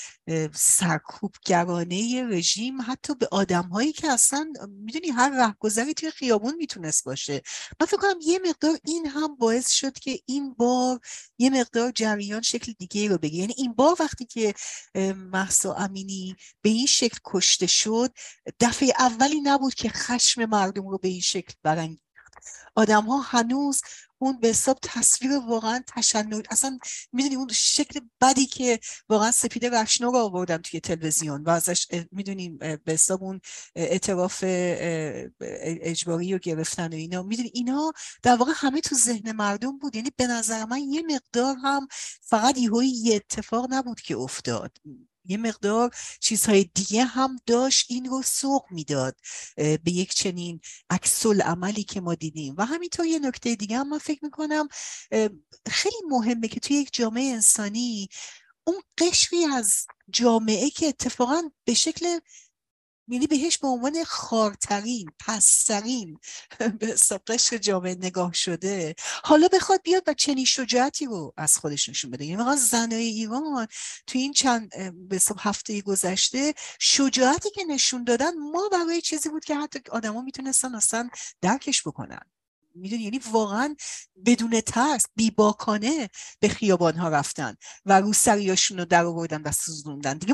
سرکوبگرانه 0.53 2.23
رژیم 2.23 2.81
حتی 2.81 3.15
به 3.15 3.27
آدمهایی 3.31 3.91
که 3.93 4.11
اصلا 4.11 4.47
می‌دونی 4.69 5.09
هر 5.09 5.29
رهگذری 5.29 5.93
توی 5.93 6.11
خیابون 6.11 6.55
می‌تونست 6.55 7.03
باشه. 7.03 7.41
من 7.79 7.87
فکر 7.87 7.97
کنم 7.97 8.19
یه 8.21 8.39
مقدار 8.49 8.77
این 8.85 9.07
هم 9.07 9.35
باعث 9.35 9.69
شد 9.69 9.94
که 9.99 10.19
این 10.25 10.53
بار 10.53 10.99
یه 11.37 11.49
مقدار 11.49 11.91
جریان 11.91 12.41
شکل 12.41 12.73
دیگه 12.79 13.07
رو 13.09 13.17
بگیره 13.17 13.41
یعنی 13.41 13.53
این 13.57 13.73
بار 13.73 13.95
وقتی 13.99 14.25
که 14.25 14.53
محسا 15.15 15.73
امینی 15.73 16.35
به 16.61 16.69
این 16.69 16.85
شکل 16.85 17.17
کشته 17.25 17.67
شد 17.67 18.13
دفعه 18.59 18.93
اولی 18.99 19.41
نبود 19.41 19.73
که 19.73 19.89
خشم 19.89 20.45
مردم 20.45 20.87
رو 20.87 20.97
به 20.97 21.07
این 21.07 21.21
شکل 21.21 21.53
برانگیخت. 21.63 22.05
آدم 22.75 23.05
ها 23.05 23.21
هنوز 23.21 23.81
اون 24.17 24.39
به 24.39 24.47
حساب 24.47 24.79
تصویر 24.81 25.31
واقعا 25.37 25.83
تشنج 25.87 26.45
اصلا 26.49 26.79
می‌دونی 27.11 27.35
اون 27.35 27.47
شکل 27.51 27.99
بدی 28.21 28.45
که 28.45 28.79
واقعا 29.09 29.31
سپیده 29.31 29.69
رشنا 29.69 30.09
رو 30.09 30.17
آوردن 30.17 30.57
توی 30.57 30.79
تلویزیون 30.79 31.43
و 31.43 31.49
ازش 31.49 31.87
می‌دونیم 32.11 32.57
به 32.57 32.81
حساب 32.87 33.23
اون 33.23 33.41
اعتراف 33.75 34.43
اجباری 35.81 36.33
رو 36.33 36.39
گرفتن 36.39 36.93
و 36.93 36.95
اینا. 36.95 37.23
می‌دونی 37.23 37.51
اینا 37.53 37.93
در 38.23 38.35
واقع 38.35 38.51
همه 38.55 38.81
تو 38.81 38.95
ذهن 38.95 39.31
مردم 39.31 39.77
بود. 39.77 39.95
یعنی 39.95 40.11
به 40.17 40.27
نظر 40.27 40.65
من 40.65 40.79
یه 40.79 41.01
مقدار 41.01 41.55
هم 41.63 41.87
فقط 42.21 42.57
یه 42.57 43.15
اتفاق 43.15 43.67
نبود 43.69 44.01
که 44.01 44.17
افتاد. 44.17 44.77
یه 45.27 45.37
مقدار 45.37 45.95
چیزهای 46.19 46.63
دیگه 46.63 47.03
هم 47.03 47.37
داشت 47.45 47.85
این 47.89 48.05
رو 48.05 48.21
سوق 48.21 48.65
می‌داد 48.71 49.15
به 49.55 49.91
یک 49.91 50.13
چنین 50.13 50.59
عکس 50.89 51.25
عملی 51.25 51.83
که 51.83 52.01
ما 52.01 52.15
دیدیم. 52.15 52.55
و 52.57 52.65
همینطور 52.65 53.05
یه 53.05 53.19
نکته 53.19 53.55
دیگه 53.55 53.77
هم 53.77 53.89
من 53.89 53.97
فکر 53.97 54.19
می‌کنم 54.25 54.67
خیلی 55.67 55.95
مهمه 56.09 56.47
که 56.47 56.59
توی 56.59 56.75
یک 56.75 56.89
جامعه 56.93 57.23
انسانی 57.23 58.09
اون 58.63 58.81
قشری 58.97 59.43
از 59.43 59.85
جامعه 60.09 60.69
که 60.69 60.87
اتفاقا 60.87 61.41
به 61.65 61.73
شکل 61.73 62.19
یعنی 63.07 63.27
بهش 63.27 63.57
به 63.57 63.67
عنوان 63.67 64.03
خارترین 64.03 65.09
پسترین 65.19 66.19
به 66.79 66.95
قشر 67.27 67.57
جامعه 67.57 67.95
نگاه 67.95 68.33
شده. 68.33 68.95
حالا 69.23 69.47
بخواد 69.53 69.81
بیاد 69.83 70.03
و 70.07 70.13
چنین 70.13 70.45
شجاعتی 70.45 71.05
رو 71.05 71.33
از 71.37 71.57
خودش 71.57 71.89
نشون 71.89 72.11
بده. 72.11 72.25
یعنی 72.25 72.37
واقعا 72.37 72.55
زنای 72.55 73.03
ایران 73.05 73.67
تو 74.07 74.19
این 74.19 74.33
چند 74.33 74.69
به 75.09 75.19
هفته 75.39 75.81
گذشته 75.81 76.53
شجاعتی 76.79 77.49
که 77.51 77.63
نشون 77.63 78.03
دادن 78.03 78.37
ما 78.37 78.69
برای 78.71 79.01
چیزی 79.01 79.29
بود 79.29 79.45
که 79.45 79.55
حتی 79.55 79.79
آدما 79.91 80.21
می‌تونستن 80.21 80.75
اصلا 80.75 81.09
درکش 81.41 81.87
بکنن. 81.87 82.34
می‌دونی؟ 82.75 83.03
یعنی 83.03 83.19
واقعا 83.31 83.75
بدون 84.25 84.61
ترس 84.61 85.05
بیباکانه 85.15 86.09
به 86.39 86.47
خیابان 86.47 86.95
ها 86.95 87.09
رفتن 87.09 87.55
و 87.85 88.01
رو 88.01 88.13
سریاشون 88.13 88.77
رو 88.77 88.85
در 88.85 89.05
آوردن 89.05 89.41
و 89.41 89.51
سوزوندن. 89.51 90.17
دیگه 90.17 90.33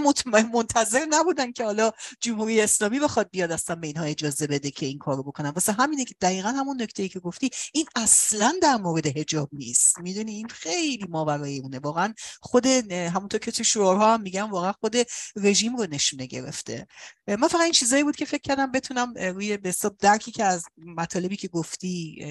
منتظر 0.53 1.05
نبودن 1.09 1.51
که 1.51 1.63
حالا 1.65 1.91
جمهوری 2.19 2.61
اسلامی 2.61 2.99
بخواد 2.99 3.29
بیاد 3.31 3.51
اصلا 3.51 3.75
به 3.75 3.87
اینها 3.87 4.03
اجازه 4.03 4.47
بده 4.47 4.71
که 4.71 4.85
این 4.85 4.97
کارو 4.97 5.23
بکنن. 5.23 5.49
واسه 5.49 5.71
همینه 5.71 6.05
که 6.05 6.15
دقیقا 6.21 6.49
همون 6.49 6.81
نکته 6.81 7.03
ای 7.03 7.09
که 7.09 7.19
گفتی 7.19 7.49
این 7.73 7.85
اصلا 7.95 8.53
در 8.61 8.75
مورد 8.75 9.07
حجاب 9.07 9.49
نیست. 9.53 9.99
می‌دونی؟ 9.99 10.31
این 10.31 10.47
خیلی 10.47 11.05
ماورای 11.09 11.59
اونه. 11.59 11.79
واقعا 11.79 12.13
خود 12.41 12.65
همونطور 12.91 13.39
که 13.39 13.51
تو 13.51 13.63
شعارها 13.63 14.13
هم 14.13 14.21
میگم 14.21 14.51
واقعا 14.51 14.71
خود 14.71 14.95
رژیم 15.35 15.75
رو 15.75 15.87
نشونه 15.89 16.25
گرفته. 16.25 16.87
من 17.27 17.47
فقط 17.47 17.61
این 17.61 17.71
چیزایی 17.71 18.03
بود 18.03 18.15
که 18.15 18.25
فکر 18.25 18.41
کردم 18.41 18.71
بتونم 18.71 19.13
روی 19.13 19.57
به 19.57 19.75
درکی 19.99 20.31
که 20.31 20.43
از 20.43 20.63
مطالبی 20.77 21.35
که 21.35 21.47
گفتی 21.47 22.25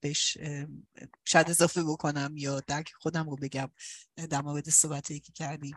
بهش 0.00 0.38
شاید 1.24 1.50
اضافه 1.50 1.82
بکنم 1.82 2.34
یا 2.36 2.60
درک 2.60 2.92
خودم 3.00 3.30
رو 3.30 3.36
بگم 3.36 3.70
در 4.30 4.42
مورد 4.42 4.68
صحبتی 4.68 5.20
که 5.20 5.32
کردیم. 5.32 5.76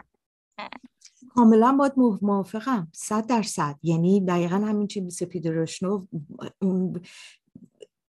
کاملا 1.30 1.72
باید 1.72 1.94
موافقم 2.22 2.92
صد 2.94 3.28
درصد. 3.28 3.80
یعنی 3.84 4.26
دقیقا 4.26 4.56
همین 4.56 4.88
چی 4.88 5.10
سپید 5.10 5.48
روشنو 5.48 6.08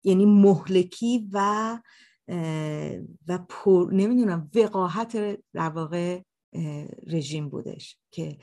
یعنی 0.04 0.26
مهلکی 0.26 1.28
و 1.32 1.78
و 3.28 3.38
پر 3.48 3.90
نمی‌دونم 3.92 4.50
وقاحت 4.54 5.38
در 5.52 5.68
واقع 5.68 6.22
رژیم 7.06 7.48
بودش 7.48 7.98
که 8.10 8.38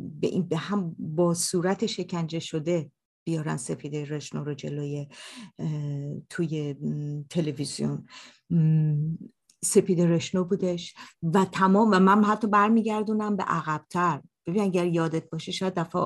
به 0.00 0.26
این 0.26 0.48
به 0.48 0.56
هم 0.56 0.96
با 0.98 1.34
صورت 1.34 1.86
شکنجه 1.86 2.38
شده 2.38 2.90
بیارن 3.30 3.56
سپیده 3.56 4.04
رشنو 4.04 4.44
رو 4.44 4.54
جلوی 4.54 5.08
توی 6.30 6.74
تلویزیون. 7.30 8.06
سپیده 9.64 10.06
رشنو 10.06 10.44
بودش 10.44 10.94
و 11.22 11.44
تمام 11.44 11.90
و 11.92 11.98
من 11.98 12.24
حتی 12.24 12.46
برمیگردونم 12.46 13.36
به 13.36 13.42
عقبتر. 13.42 14.20
ببین 14.46 14.62
اگر 14.62 14.86
یادت 14.86 15.30
باشه 15.30 15.52
شاید 15.52 15.74
دفعه, 15.74 16.02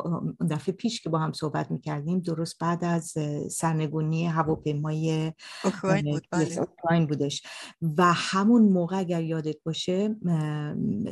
دفعه 0.51 0.75
پیش 0.75 1.01
که 1.01 1.11
با 1.11 1.18
هم 1.18 1.33
صحبت 1.33 1.70
می‌کردیم 1.70 2.20
درست 2.20 2.59
بعد 2.59 2.85
از 2.85 3.14
سرنگونی 3.51 4.27
هواپیمای 4.27 5.33
اوکراین 5.64 6.11
بود 6.11 6.27
بله. 6.33 7.07
بودش. 7.07 7.43
و 7.83 8.12
همون 8.12 8.62
موقع 8.62 8.99
اگر 8.99 9.22
یادت 9.22 9.57
باشه 9.64 10.16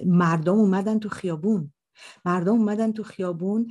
مردم 0.07 0.59
اومدن 0.59 0.99
تو 0.99 1.09
خیابون. 1.09 1.73
مردم 2.25 2.53
اومدن 2.53 2.93
تو 2.93 3.03
خیابون 3.03 3.69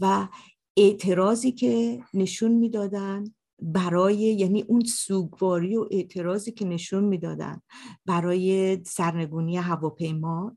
و 0.00 0.28
اعتراضی 0.76 1.52
که 1.52 2.00
نشون 2.14 2.52
می‌دادن 2.52 3.24
برای 3.62 4.16
یعنی 4.16 4.62
اون 4.62 4.84
سوگواری 4.84 5.76
و 5.76 5.88
اعتراضی 5.90 6.52
که 6.52 6.64
نشون 6.64 7.04
می‌دادن 7.04 7.60
برای 8.06 8.78
سرنگونی 8.84 9.56
هواپیما 9.56 10.56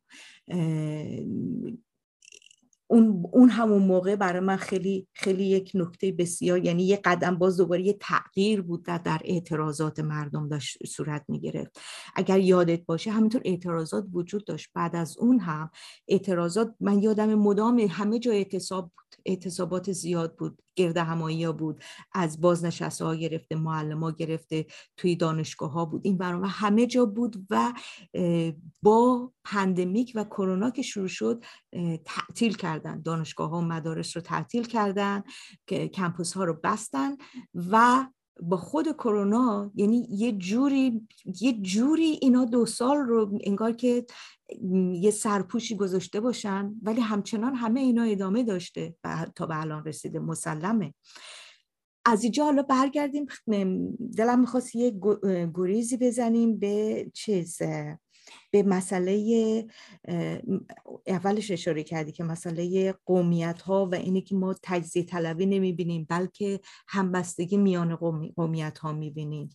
اون 2.89 3.23
اون 3.31 3.49
همون 3.49 3.83
موقع 3.83 4.15
برای 4.15 4.39
من 4.39 4.55
خیلی 4.55 5.07
خیلی 5.13 5.43
یک 5.43 5.71
نکته 5.73 6.11
بسیار 6.11 6.65
یعنی 6.65 6.83
یه 6.83 6.99
قدم 7.05 7.37
باز 7.37 7.57
دوباره 7.57 7.81
یه 7.81 7.93
تغییر 7.93 8.61
بود 8.61 8.85
در, 8.85 8.97
در 8.97 9.21
اعتراضات 9.25 9.99
مردم 9.99 10.47
داشت 10.47 10.85
صورت 10.85 11.25
می 11.27 11.39
گرفت 11.39 11.79
اگر 12.15 12.39
یادت 12.39 12.85
باشه 12.85 13.11
همینطور 13.11 13.41
اعتراضات 13.45 14.05
وجود 14.13 14.45
داشت. 14.45 14.69
بعد 14.73 14.95
از 14.95 15.17
اون 15.17 15.39
هم 15.39 15.69
اعتراضات 16.07 16.75
من 16.79 17.01
یادم 17.01 17.35
مدام 17.35 17.79
همه 17.79 18.19
جا 18.19 18.31
اعتصاب 18.31 18.91
اعتصابات 19.27 19.91
زیاد 19.91 20.35
بود 20.35 20.61
گرد 20.75 20.97
همایی 20.97 21.43
ها 21.43 21.51
بود 21.51 21.83
از 22.13 22.41
بازنشسته 22.41 23.05
ها 23.05 23.15
گرفته 23.15 23.55
معلم 23.55 24.03
ها 24.03 24.11
گرفته 24.11 24.65
توی 24.97 25.15
دانشگاه 25.15 25.71
ها 25.71 25.85
بود. 25.85 26.01
این 26.03 26.17
برنامه 26.17 26.47
همه 26.47 26.85
جا 26.85 27.05
بود 27.05 27.45
و 27.49 27.73
با 28.81 29.31
پندمیک 29.43 30.11
و 30.15 30.23
کرونا 30.23 30.69
که 30.69 30.81
شروع 30.81 31.07
شد 31.07 31.43
تعطیل 32.05 32.53
کردن. 32.53 33.01
دانشگاه 33.01 33.49
ها 33.49 33.57
و 33.57 33.61
مدارس 33.61 34.17
رو 34.17 34.21
تعطیل 34.21 34.63
کردن 34.63 35.23
کمپوس 35.93 36.33
ها 36.33 36.43
رو 36.43 36.59
بستن 36.63 37.17
و 37.71 38.05
با 38.41 38.57
خود 38.57 38.91
کرونا 38.91 39.71
یعنی 39.75 40.07
یه 40.09 40.31
جوری 40.31 41.07
یه 41.41 41.53
جوری 41.61 42.19
اینا 42.21 42.45
دو 42.45 42.65
سال 42.65 42.97
رو 42.97 43.39
انگار 43.43 43.71
که 43.71 44.05
یه 44.93 45.11
سرپوشی 45.11 45.75
گذاشته 45.75 46.19
باشن 46.19 46.73
ولی 46.83 47.01
همچنان 47.01 47.55
همه 47.55 47.79
اینا 47.79 48.03
ادامه 48.03 48.43
داشته 48.43 48.95
تا 49.35 49.45
به 49.45 49.61
الان 49.61 49.85
رسیده 49.85 50.19
مسلمه. 50.19 50.93
از 52.05 52.23
اینجا 52.23 52.43
حالا 52.43 52.63
برگردیم 52.63 53.25
دلم 54.17 54.39
می‌خواست 54.39 54.75
یه 54.75 54.99
گریزی 55.53 55.97
بزنیم 55.97 56.59
به 56.59 57.05
چیز 57.13 57.61
به 58.51 58.63
مسئله 58.63 59.65
اولش 61.07 61.51
اشاره 61.51 61.83
کردی 61.83 62.11
که 62.11 62.23
مسئله 62.23 62.91
قومیت 63.05 63.61
ها 63.61 63.85
و 63.85 63.95
اینه 63.95 64.21
که 64.21 64.35
ما 64.35 64.55
تجزیه 64.63 65.03
طلبی 65.03 65.45
نمی‌بینیم 65.45 66.05
بلکه 66.09 66.59
همبستگی 66.87 67.57
میان 67.57 67.95
قومیت 68.35 68.77
ها 68.77 68.93
می‌بینیم. 68.93 69.49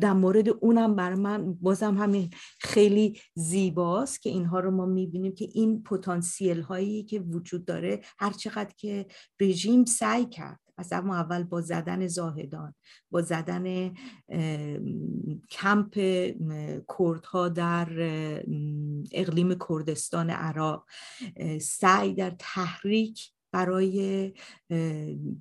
در 0.00 0.12
مورد 0.12 0.48
اونم 0.48 0.96
بر 0.96 1.14
من 1.14 1.54
بازم 1.54 1.96
همین 1.96 2.30
خیلی 2.60 3.20
زیباست 3.34 4.22
که 4.22 4.30
اینها 4.30 4.60
رو 4.60 4.70
ما 4.70 4.86
می‌بینیم 4.86 5.34
که 5.34 5.48
این 5.52 5.82
پتانسیل 5.82 6.60
هایی 6.60 7.04
که 7.04 7.20
وجود 7.20 7.64
داره 7.64 8.00
هر 8.18 8.32
چقدر 8.32 8.74
که 8.76 9.06
رژیم 9.40 9.84
سعی 9.84 10.26
کرد 10.26 10.60
از 10.76 10.92
اما 10.92 11.16
اول 11.16 11.42
با 11.42 11.60
زدن 11.60 12.06
زاهدان 12.06 12.74
با 13.10 13.22
زدن 13.22 13.94
کمپ 15.50 15.94
کردها 16.98 17.48
در 17.48 17.88
اقلیم 19.12 19.54
کردستان 19.68 20.30
عراق 20.30 20.86
سعی 21.60 22.14
در 22.14 22.36
تحریک 22.38 23.30
برای 23.52 24.32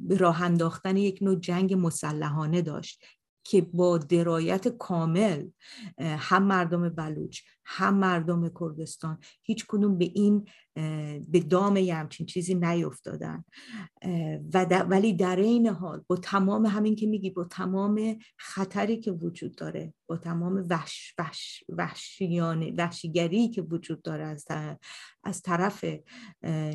راه 0.09 0.41
انداختن 0.41 0.97
یک 0.97 1.19
نوع 1.21 1.35
جنگ 1.39 1.73
مسلحانه 1.73 2.61
داشت. 2.61 3.03
که 3.43 3.61
با 3.61 3.97
درایت 3.97 4.67
کامل 4.67 5.47
هم 5.99 6.43
مردم 6.43 6.89
بلوچ 6.89 7.41
هم 7.65 7.93
مردم 7.93 8.49
کردستان 8.59 9.19
هیچ 9.41 9.65
کنون 9.65 9.97
به 9.97 10.11
این 10.13 10.47
به 11.27 11.39
دام 11.39 11.77
یه 11.77 11.95
همچین 11.95 12.25
چیزی 12.25 12.55
نیفتادن. 12.55 13.43
و 14.53 14.65
ولی 14.65 15.13
در 15.13 15.35
این 15.35 15.67
حال 15.67 16.03
با 16.07 16.15
تمام 16.15 16.65
همین 16.65 16.95
که 16.95 17.07
میگی 17.07 17.29
با 17.29 17.43
تمام 17.43 18.17
خطری 18.37 18.97
که 18.97 19.11
وجود 19.11 19.55
داره 19.55 19.93
با 20.07 20.17
تمام 20.17 20.65
وحش 20.69 21.13
وحش 21.17 21.63
وحشیانه 21.69 22.73
وحشیگری 22.77 23.49
که 23.49 23.61
وجود 23.61 24.01
داره 24.01 24.23
از 24.23 24.45
از 25.23 25.41
طرف 25.41 25.85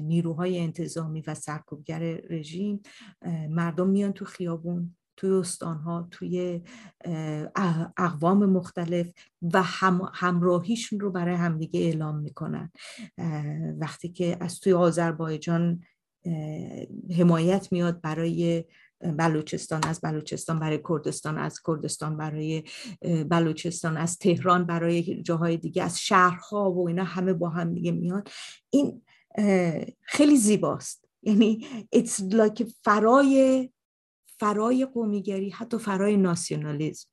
نیروهای 0.03 0.59
انتظامی 0.59 1.21
و 1.27 1.35
سرکوبگر 1.35 2.01
رژیم 2.31 2.83
مردم 3.51 3.89
میان 3.89 4.13
تو 4.13 4.25
خیابون 4.25 4.97
توی 5.19 5.31
استانها 5.31 6.09
توی 6.11 6.61
اقوام 7.97 8.47
مختلف 8.47 9.13
و 9.55 9.63
هم، 9.63 10.11
همراهیشون 10.15 11.01
رو 11.01 11.11
برای 11.11 11.35
همدیگه 11.35 11.81
اعلام 11.81 12.19
می‌کنن. 12.19 12.73
وقتی 13.79 14.09
که 14.09 14.37
از 14.41 14.61
توی 14.61 14.73
آذربایجان 14.73 15.83
حمایت 17.19 17.73
میاد 17.73 18.01
برای 18.01 18.65
بلوچستان 19.01 19.81
از 19.85 20.01
بلوچستان 20.01 20.59
برای 20.59 20.81
کردستان 20.89 21.39
از 21.39 21.61
کردستان 21.67 22.17
برای 22.17 22.63
بلوچستان 23.31 23.97
از 23.97 24.19
تهران 24.19 24.65
برای 24.65 25.23
جاهای 25.23 25.57
دیگه 25.57 25.83
از 25.83 26.01
شهرها 26.01 26.73
و 26.73 26.89
اینا 26.89 27.05
همه 27.05 27.33
با 27.33 27.49
هم 27.49 27.75
دیگه 27.75 27.93
میاد. 27.93 28.29
این 28.71 29.03
خیلی 30.03 30.37
زیباست. 30.37 31.05
یعنی 31.23 31.67
it's 31.97 32.33
like 32.33 32.73
فرای 32.85 33.71
فرای 34.41 34.87
قومیگری 34.87 35.51
حتی 35.51 35.79
فرای 35.79 36.17
ناسیونالیزم 36.17 37.09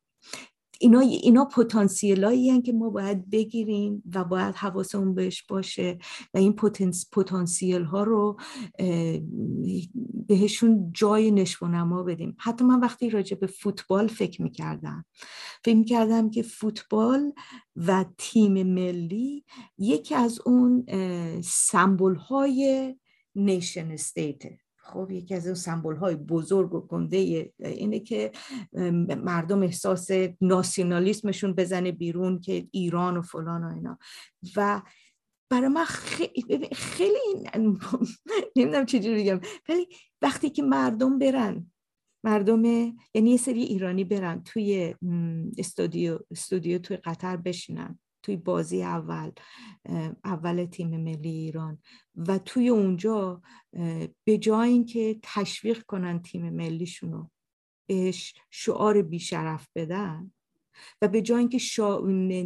اینا 0.79 0.99
اینا 0.99 1.45
پتانسیلایی 1.45 2.61
که 2.61 2.73
ما 2.73 2.89
باید 2.89 3.29
بگیریم 3.29 4.03
و 4.15 4.23
باید 4.23 4.55
حواسمون 4.55 5.15
بهش 5.15 5.43
باشه 5.43 5.97
و 6.33 6.37
این 6.37 6.55
پتانسیل 7.11 7.83
ها 7.83 8.03
رو 8.03 8.39
بهشون 10.27 10.91
جای 10.93 11.31
نشو 11.31 11.67
نما 11.67 12.03
بدیم. 12.03 12.35
حتی 12.39 12.65
من 12.65 12.79
وقتی 12.79 13.09
راجع 13.09 13.37
به 13.37 13.47
فوتبال 13.47 14.07
فکر 14.07 14.41
می‌کردم 14.41 15.05
فکر 15.63 15.75
می‌کردم 15.75 16.29
که 16.29 16.43
فوتبال 16.43 17.33
و 17.75 18.05
تیم 18.17 18.63
ملی 18.63 19.45
یکی 19.77 20.15
از 20.15 20.39
اون 20.45 20.85
سمبل 21.41 22.15
های 22.15 22.95
نیشن 23.35 23.91
استیته 23.91 24.64
خب 24.85 25.11
یکی 25.11 25.35
از 25.35 25.45
اون 25.45 25.55
سمبول 25.55 25.95
های 25.95 26.15
بزرگ 26.15 26.73
و 26.73 26.81
گنده 26.81 27.51
اینه 27.59 27.99
که 27.99 28.31
مردم 29.17 29.63
احساس 29.63 30.07
ناسیونالیسمشون 30.41 31.53
بزنه 31.53 31.91
بیرون 31.91 32.39
که 32.39 32.67
ایران 32.71 33.17
و 33.17 33.21
فلان 33.21 33.63
و 33.63 33.73
اینا. 33.73 33.99
و 34.55 34.81
برای 35.49 35.67
من 35.67 35.85
خیلی, 35.85 36.69
خیلی 36.71 37.19
نمی‌دونم 38.55 38.85
چجوری 38.85 39.23
بگم 39.23 39.39
ولی 39.69 39.87
وقتی 40.21 40.49
که 40.49 40.63
مردم 40.63 41.19
برن 41.19 41.71
مردم 42.23 42.65
یعنی 43.13 43.31
یه 43.31 43.37
سری 43.37 43.63
ایرانی 43.63 44.03
برن 44.03 44.43
توی 44.43 44.95
استودیو 45.57 46.19
استودیو 46.31 46.79
توی 46.79 46.97
قطر 46.97 47.37
بشینن 47.37 47.99
توی 48.25 48.37
بازی 48.37 48.83
اول 48.83 49.31
اول 50.23 50.65
تیم 50.65 51.01
ملی 51.01 51.29
ایران. 51.29 51.81
و 52.15 52.37
توی 52.37 52.69
اونجا 52.69 53.41
به 54.23 54.37
جای 54.39 54.69
اینکه 54.69 55.19
تشویق 55.23 55.83
کنن 55.83 56.21
تیم 56.21 56.49
ملیشونو 56.49 57.27
بهش 57.89 58.33
شعار 58.51 59.01
بیشرف 59.01 59.67
بدن 59.75 60.31
و 61.01 61.07
به 61.07 61.21
جای 61.21 61.39
اینکه 61.39 61.57
شا... 61.57 62.01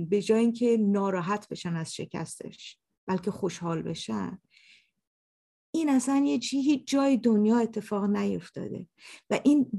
به 0.09 0.21
جای 0.21 0.39
اینکه 0.39 0.77
ناراحت 0.77 1.49
بشن 1.49 1.75
از 1.75 1.95
شکستش 1.95 2.77
بلکه 3.07 3.31
خوشحال 3.31 3.81
بشن 3.81 4.41
این 5.71 5.89
اصلا 5.89 6.23
یه 6.25 6.39
چی 6.39 6.61
هیچ 6.61 6.87
جای 6.87 7.17
دنیا 7.17 7.57
اتفاق 7.57 8.03
نیفتاده. 8.03 8.87
و 9.29 9.39
این 9.43 9.71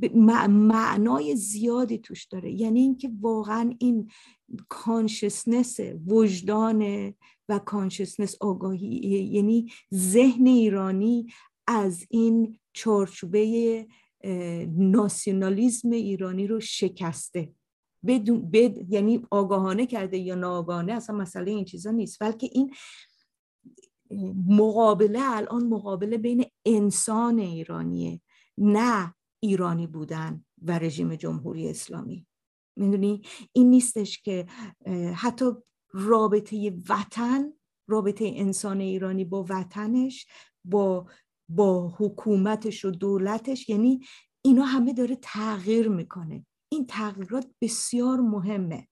معنای 0.48 1.36
زیادی 1.36 1.98
توش 1.98 2.24
داره. 2.24 2.52
یعنی 2.52 2.80
اینکه 2.80 3.10
واقعا 3.20 3.74
این 3.78 4.10
کانشسنس 4.68 5.80
وجدان 6.06 7.12
و 7.48 7.58
کانشسنس 7.58 8.36
آگاهی 8.40 8.88
یعنی 9.32 9.72
ذهن 9.94 10.46
ایرانی 10.46 11.26
از 11.66 12.06
این 12.10 12.58
چارچوبه 12.72 13.86
ناسیونالیزم 14.76 15.90
ایرانی 15.90 16.46
رو 16.46 16.60
شکسته. 16.60 17.52
بدون 18.06 18.50
بد 18.50 18.92
یعنی 18.92 19.26
آگاهانه 19.30 19.86
کرده 19.86 20.18
یا 20.18 20.34
ناآگاهانه 20.34 20.92
اصلا 20.92 21.16
مسئله 21.16 21.50
این 21.50 21.64
چیزا 21.64 21.90
نیست. 21.90 22.18
بلکه 22.20 22.48
این 22.52 22.74
مقابله 24.48 25.36
الان 25.36 25.66
مقابله 25.66 26.18
بین 26.18 26.44
انسان 26.66 27.38
ایرانیه 27.38 28.20
نه 28.58 29.14
ایرانی 29.42 29.86
بودن 29.86 30.44
و 30.62 30.78
رژیم 30.78 31.14
جمهوری 31.14 31.68
اسلامی. 31.68 32.26
می‌دونی؟ 32.76 33.22
این 33.52 33.70
نیستش 33.70 34.22
که 34.22 34.46
حتی 35.14 35.44
رابطه 35.92 36.72
وطن 36.88 37.52
رابطه 37.88 38.32
انسان 38.34 38.80
ایرانی 38.80 39.24
با 39.24 39.46
وطنش 39.48 40.26
با 40.64 41.06
با 41.48 41.94
حکومتش 41.98 42.84
و 42.84 42.90
دولتش 42.90 43.68
یعنی 43.68 44.00
اینا 44.44 44.64
همه 44.64 44.92
داره 44.92 45.18
تغییر 45.22 45.88
می‌کنه. 45.88 46.46
این 46.72 46.86
تغییرات 46.86 47.46
بسیار 47.60 48.20
مهمه. 48.20 48.88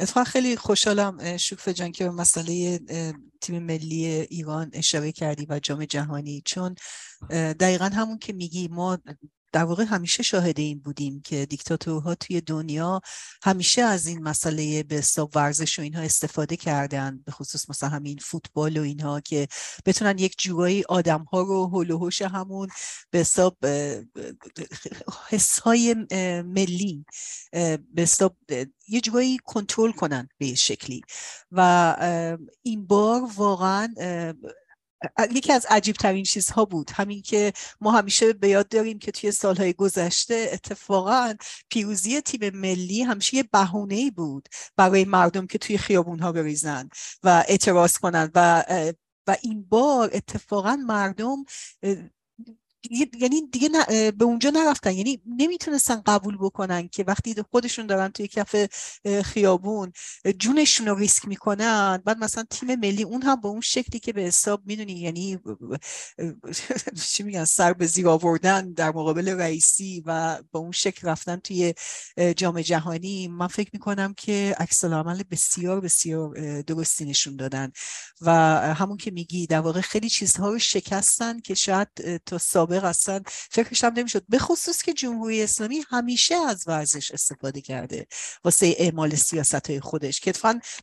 اتفاقا 0.00 0.24
خیلی 0.24 0.56
خوشحالم 0.56 1.36
شکفه 1.36 1.72
جان 1.72 1.92
که 1.92 2.04
به 2.04 2.10
مسئله 2.10 2.80
تیم 3.40 3.62
ملی 3.62 4.06
ایران 4.06 4.70
اشاره 4.72 5.12
کردی 5.12 5.46
و 5.48 5.58
جام 5.58 5.84
جهانی 5.84 6.42
چون 6.44 6.74
دقیقا 7.30 7.84
همون 7.84 8.18
که 8.18 8.32
میگی 8.32 8.68
ما 8.68 8.98
در 9.54 9.64
واقع 9.64 9.84
همیشه 9.84 10.22
شاهد 10.22 10.58
این 10.58 10.78
بودیم 10.78 11.20
که 11.20 11.46
دیکتاتورها 11.46 12.14
توی 12.14 12.40
دنیا 12.40 13.00
همیشه 13.42 13.82
از 13.82 14.06
این 14.06 14.22
مسئله 14.22 14.82
به 14.82 14.94
حساب 14.94 15.30
ورزش 15.34 15.78
و 15.78 15.82
اینها 15.82 16.02
استفاده 16.02 16.56
کردن 16.56 17.22
به 17.26 17.32
خصوص 17.32 17.70
مثلا 17.70 17.88
همین 17.88 18.18
فوتبال 18.18 18.76
و 18.76 18.82
اینها 18.82 19.20
که 19.20 19.48
بتونن 19.86 20.18
یک 20.18 20.34
جورایی 20.38 20.84
آدم 20.88 21.24
ها 21.32 21.40
رو 21.40 21.66
هول 21.66 21.90
و 21.90 22.10
همون 22.28 22.68
به 23.10 23.18
حساب 23.18 23.58
حسای 25.28 25.94
ملی 26.42 27.04
به 27.52 28.02
حساب 28.02 28.36
یه 28.88 29.00
جورایی 29.00 29.38
کنترل 29.44 29.92
کنن 29.92 30.28
به 30.38 30.54
شکلی. 30.54 31.00
و 31.52 32.40
این 32.62 32.86
بار 32.86 33.22
واقعا 33.36 33.94
یکی 35.30 35.52
از 35.52 35.66
عجیب 35.70 35.96
ترین 35.96 36.24
چیزها 36.24 36.64
بود. 36.64 36.90
همین 36.94 37.22
که 37.22 37.52
ما 37.80 37.90
همیشه 37.90 38.32
به 38.32 38.48
یاد 38.48 38.68
داریم 38.68 38.98
که 38.98 39.12
توی 39.12 39.30
سالهای 39.30 39.72
گذشته 39.72 40.50
اتفاقا 40.52 41.34
پیروزی 41.70 42.20
تیم 42.20 42.50
ملی 42.56 43.02
همیشه 43.02 43.36
یه 43.36 43.42
بهونه 43.42 43.94
ای 43.94 44.10
بود 44.10 44.48
برای 44.76 45.04
مردم 45.04 45.46
که 45.46 45.58
توی 45.58 45.78
خیابون 45.78 46.18
ها 46.18 46.32
بریزن 46.32 46.88
و 47.22 47.44
اعتراض 47.48 47.98
کنن. 47.98 48.30
و 48.34 48.64
و 49.26 49.36
این 49.42 49.66
بار 49.68 50.10
اتفاقا 50.12 50.76
مردم 50.76 51.36
یعنی 52.90 53.42
دیگه 53.52 53.68
به 54.10 54.24
اونجا 54.24 54.50
نرفتن. 54.50 54.92
یعنی 54.92 55.20
نمی‌تونستن 55.26 56.02
قبول 56.06 56.36
بکنن 56.36 56.88
که 56.88 57.04
وقتی 57.04 57.34
خودشون 57.50 57.86
دارن 57.86 58.08
توی 58.08 58.28
کف 58.28 58.56
خیابون 59.24 59.92
جونشون 60.38 60.86
رو 60.86 60.94
ریسک 60.94 61.28
می‌کنن. 61.28 62.02
بعد 62.04 62.18
مثلا 62.18 62.44
تیم 62.50 62.74
ملی 62.74 63.02
اون 63.02 63.22
هم 63.22 63.40
به 63.40 63.48
اون 63.48 63.60
شکلی 63.60 64.00
که 64.00 64.12
به 64.12 64.20
حساب 64.20 64.62
می‌دونی 64.66 64.92
یعنی 64.92 65.38
چی 67.06 67.22
میگن 67.22 67.44
سر 67.44 67.72
به 67.72 67.86
زیر 67.86 68.08
آوردن 68.08 68.72
در 68.72 68.88
مقابل 68.88 69.28
رئیسی 69.28 70.02
و 70.06 70.42
به 70.52 70.58
اون 70.58 70.72
شکل 70.72 71.08
رفتن 71.08 71.36
توی 71.36 71.74
جام 72.36 72.60
جهانی. 72.60 73.28
من 73.28 73.46
فکر 73.46 73.70
می‌کنم 73.72 74.14
که 74.14 74.56
عکس 74.58 74.84
عمل 74.84 75.22
بسیار 75.30 75.80
بسیار 75.80 76.62
درستی 76.62 77.04
نشون 77.04 77.36
دادن. 77.36 77.72
و 78.20 78.30
همون 78.74 78.96
که 78.96 79.10
میگی 79.10 79.46
در 79.46 79.60
واقع 79.60 79.80
خیلی 79.80 80.08
چیزها 80.08 80.50
رو 80.50 80.58
شکستن 80.58 81.40
که 81.40 81.54
شاید 81.54 81.88
تا 82.26 82.38
اصلا 82.82 83.22
فکرش 83.50 83.84
هم 83.84 83.92
نمی‌شد. 83.96 84.24
به 84.28 84.38
خصوص 84.38 84.82
که 84.82 84.92
جمهوری 84.92 85.42
اسلامی 85.42 85.84
همیشه 85.88 86.34
از 86.34 86.64
ورزش 86.66 87.10
استفاده 87.10 87.60
کرده 87.60 88.06
واسه 88.44 88.74
اعمال 88.78 89.14
سیاست 89.14 89.70
های 89.70 89.80
خودش 89.80 90.20
که 90.20 90.32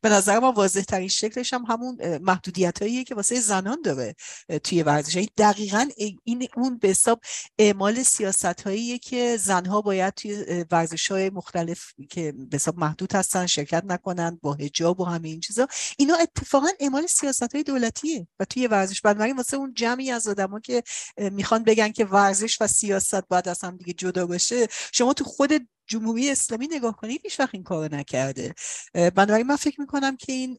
به 0.02 0.10
نظر 0.10 0.40
ما 0.40 0.52
واضح 0.52 0.82
ترین 0.82 1.08
شکلش 1.08 1.54
هم 1.54 1.64
همون 1.64 2.18
محدودیت 2.18 2.82
هاییه 2.82 3.04
که 3.04 3.16
واسه 3.16 3.40
زنان 3.40 3.82
داره 3.84 4.16
توی 4.64 4.84
ورزش. 4.84 5.16
یعنی 5.16 5.30
دقیقا 5.38 5.90
این 6.24 6.48
اون 6.56 6.78
به 6.78 6.88
حساب 6.88 7.22
اعمال 7.60 8.04
سیاست 8.04 8.62
هاییه 8.62 8.98
که 8.98 9.38
زنها 9.38 9.82
باید 9.82 10.14
توی 10.14 10.66
ورزش 10.72 11.12
های 11.12 11.30
مختلف 11.30 11.94
که 12.10 12.34
به 12.50 12.58
حساب 12.58 12.78
محدود 12.78 13.16
هستن 13.16 13.46
شرکت 13.46 13.84
نکنن 13.86 14.40
با 14.42 14.54
حجاب 14.54 15.00
و 15.00 15.06
همه 15.06 15.30
این 15.30 15.40
چیزا 15.40 15.68
اینا 15.98 16.16
اتفاقا 16.16 16.68
اعمال 16.80 17.08
سیاست 17.08 17.54
های 17.54 17.64
دولتیه 17.64 18.28
و 18.40 18.46
توی 18.46 18.68
ورزش. 18.68 19.02
بنابراین 19.02 19.36
واسه 19.38 19.58
اون 19.58 19.74
جمعی 19.74 20.12
از 20.12 20.28
آدما 20.28 20.60
که 20.60 20.84
می‌خوان 21.18 21.64
بگن 21.64 21.81
که 21.90 22.06
ورزش 22.06 22.62
و 22.62 22.68
سیاست 22.68 23.28
باید 23.28 23.50
از 23.50 23.62
هم 23.62 23.78
دیگه 23.78 23.94
جدا 23.94 24.26
باشه. 24.26 24.68
شما 24.94 25.14
تو 25.14 25.24
خود 25.24 25.52
جمهوری 25.88 26.30
اسلامی 26.30 26.68
نگاه 26.68 26.98
کنید 26.98 27.22
هیچ 27.24 27.40
وقت 27.40 27.50
این 27.54 27.64
کارو 27.64 27.96
نکرده. 27.96 28.54
بنابراین 28.94 29.48
من 29.48 29.56
فکر 29.56 29.82
می‌کنم 29.82 30.18
که 30.18 30.34
این 30.34 30.58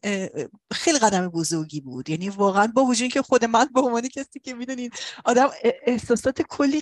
خیلی 0.73 0.99
قدم 0.99 1.29
بزرگی 1.29 1.81
بود. 1.81 2.09
یعنی 2.09 2.29
واقعا 2.29 2.67
با 2.67 2.83
وجود 2.83 3.09
که 3.09 3.21
خود 3.21 3.45
من 3.45 3.65
به 3.73 3.81
عنوان 3.81 4.07
کسی 4.07 4.39
که 4.39 4.53
می‌دونید 4.53 4.93
آدم 5.25 5.49
احساسات 5.63 6.41
کلی 6.41 6.81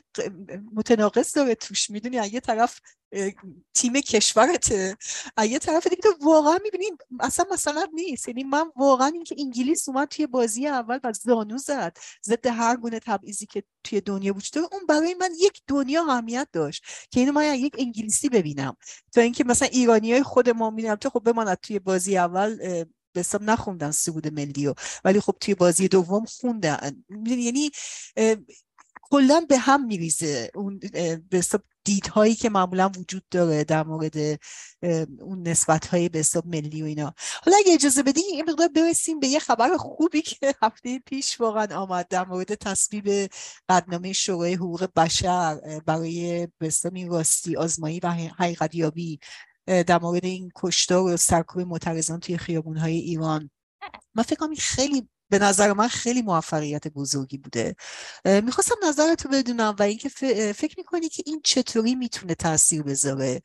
متناقض 0.73 1.33
داره 1.33 1.55
توش 1.55 1.89
می‌دونی 1.89 2.15
یه 2.15 2.39
طرف 2.39 2.79
تیم 3.73 3.93
کشورته. 3.93 4.97
یه 5.49 5.59
طرف 5.59 5.87
دیگه 5.87 6.01
تو 6.01 6.13
واقعا 6.21 6.59
می‌بینیم 6.63 6.97
اصلا 7.19 7.45
مثلا 7.51 7.87
نیست. 7.93 8.27
یعنی 8.27 8.43
من 8.43 8.71
واقعا 8.75 9.07
اینکه 9.07 9.35
انگلیس 9.39 9.89
اومد 9.89 10.07
توی 10.07 10.27
بازی 10.27 10.67
اول 10.67 10.99
و 11.03 11.13
زانو 11.13 11.57
زد 11.57 11.97
ضد 12.25 12.47
هر 12.47 12.77
گونه 12.77 12.99
تبعیضی 12.99 13.45
که 13.45 13.63
توی 13.83 14.01
دنیا 14.01 14.35
وجود 14.35 14.67
اون 14.71 14.85
برای 14.89 15.13
من 15.13 15.29
یک 15.39 15.61
دنیا 15.67 16.01
اهمیت 16.03 16.47
داشت 16.53 16.83
که 17.11 17.19
اینو 17.19 17.31
من 17.31 17.55
یک 17.55 17.75
انگلیسی 17.77 18.29
ببینم. 18.29 18.75
تا 19.11 19.21
اینکه 19.21 19.43
مثلا 19.43 19.67
ایرانی 19.67 20.11
های 20.11 20.23
خود 20.23 20.49
ما 20.49 20.69
می‌بینم 20.69 20.95
تو 20.95 21.09
خب 21.09 21.23
بماند 21.23 21.57
توی 21.57 21.79
بازی 21.79 22.17
اول 22.17 22.85
به 23.13 23.25
نخوندن 23.41 23.91
سعود 23.91 24.27
ملی 24.27 24.67
و 24.67 24.73
ولی 25.03 25.19
خب 25.19 25.35
توی 25.41 25.55
بازی 25.55 25.87
دوم 25.87 26.25
خوندن. 26.25 27.03
یعنی 27.25 27.71
کلا 29.01 29.45
به 29.49 29.57
هم 29.57 29.85
میریزه 29.85 30.51
اون 30.55 30.79
به 31.29 31.41
دیدهایی 31.83 32.35
که 32.35 32.49
معمولا 32.49 32.91
وجود 32.97 33.23
داره 33.31 33.63
در 33.63 33.83
مورد 33.83 34.39
اون 35.19 35.47
نسبت 35.47 35.87
های 35.87 36.09
به 36.09 36.19
حساب 36.19 36.47
ملی 36.47 36.81
و 36.81 36.85
اینا. 36.85 37.13
حالا 37.43 37.57
اگه 37.57 37.73
اجازه 37.73 38.03
بدین 38.03 38.23
این 38.31 38.49
مقدار 38.49 38.67
برسیم 38.67 39.19
به 39.19 39.27
یه 39.27 39.39
خبر 39.39 39.77
خوبی 39.77 40.21
که 40.21 40.37
هفته 40.63 40.99
پیش 40.99 41.41
واقعا 41.41 41.77
آمد 41.77 42.07
در 42.07 42.25
مورد 42.25 42.55
تصویب 42.55 43.29
قدنامه 43.69 44.13
شورای 44.13 44.53
حقوق 44.53 44.89
بشر 44.95 45.81
برای 45.85 46.47
به 46.59 46.71
این 46.93 47.09
راستی 47.09 47.55
آزمایی 47.55 47.99
و 47.99 48.11
حقیقت 48.11 48.75
یابی 48.75 49.19
در 49.65 49.99
مورد 49.99 50.25
این 50.25 50.51
کشتار 50.55 51.13
و 51.13 51.17
سرکوب 51.17 51.61
معترضان 51.61 52.19
توی 52.19 52.37
خیابون 52.37 52.77
های 52.77 52.97
ایران. 52.97 53.49
من 54.15 54.23
فکر 54.23 54.35
کنم 54.35 54.55
خیلی 54.55 55.09
به 55.31 55.39
نظر 55.39 55.73
من 55.73 55.87
خیلی 55.87 56.21
موفقیت 56.21 56.87
بزرگی 56.87 57.37
بوده 57.37 57.75
می‌خواستم 58.25 58.75
نظرتو 58.83 59.29
بدونم 59.29 59.75
و 59.79 59.83
اینکه 59.83 60.09
فکر 60.53 60.75
می‌کنی 60.77 61.09
که 61.09 61.23
این 61.25 61.41
چطوری 61.43 61.95
می‌تونه 61.95 62.35
تاثیر 62.35 62.83
بذاره 62.83 63.41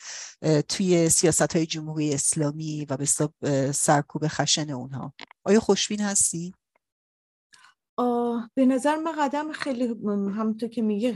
توی 0.68 1.08
سیاست 1.08 1.56
های 1.56 1.66
جمهوری 1.66 2.14
اسلامی 2.14 2.86
و 2.90 2.96
به 2.96 3.72
سرکوب 3.72 4.22
خشن 4.28 4.70
اونها 4.70 5.12
آیا 5.44 5.60
خوشبین 5.60 6.00
هستی؟ 6.00 6.54
به 8.54 8.66
نظر 8.66 8.96
من 8.96 9.12
قدم 9.18 9.52
خیلی 9.52 9.86
همونطور 10.08 10.68
که 10.68 10.82
میگه 10.82 11.14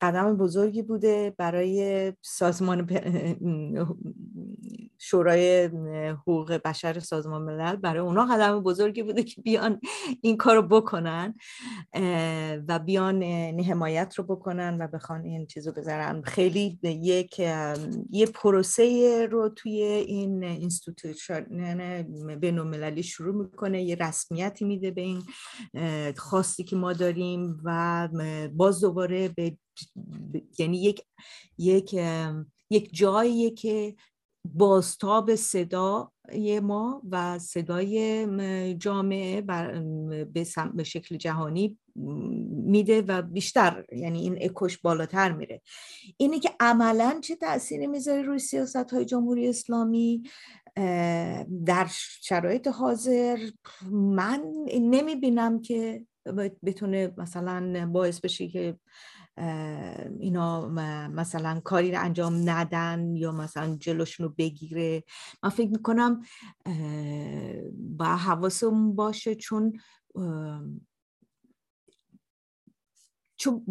قدم 0.00 0.36
بزرگی 0.36 0.82
بوده 0.82 1.34
برای 1.38 2.12
سازمان 2.22 2.90
شورای 4.98 5.64
حقوق 6.12 6.52
بشر 6.64 6.98
سازمان 6.98 7.42
ملل. 7.42 7.76
برای 7.76 8.02
اونا 8.02 8.26
قدم 8.26 8.62
بزرگی 8.62 9.02
بوده 9.02 9.22
که 9.22 9.40
بیان 9.40 9.80
این 10.20 10.36
کارو 10.36 10.62
بکنن 10.62 11.34
و 12.68 12.78
بیان 12.78 13.22
حمایت 13.60 14.14
رو 14.18 14.24
بکنن 14.24 14.78
و 14.80 14.86
بخوان 14.86 15.24
این 15.24 15.46
چیزو 15.46 15.72
بذارن. 15.72 16.22
خیلی 16.22 16.78
یک 16.82 17.38
یه 18.10 18.26
پروسه 18.34 19.26
رو 19.30 19.48
توی 19.48 19.82
این 19.82 20.44
اینستیتوشن 20.44 21.44
بین 22.40 22.58
المللی 22.58 23.02
شروع 23.02 23.34
می‌کنه 23.34 23.82
یه 23.82 23.94
رسمیتی 23.94 24.64
میده 24.64 24.81
به 24.90 25.00
این 25.00 25.22
خواستی 26.16 26.64
که 26.64 26.76
ما 26.76 26.92
داریم 26.92 27.60
و 27.64 28.08
باز 28.54 28.80
دوباره 28.80 29.28
به 29.28 29.56
یعنی 30.58 30.82
یک 30.82 31.02
یک 31.58 31.94
یک 32.70 32.88
جاییه 32.92 33.50
که 33.50 33.94
بازتاب 34.44 35.34
صدای 35.34 36.60
ما 36.62 37.02
و 37.10 37.38
صدای 37.38 38.26
جامعه 38.76 39.40
به 40.74 40.84
شکل 40.84 41.16
جهانی 41.16 41.78
میده 42.50 43.02
و 43.02 43.22
بیشتر 43.22 43.84
یعنی 43.92 44.20
این 44.20 44.38
اکوش 44.40 44.78
بالاتر 44.78 45.32
میره. 45.32 45.62
اینه 46.16 46.38
که 46.38 46.50
عملا 46.60 47.20
چه 47.22 47.36
تأثیری 47.36 47.86
می‌ذاره 47.86 48.22
روی 48.22 48.38
سیاست 48.38 48.76
های 48.76 49.04
جمهوری 49.04 49.48
اسلامی؟ 49.48 50.22
در 51.66 51.86
شرایط 52.22 52.68
حاضر 52.68 53.38
من 53.90 54.44
نمی‌بینم 54.80 55.60
که 55.60 56.06
بتونه 56.62 57.14
مثلا 57.16 57.90
باعث 57.92 58.20
بشه 58.20 58.48
که 58.48 58.78
اینا 60.20 60.68
مثلا 61.08 61.60
کاری 61.60 61.92
رو 61.92 62.00
انجام 62.00 62.50
ندن 62.50 63.16
یا 63.16 63.32
مثلا 63.32 63.76
جلوشون 63.76 64.26
رو 64.26 64.34
بگیره. 64.38 65.04
من 65.42 65.50
فکر 65.50 65.70
می‌کنم 65.70 66.20
با 67.76 68.04
حواسمون 68.04 68.94
باشه 68.94 69.34
چون 69.34 69.72
چون 73.42 73.64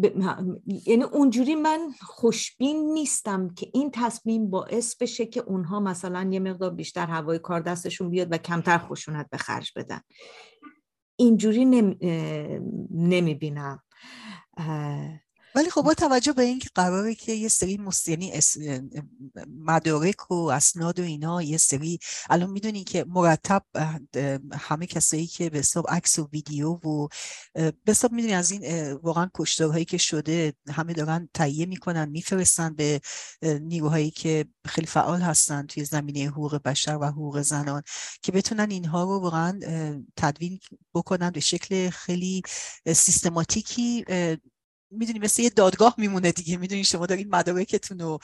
یعنی 0.86 1.02
اونجوری 1.02 1.54
من 1.54 1.90
خوشبین 2.00 2.92
نیستم 2.92 3.54
که 3.54 3.70
این 3.74 3.90
تصمیم 3.90 4.50
باعث 4.50 4.96
بشه 4.96 5.26
که 5.26 5.40
اونها 5.40 5.80
مثلا 5.80 6.28
یه 6.32 6.40
مقدار 6.40 6.70
بیشتر 6.70 7.06
هوای 7.06 7.38
کار 7.38 7.60
دستشون 7.60 8.10
بیاد 8.10 8.28
و 8.30 8.38
کمتر 8.38 8.78
خشونت 8.78 9.30
به 9.30 9.36
خرج 9.36 9.72
بدن. 9.76 10.00
اینجوری 11.16 11.64
نمی, 11.64 11.96
نمی 12.90 13.34
بینم 13.34 13.82
ولی 15.54 15.70
خب 15.70 15.82
با 15.82 15.94
توجه 15.94 16.32
به 16.32 16.42
اینکه 16.42 16.68
قراره 16.74 17.14
که 17.14 17.32
یه 17.32 17.48
سری 17.48 17.78
یعنی 18.06 18.32
مدارک 19.58 20.30
و 20.30 20.34
اسناد 20.34 21.00
و 21.00 21.02
اینا 21.02 21.42
یه 21.42 21.56
سری 21.56 21.98
الان 22.30 22.50
می‌دونین 22.50 22.84
که 22.84 23.04
مرتب 23.08 23.64
همه 24.52 24.86
کسایی 24.86 25.26
که 25.26 25.50
به 25.50 25.58
حساب 25.58 25.86
عکس 25.88 26.18
و 26.18 26.28
ویدیو 26.32 26.68
و 26.68 27.08
به 27.54 27.74
حساب 27.88 28.12
می‌دونین 28.12 28.36
از 28.36 28.50
این 28.50 28.92
واقعا 28.92 29.30
کشتارهایی 29.34 29.84
که 29.84 29.98
شده 29.98 30.52
همه 30.70 30.92
دارن 30.92 31.28
تهیه 31.34 31.66
می‌کنن 31.66 32.08
میفرستن 32.08 32.74
به 32.74 33.00
نیروهایی 33.42 34.10
که 34.10 34.44
خیلی 34.66 34.86
فعال 34.86 35.20
هستن 35.20 35.66
توی 35.66 35.84
زمینه 35.84 36.26
حقوق 36.28 36.62
بشر 36.62 36.98
و 37.00 37.04
حقوق 37.04 37.40
زنان 37.40 37.82
که 38.22 38.32
بتونن 38.32 38.70
اینها 38.70 39.02
رو 39.02 39.20
واقعا 39.20 39.60
تدوین 40.16 40.58
بکنن 40.94 41.30
به 41.30 41.40
شکل 41.40 41.90
خیلی 41.90 42.42
سیستماتیکی 42.86 44.04
می‌دونی 44.92 45.18
مثل 45.18 45.42
یه 45.42 45.50
دادگاه 45.50 45.94
میمونه 45.98 46.32
دیگه. 46.32 46.56
می‌دونی 46.56 46.84
شما 46.84 47.06
دارین 47.06 47.28
مدارکتون 47.28 47.98
رو 47.98 48.18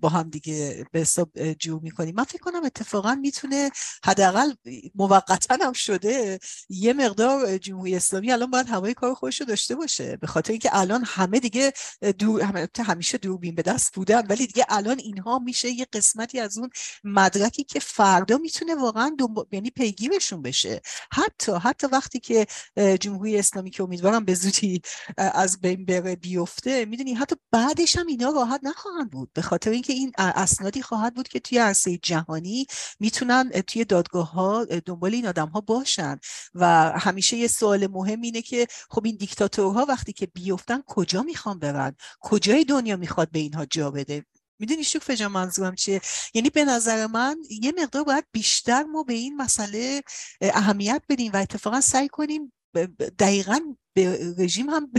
با 0.00 0.08
هم 0.08 0.30
دیگه 0.30 0.86
به 0.92 1.00
حساب 1.00 1.52
جور 1.52 1.80
می‌کنیم 1.80 2.14
من 2.14 2.24
فکر 2.24 2.38
کنم 2.38 2.64
اتفاقا 2.64 3.14
می‌تونه 3.14 3.70
حداقل 4.04 4.52
موقتا 4.94 5.56
هم 5.60 5.72
شده 5.72 6.38
یه 6.68 6.92
مقدار 6.92 7.58
جمهوری 7.58 7.96
اسلامی 7.96 8.32
الان 8.32 8.50
باید 8.50 8.68
هوای 8.68 8.94
کار 8.94 9.14
خودش 9.14 9.40
رو 9.40 9.46
داشته 9.46 9.74
باشه. 9.74 10.16
به 10.16 10.26
خاطر 10.26 10.50
اینکه 10.50 10.70
الان 10.72 11.04
همه 11.06 11.40
دیگه 11.40 11.72
دور 12.18 12.68
همیشه 12.78 13.18
دوربین 13.18 13.54
به 13.54 13.62
دست 13.62 13.94
بودن 13.94 14.26
ولی 14.26 14.46
دیگه 14.46 14.66
الان 14.68 14.98
اینها 14.98 15.38
میشه 15.38 15.70
یه 15.70 15.86
قسمتی 15.92 16.40
از 16.40 16.58
اون 16.58 16.70
مدرکی 17.04 17.64
که 17.64 17.80
فردا 17.80 18.38
می‌تونه 18.38 18.74
واقعا 18.74 19.16
یعنی 19.52 19.70
پیگیرشون 19.70 20.42
بشه. 20.42 20.80
حتی 21.12 21.52
حتی 21.52 21.86
وقتی 21.86 22.20
که 22.20 22.46
جمهوری 23.00 23.38
اسلامی 23.38 23.70
که 23.70 23.82
امیدوارم 23.82 24.24
به 24.24 24.34
زودی 24.34 24.82
از 25.16 25.60
بین 25.60 25.84
بیفته 26.02 26.84
می‌دونی؟ 26.84 27.14
حتی 27.14 27.36
بعدش 27.52 27.96
هم 27.96 28.06
اینا 28.06 28.30
راحت 28.30 28.60
نخواهند 28.62 29.10
بود. 29.10 29.30
به 29.34 29.42
خاطر 29.42 29.70
اینکه 29.70 29.92
این 29.92 30.12
اسنادی 30.18 30.82
خواهد 30.82 31.14
بود 31.14 31.28
که 31.28 31.40
توی 31.40 31.58
عرصه 31.58 31.98
جهانی 31.98 32.66
می‌تونن 33.00 33.50
توی 33.50 33.84
دادگاه 33.84 34.32
ها 34.32 34.64
دنبال 34.64 35.14
این 35.14 35.26
آدم 35.26 35.48
ها 35.48 35.60
باشن. 35.60 36.18
و 36.54 36.92
همیشه 36.98 37.36
یه 37.36 37.48
سوال 37.48 37.86
مهم 37.86 38.20
اینه 38.20 38.42
که 38.42 38.66
خب 38.90 39.02
این 39.04 39.16
دیکتاتورها 39.16 39.86
وقتی 39.88 40.12
که 40.12 40.26
بیفتن 40.26 40.82
کجا 40.86 41.22
می‌خوان 41.22 41.58
برن؟ 41.58 41.96
کجای 42.20 42.64
دنیا 42.64 42.96
می‌خواد 42.96 43.30
به 43.30 43.38
اینها 43.38 43.66
جا 43.66 43.90
بده؟ 43.90 44.24
می‌دونی 44.58 44.84
شوف 44.84 45.10
جا 45.10 45.28
منظورم 45.28 45.74
چیه؟ 45.74 46.00
یعنی 46.34 46.50
به 46.50 46.64
نظر 46.64 47.06
من 47.06 47.36
یه 47.62 47.72
مقدار 47.78 48.04
باید 48.04 48.24
بیشتر 48.32 48.82
ما 48.82 49.02
به 49.02 49.14
این 49.14 49.36
مسئله 49.36 50.02
اهمیت 50.40 51.02
بدیم 51.08 51.32
و 51.32 51.36
اتفاقا 51.36 51.80
سعی 51.80 52.08
کنیم 52.08 52.52
دقیقا 53.18 53.60
به 53.94 54.34
رژیم 54.38 54.70
هم 54.70 54.92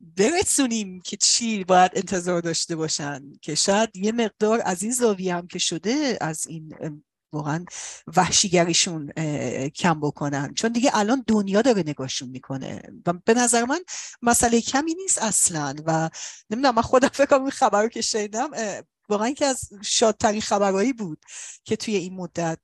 برسونیم 0.00 1.00
که 1.00 1.16
چی 1.16 1.64
باید 1.64 1.90
انتظار 1.94 2.40
داشته 2.40 2.76
باشن 2.76 3.32
که 3.42 3.54
شاید 3.54 3.96
یه 3.96 4.12
مقدار 4.12 4.62
از 4.64 4.82
این 4.82 4.92
زاویه 4.92 5.34
هم 5.34 5.46
که 5.46 5.58
شده 5.58 6.18
از 6.20 6.46
این 6.46 6.74
واقعا 7.32 7.64
وحشیگریشون 8.16 9.12
کم 9.68 10.00
بکنن. 10.00 10.54
چون 10.54 10.72
دیگه 10.72 10.90
الان 10.94 11.24
دنیا 11.26 11.62
داره 11.62 11.80
نگاهشون 11.80 12.28
می‌کنه. 12.28 12.82
و 13.06 13.12
به 13.12 13.34
نظر 13.34 13.64
من 13.64 13.80
مسئله 14.22 14.60
کمی 14.60 14.94
نیست 14.94 15.22
اصلا. 15.22 15.74
و 15.86 16.10
نمی‌دونم 16.50 16.74
من 16.74 16.82
خودم 16.82 17.08
فکر 17.08 17.34
این 17.34 17.50
خبر 17.50 17.82
رو 17.82 17.88
که 17.88 18.00
شنیدم 18.00 18.50
واقعا 19.08 19.30
که 19.30 19.46
از 19.46 19.70
شادترین 19.82 20.40
خبرهایی 20.40 20.92
بود 20.92 21.18
که 21.64 21.76
توی 21.76 21.96
این 21.96 22.14
مدت 22.14 22.60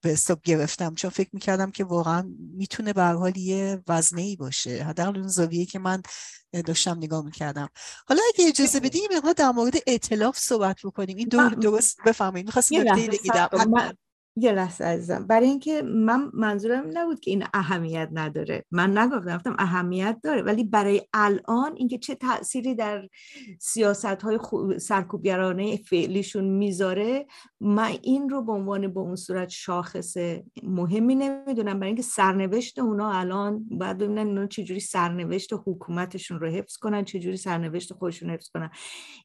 به 0.00 0.10
حساب 0.10 0.42
گرفتم. 0.42 0.94
چون 0.94 1.10
فکر 1.10 1.30
می‌کردم 1.32 1.70
که 1.70 1.84
واقعا 1.84 2.30
می‌تونه 2.56 2.92
به 2.92 3.02
حال 3.02 3.36
یه 3.36 3.82
وزنه 3.88 4.22
ای 4.22 4.36
باشه. 4.36 4.84
حداقل 4.84 5.18
اون 5.18 5.28
زاویه 5.28 5.66
که 5.66 5.78
من 5.78 6.02
داشتم 6.66 6.96
نگاه 6.96 7.24
می‌کردم. 7.24 7.68
حالا 8.08 8.20
اگه 8.34 8.48
اجازه 8.48 8.80
بدیم 8.80 9.02
در 9.36 9.50
مورد 9.50 9.74
اطلاف 9.86 10.38
صحبت 10.38 10.76
بکنیم. 10.84 11.16
این 11.16 11.28
دو 11.28 11.48
درست 11.48 11.98
بفرمایید. 12.06 12.46
می‌خواستم 12.46 12.74
یه 14.36 14.52
لحظه 14.52 14.84
عزیزم. 14.84 15.26
برای 15.26 15.46
اینکه 15.46 15.82
من 15.82 16.30
منظورم 16.34 16.90
نبود 16.92 17.20
که 17.20 17.30
این 17.30 17.44
اهمیت 17.54 18.08
نداره. 18.12 18.64
من 18.70 18.98
نگفتم 18.98 19.36
گفتم 19.36 19.56
اهمیت 19.58 20.18
داره. 20.22 20.42
ولی 20.42 20.64
برای 20.64 21.02
الان 21.12 21.72
اینکه 21.76 21.98
چه 21.98 22.14
تأثیری 22.14 22.74
در 22.74 23.08
سیاست 23.60 24.04
های 24.04 24.38
سرکوبگرانه 24.78 25.76
فعلیشون 25.76 26.44
می‌ذاره 26.44 27.26
من 27.60 27.92
این 28.02 28.28
رو 28.28 28.42
به 28.42 28.52
عنوان 28.52 28.94
به 28.94 29.00
اون 29.00 29.16
صورت 29.16 29.48
شاخص 29.48 30.16
مهمی 30.62 31.14
نمی‌دونم. 31.14 31.80
برای 31.80 31.86
اینکه 31.86 32.02
سرنوشت 32.02 32.78
اونا 32.78 33.12
الان 33.12 33.64
باید 33.70 33.98
ببینن 33.98 34.26
اونا 34.26 34.46
چجوری 34.46 34.80
سرنوشت 34.80 35.50
حکومتشون 35.66 36.40
رو 36.40 36.48
حفظ 36.48 36.76
کنن 36.76 37.04
چجوری 37.04 37.36
سرنوشت 37.36 37.92
خودشون 37.92 38.30
حفظ 38.30 38.48
کنن. 38.48 38.70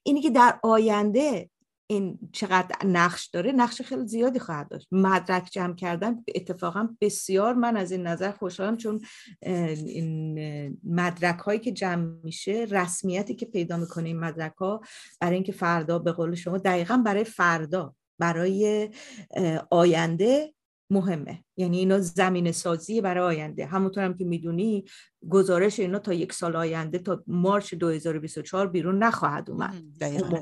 اینی 0.03 0.21
که 0.21 0.29
در 0.29 0.59
آینده 0.63 1.49
این 1.89 2.19
چقدر 2.31 2.75
نقش 2.85 3.27
داره 3.27 3.51
نقش 3.51 3.81
خیلی 3.81 4.07
زیادی 4.07 4.39
خواهد 4.39 4.69
داشت. 4.69 4.87
مدرک 4.91 5.49
جمع 5.51 5.75
کردن 5.75 6.23
اتفاقا 6.35 6.89
بسیار 7.01 7.53
من 7.53 7.77
از 7.77 7.91
این 7.91 8.07
نظر 8.07 8.31
خوشحالم 8.31 8.77
چون 8.77 9.01
این 9.41 10.79
مدرک 10.83 11.39
هایی 11.39 11.59
که 11.59 11.71
جمع 11.71 12.13
میشه 12.23 12.67
رسمیتی 12.69 13.35
که 13.35 13.45
پیدا 13.45 13.77
می‌کنه 13.77 14.07
این 14.07 14.19
مدرک 14.19 14.53
ها 14.53 14.81
برای 15.21 15.35
اینکه 15.35 15.51
فردا 15.51 15.99
به 15.99 16.11
قول 16.11 16.35
شما 16.35 16.57
دقیقا 16.57 16.97
برای 16.97 17.23
فردا 17.23 17.95
برای 18.19 18.89
آینده 19.71 20.53
مهمه. 20.89 21.43
یعنی 21.57 21.77
اینا 21.77 21.99
زمین 21.99 22.51
سازی 22.51 23.01
برای 23.01 23.23
آینده. 23.23 23.65
همونطور 23.65 24.03
هم 24.03 24.13
که 24.17 24.25
می‌دونی 24.25 24.85
گزارش 25.29 25.79
اینا 25.79 25.99
تا 25.99 26.13
یک 26.13 26.33
سال 26.33 26.55
آینده 26.55 26.99
تا 26.99 27.23
مارچ 27.27 27.73
2024 27.73 28.67
بیرون 28.67 29.03
نخواهد 29.03 29.49
اومد. 29.49 29.83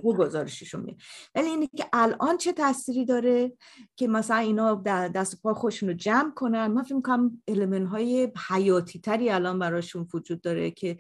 اون 0.04 0.18
گزارششون 0.18 0.82
می 0.82 0.98
ولی 1.36 1.48
اینه 1.48 1.68
که 1.78 1.86
الان 1.94 2.38
چه 2.38 2.54
تاثیری 2.54 3.06
داره 3.06 3.54
که 3.96 4.08
مثلا 4.08 4.38
اینا 4.38 4.76
دست 5.16 5.42
پای 5.42 5.54
خودشون 5.54 5.90
رو 5.90 5.96
جمع 5.96 6.32
کنن؟ 6.32 6.68
من 6.68 6.84
فکر 6.84 6.96
می‌کنم 6.96 7.42
المن 7.48 7.86
های 7.86 8.32
حیاتی 8.50 9.00
تری 9.00 9.30
الان 9.30 9.60
براشون 9.60 10.08
وجود 10.14 10.42
داره 10.42 10.72
که 10.72 10.98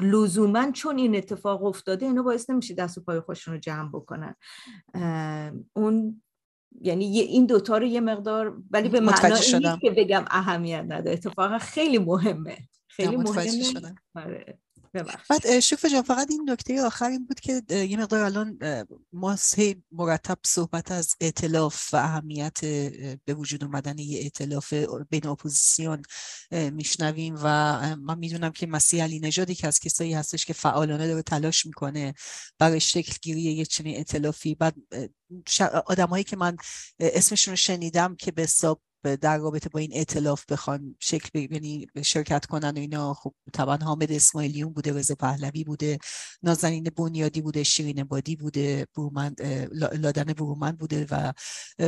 لزوما 0.00 0.70
چون 0.70 0.98
این 0.98 1.16
اتفاق 1.16 1.64
افتاده 1.64 2.06
اینا 2.06 2.22
باعث 2.22 2.50
نمیشه 2.50 2.74
دست 2.74 2.98
پای 2.98 3.20
خودشون 3.20 3.54
رو 3.54 3.60
جمع 3.60 3.88
بکنن. 3.88 4.34
اون 5.72 6.22
یعنی 6.80 7.20
این 7.20 7.46
دوتا 7.46 7.78
رو 7.78 7.86
یه 7.86 8.00
مقدار 8.00 8.62
ولی 8.70 8.88
به 8.88 9.00
معنی 9.00 9.78
که 9.82 9.90
بگم 9.90 10.24
اهمیت 10.30 10.84
نداره. 10.88 11.12
اتفاقا 11.12 11.58
خیلی 11.58 11.98
مهمه. 11.98 12.58
خیلی 12.88 13.16
مهمه. 13.16 13.94
آره. 14.14 14.58
بعد 15.02 15.60
شوف 15.60 15.84
جان 15.84 16.02
فقط 16.02 16.30
این 16.30 16.50
نکته 16.50 16.82
آخر 16.82 17.08
این 17.08 17.26
بود 17.26 17.40
که 17.40 17.62
یه 17.74 17.96
مقدار 17.96 18.20
الان 18.20 18.58
ما 19.12 19.36
سه 19.36 19.76
مرتب 19.92 20.38
صحبت 20.46 20.92
از 20.92 21.14
اعتلاف 21.20 21.94
و 21.94 21.96
اهمیت 21.96 22.60
به 23.24 23.34
وجود 23.34 23.64
اومدن 23.64 23.98
یه 23.98 24.18
اعتلاف 24.18 24.72
بین 25.10 25.26
اپوزیسیون 25.26 26.02
میشنویم 26.50 27.34
و 27.42 27.46
من 27.96 28.18
می‌دونم 28.18 28.52
که 28.52 28.66
مسیح 28.66 29.02
علی 29.02 29.20
نژادی 29.20 29.54
که 29.54 29.66
از 29.66 29.80
کسایی 29.80 30.14
هستش 30.14 30.44
که 30.44 30.52
فعالانه 30.52 31.06
داره 31.06 31.22
تلاش 31.22 31.66
می‌کنه 31.66 32.14
برای 32.58 32.80
شکل 32.80 33.16
گیری 33.22 33.40
یه 33.40 33.64
چنین 33.64 33.96
اعتلافی 33.96 34.54
بعد 34.54 34.74
آدمایی 35.86 36.24
که 36.24 36.36
من 36.36 36.56
اسمشون 37.00 37.52
رو 37.52 37.56
شنیدم 37.56 38.16
که 38.16 38.32
به 38.32 38.42
حساب 38.42 38.80
در 39.06 39.38
رابطه 39.38 39.68
با 39.68 39.80
این 39.80 39.90
اعتلاف 39.94 40.44
بخوان 40.48 40.96
شکل 41.00 41.38
یعنی 41.38 41.86
شرکت 42.04 42.46
کنن 42.46 42.70
و 42.76 42.78
اینا 42.78 43.14
خب 43.14 43.34
طبعا 43.52 43.76
حامد 43.76 44.12
اسماعیلیون 44.12 44.72
بوده 44.72 44.92
رضا 44.92 45.14
پهلوی 45.14 45.64
بوده 45.64 45.98
نازنین 46.42 46.84
بنیادی 46.96 47.40
بوده 47.40 47.62
شیرین 47.62 48.04
بادی 48.04 48.36
بوده 48.36 48.86
برومند 48.96 49.42
لادن 49.72 50.24
برومند 50.24 50.78
بوده 50.78 51.06
و 51.10 51.32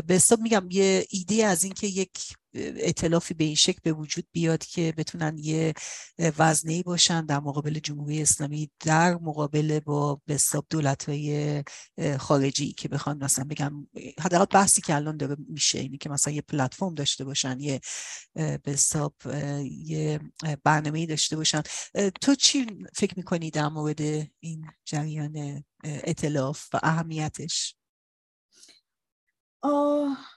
به 0.07 0.15
حساب 0.15 0.41
میگم 0.41 0.69
یه 0.71 1.07
ایده 1.11 1.47
از 1.47 1.65
اینکه 1.65 1.87
یک 1.87 2.19
اطلافی 2.55 3.35
به 3.35 3.45
این 3.45 3.55
شکل 3.55 3.79
به 3.83 3.93
وجود 3.93 4.27
بیاد 4.33 4.65
که 4.65 4.95
بتونن 4.97 5.39
یه 5.39 5.75
وزنه 6.39 6.83
باشن 6.83 7.27
در 7.27 7.41
مقابل 7.41 7.79
جمهوری 7.79 8.23
اسلامی 8.23 8.71
در 8.81 9.15
مقابل 9.15 9.81
با 9.81 10.21
به 10.27 10.35
حساب 10.35 10.67
دولت 10.71 11.09
های 11.09 11.65
خارجی 12.19 12.73
که 12.73 12.89
بخوان 12.89 13.25
مثلا 13.25 13.45
بگم 13.45 13.87
حداقل 14.21 14.45
بحثی 14.45 14.81
که 14.83 14.95
الان 14.95 15.17
داره 15.17 15.37
میشه 15.49 15.79
اینه 15.79 15.97
که 15.97 16.09
مثلا 16.09 16.33
یه 16.33 16.41
پلتفرم 16.43 16.95
داشته 16.95 17.25
باشن 17.25 17.61
یه 17.61 17.81
به 18.35 18.61
حساب 18.67 19.15
یه 19.65 20.21
برنامه 20.65 21.07
داشته 21.07 21.37
باشن. 21.37 21.63
تو 22.21 22.35
چی 22.35 22.67
فکر 22.95 23.15
می‌کنی 23.17 23.51
در 23.51 23.69
مورد 23.69 24.01
این 24.41 24.67
جریان 24.85 25.65
اطلاف 25.85 26.69
و 26.75 26.81
اهمیتش؟ 26.83 27.77
آه 29.63 30.36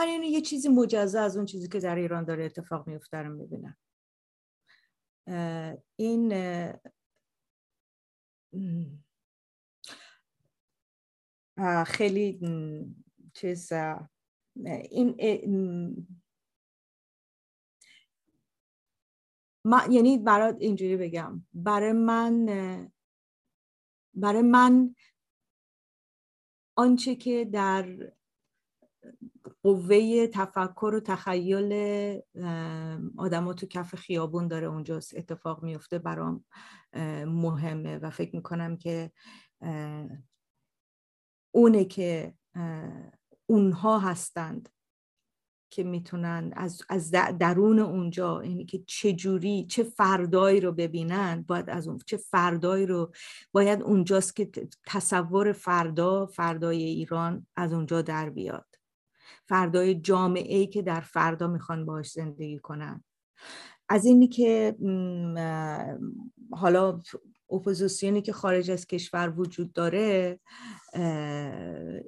من 0.00 0.06
اینو 0.06 0.24
یه 0.24 0.40
چیزی 0.40 0.68
مجزا 0.68 1.22
از 1.22 1.36
اون 1.36 1.46
چیزی 1.46 1.68
که 1.68 1.80
در 1.80 1.96
ایران 1.96 2.24
داره 2.24 2.44
اتفاق 2.44 2.86
میفته 2.86 3.18
رو 3.18 3.34
می‌بینم. 3.34 3.76
این 5.96 6.32
خیلی 11.86 12.40
چیز 13.34 13.72
این 14.90 15.16
من 19.64 19.92
یعنی 19.92 20.18
برای 20.18 20.54
اینجوری 20.58 20.96
بگم. 20.96 21.46
برای 21.54 21.92
من 21.92 22.46
برای 24.14 24.42
من 24.42 24.94
آنچه 26.76 27.14
که 27.14 27.44
در 27.44 28.12
قوه 29.62 30.26
تفکر 30.26 30.92
و 30.96 31.00
تخیل 31.00 31.72
آدما 33.16 33.52
تو 33.52 33.66
کف 33.66 33.94
خیابون 33.94 34.48
داره 34.48 34.66
اونجا 34.66 34.96
اتفاق 34.96 35.62
میفته 35.62 35.98
برام 35.98 36.44
مهمه 37.26 37.98
و 37.98 38.10
فکر 38.10 38.36
می‌کنم 38.36 38.76
که 38.76 39.12
اونه 41.54 41.84
که 41.84 42.34
اونها 43.46 43.98
هستند 43.98 44.68
که 45.72 45.84
می‌تونن 45.84 46.52
از, 46.56 46.82
از 46.88 47.10
درون 47.10 47.78
اونجا 47.78 48.44
یعنی 48.44 48.64
که 48.64 48.82
چه 48.86 49.12
جوری 49.12 49.66
چه 49.66 49.82
فردایی 49.82 50.60
رو 50.60 50.72
ببینن 50.72 51.44
باید 51.48 51.70
از 51.70 51.88
اون 51.88 51.98
چه 52.06 52.16
فردایی 52.16 52.86
رو 52.86 53.12
باید 53.52 53.82
اونجاست 53.82 54.36
که 54.36 54.50
تصور 54.86 55.52
فردا 55.52 56.26
فردای 56.26 56.82
ایران 56.82 57.46
از 57.56 57.72
اونجا 57.72 58.02
در 58.02 58.30
بیاد. 58.30 58.79
فردای 59.44 59.94
جامعه 59.94 60.66
که 60.66 60.82
در 60.82 61.00
فردا 61.00 61.46
می‌خوان 61.46 61.86
باش 61.86 62.10
زندگی 62.10 62.58
کنن. 62.58 63.04
از 63.88 64.04
اینی 64.04 64.28
که 64.28 64.76
حالا 66.50 67.02
اپوزیسیونی 67.50 68.22
که 68.22 68.32
خارج 68.32 68.70
از 68.70 68.86
کشور 68.86 69.34
وجود 69.36 69.72
داره 69.72 70.40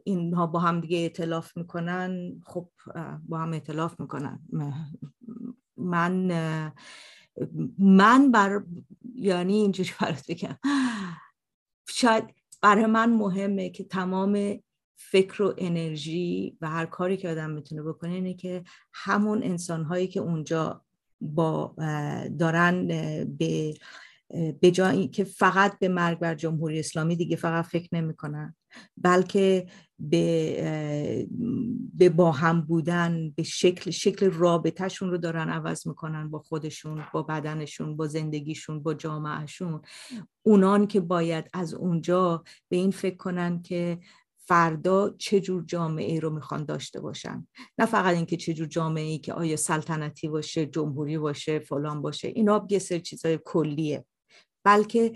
اینها 0.05 0.47
با 0.47 0.59
هم 0.59 0.81
دیگه 0.81 0.97
اعتلاف 0.97 1.57
می‌کنن. 1.57 2.41
خب 2.47 2.69
با 3.29 3.39
هم 3.39 3.53
اعتلاف 3.53 4.01
می‌کنن. 4.01 4.41
من 5.77 6.33
من 7.79 8.31
بر 8.31 8.63
یعنی 9.15 9.55
اینجوری 9.55 9.91
برات 10.01 10.31
بگم 10.31 10.59
شاید 11.89 12.25
برای 12.63 12.87
من 12.87 13.13
مهمه 13.13 13.71
که 13.71 13.85
تمام 13.85 14.59
فکر 14.97 15.43
و 15.43 15.55
انرژی 15.59 16.57
و 16.61 16.69
هر 16.69 16.87
کاری 16.87 17.17
که 17.17 17.29
آدم 17.29 17.51
می‌تونه 17.51 17.83
بکنه 17.83 18.13
اینه 18.13 18.35
که 18.35 18.65
همون 18.93 19.43
انسان 19.43 19.85
هایی 19.85 20.07
که 20.07 20.21
اونجا 20.21 20.85
با 21.21 21.75
دارن 22.39 22.87
به 23.39 23.75
به 24.61 24.71
جایی 24.71 25.09
که 25.09 25.25
فقط 25.25 25.79
به 25.79 25.89
مرگ 25.89 26.19
بر 26.19 26.35
جمهوری 26.35 26.79
اسلامی 26.79 27.17
دیگه 27.17 27.37
فقط 27.37 27.65
فکر 27.65 27.89
نمی‌کنن 27.93 28.55
بلکه 28.97 29.67
به 29.99 31.29
به 31.95 32.09
با 32.09 32.33
هم 32.33 32.61
بودن 32.61 33.31
به 33.31 33.43
شکل 33.43 33.91
شکل 33.91 34.31
رابطهشون 34.31 35.11
رو 35.11 35.19
دارن 35.19 35.49
عوض 35.49 35.87
می‌کنن 35.87 36.31
با 36.31 36.39
خودشون 36.39 37.05
با 37.13 37.23
بدنشون 37.23 37.97
با 37.97 38.07
زندگیشون 38.07 38.83
با 38.83 38.95
جامعهشون. 38.95 39.81
اونان 40.43 40.87
که 40.87 41.01
باید 41.01 41.51
از 41.53 41.75
اونجا 41.75 42.45
به 42.69 42.77
این 42.77 42.91
فکر 42.91 43.17
کنن 43.17 43.63
که 43.63 43.99
فردا 44.53 45.15
چه 45.19 45.41
جور 45.41 45.65
جامعه 45.67 46.21
رو 46.21 46.31
می‌خوان 46.31 46.65
داشته 46.65 47.01
باشن؟ 47.01 47.47
نه 47.79 47.87
فقط 47.87 48.15
اینکه 48.15 48.37
چه 48.37 48.55
جور 48.55 48.67
جامعه 48.67 49.05
ای 49.05 49.19
که 49.19 49.33
آیا 49.33 49.57
سلطنتی 49.57 50.29
باشه 50.29 50.67
جمهوری 50.67 51.19
باشه 51.19 51.59
فلان 51.59 52.03
باشه 52.03 52.29
اینا 52.29 52.67
یه 52.71 52.79
سر 52.79 52.99
چیزای 52.99 53.39
کلیه. 53.45 54.05
بلکه 54.65 55.13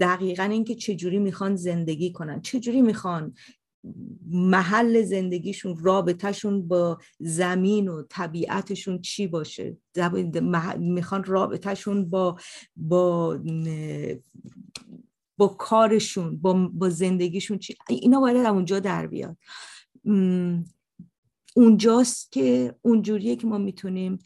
دقیقا 0.00 0.42
اینکه 0.42 0.74
چجوری 0.74 1.18
می‌خوان 1.18 1.56
زندگی 1.56 2.12
کنن 2.12 2.40
چجوری 2.40 2.82
می‌خوان 2.82 3.34
محل 4.26 5.02
زندگیشون 5.02 5.78
رابطهشون 5.78 6.68
با 6.68 6.98
زمین 7.20 7.88
و 7.88 8.02
طبیعتشون 8.10 9.00
چی 9.00 9.26
باشه؟ 9.26 9.76
می‌خوان 10.78 11.24
رابطهشون 11.24 12.10
با 12.10 12.36
با 12.76 13.38
با 15.38 15.48
کارشون 15.48 16.36
با, 16.36 16.70
با 16.72 16.88
زندگیشون 16.88 17.58
چی 17.58 17.76
اینا 17.88 18.20
باید 18.20 18.46
اونجا 18.46 18.80
در 18.80 19.06
بیاد. 19.06 19.36
اونجاست 21.56 22.32
که 22.32 22.74
اونجوریه 22.82 23.36
که 23.36 23.46
ما 23.46 23.58
می‌تونیم 23.58 24.18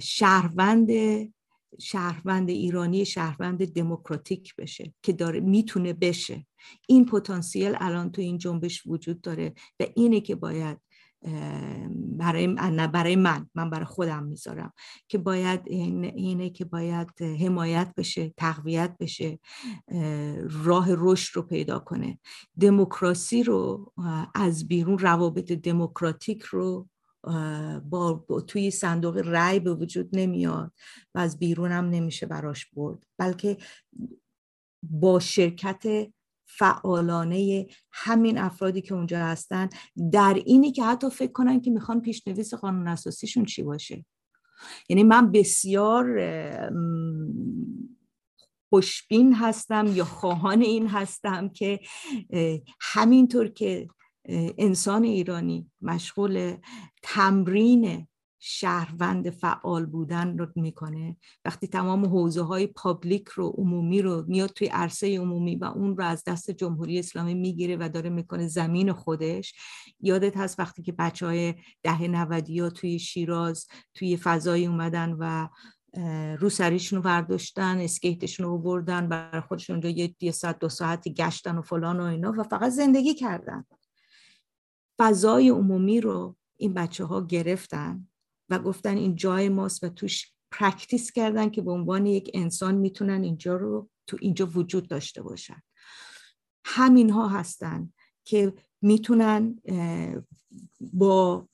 شهروند 0.00 0.88
شهروند 1.80 2.50
ایرانی 2.50 3.04
شهروند 3.04 3.72
دموکراتیک 3.72 4.56
بشه 4.56 4.94
که 5.02 5.12
داره 5.12 5.40
می‌تونه 5.40 5.92
بشه. 5.92 6.46
این 6.88 7.04
پتانسیل 7.04 7.76
الان 7.80 8.12
تو 8.12 8.22
این 8.22 8.38
جنبش 8.38 8.86
وجود 8.86 9.20
داره 9.20 9.54
و 9.80 9.84
اینه 9.94 10.20
که 10.20 10.34
باید 10.34 10.78
برای 12.18 12.46
برای 12.92 13.16
من 13.16 13.46
من 13.54 13.70
برای 13.70 13.84
خودم 13.84 14.24
می‌ذارم 14.24 14.72
که 15.08 15.18
باید 15.18 15.60
این 15.66 16.04
اینه 16.04 16.50
که 16.50 16.64
باید 16.64 17.22
حمایت 17.22 17.94
بشه 17.96 18.34
تقویت 18.36 18.96
بشه 19.00 19.38
راه 20.64 20.86
رشد 20.90 21.36
رو 21.36 21.42
پیدا 21.42 21.78
کنه. 21.78 22.18
دموکراسی 22.60 23.42
رو 23.42 23.92
از 24.34 24.68
بیرون 24.68 24.98
روابط 24.98 25.52
دموکراتیک 25.52 26.42
رو 26.42 26.88
با, 27.90 28.24
توی 28.46 28.70
صندوق 28.70 29.22
رأی 29.24 29.60
به 29.60 29.74
وجود 29.74 30.08
نمیاد 30.12 30.72
و 31.14 31.18
از 31.18 31.38
بیرون 31.38 31.72
هم 31.72 31.84
نمیشه 31.84 32.26
براش 32.26 32.66
برد. 32.66 33.06
بلکه 33.18 33.56
با 34.82 35.20
شرکت 35.20 36.08
فعالانه 36.48 37.66
همین 37.92 38.38
افرادی 38.38 38.80
که 38.80 38.94
اونجا 38.94 39.18
هستن 39.18 39.68
در 40.12 40.42
اینی 40.46 40.72
که 40.72 40.84
حتی 40.84 41.10
فکر 41.10 41.32
کنن 41.32 41.60
که 41.60 41.70
می‌خوان 41.70 42.00
پیشنویس 42.00 42.54
قانون 42.54 42.88
اساسیشون 42.88 43.44
چی 43.44 43.62
باشه. 43.62 44.04
یعنی 44.88 45.02
من 45.02 45.32
بسیار 45.32 46.20
خوشبین 48.70 49.34
هستم 49.34 49.86
یا 49.86 50.04
خواهان 50.04 50.62
این 50.62 50.86
هستم 50.86 51.48
که 51.48 51.80
همینطور 52.80 53.48
که 53.48 53.88
انسان 54.58 55.04
ایرانی 55.04 55.70
مشغول 55.80 56.56
تمرین 57.02 58.06
شهروند 58.40 59.30
فعال 59.30 59.86
بودن 59.86 60.38
رو 60.38 60.46
می‌کنه. 60.56 61.16
وقتی 61.44 61.66
تمام 61.66 62.04
حوزه 62.04 62.42
های 62.42 62.66
پابلیک 62.66 63.28
رو 63.28 63.48
عمومی 63.48 64.02
رو 64.02 64.24
میاد 64.28 64.50
توی 64.50 64.66
عرصه 64.66 65.18
عمومی 65.18 65.56
و 65.56 65.64
اون 65.64 65.96
رو 65.96 66.04
از 66.04 66.24
دست 66.24 66.50
جمهوری 66.50 66.98
اسلامی 66.98 67.34
می‌گیره 67.34 67.76
و 67.76 67.88
داره 67.88 68.10
می‌کنه 68.10 68.48
زمین 68.48 68.92
خودش. 68.92 69.54
یادت 70.00 70.36
هست 70.36 70.60
وقتی 70.60 70.82
که 70.82 70.92
بچه 70.92 71.26
های 71.26 71.54
ده 71.82 72.08
نودی 72.08 72.60
ها 72.60 72.70
توی 72.70 72.98
شیراز 72.98 73.66
توی 73.94 74.16
فضایی 74.16 74.66
اومدن 74.66 75.16
و 75.18 75.48
رو 76.36 76.50
سریشون 76.50 76.96
رو 76.96 77.02
برداشتن 77.02 77.78
اسکیتشون 77.78 78.46
رو 78.46 78.58
بردن 78.58 79.08
برای 79.08 79.40
خودشون 79.40 79.74
اونجا 79.76 80.12
یه 80.20 80.32
ساعت 80.32 80.58
دو 80.58 80.68
ساعتی 80.68 81.14
گشتن 81.14 81.58
و 81.58 81.62
فلان 81.62 82.00
و 82.00 82.04
اینا 82.04 82.32
و 82.38 82.42
فقط 82.42 82.70
زندگی 82.70 83.14
کردن. 83.14 83.64
فضای 84.98 85.48
عمومی 85.48 86.00
رو 86.00 86.36
این 86.56 86.74
بچه 86.74 87.04
ها 87.04 87.26
گرفتن. 87.26 88.08
و 88.50 88.58
گفتن 88.58 88.96
این 88.96 89.16
جای 89.16 89.48
ماست 89.48 89.84
و 89.84 89.88
توش 89.88 90.32
practice 90.50 91.12
کردن 91.12 91.50
که 91.50 91.62
به 91.62 91.70
عنوان 91.70 92.06
یک 92.06 92.30
انسان 92.34 92.74
می‌تونن 92.74 93.22
اینجا 93.22 93.56
رو 93.56 93.88
تو 94.06 94.16
اینجا 94.20 94.46
وجود 94.46 94.88
داشته 94.88 95.22
باشن. 95.22 95.62
همین 96.64 97.10
ها 97.10 97.28
هستن 97.28 97.92
که 98.24 98.54
می‌تونن 98.82 99.60
با 100.92 101.48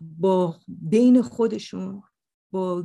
با 0.00 0.56
بین 0.68 1.22
خودشون 1.22 2.02
با 2.50 2.84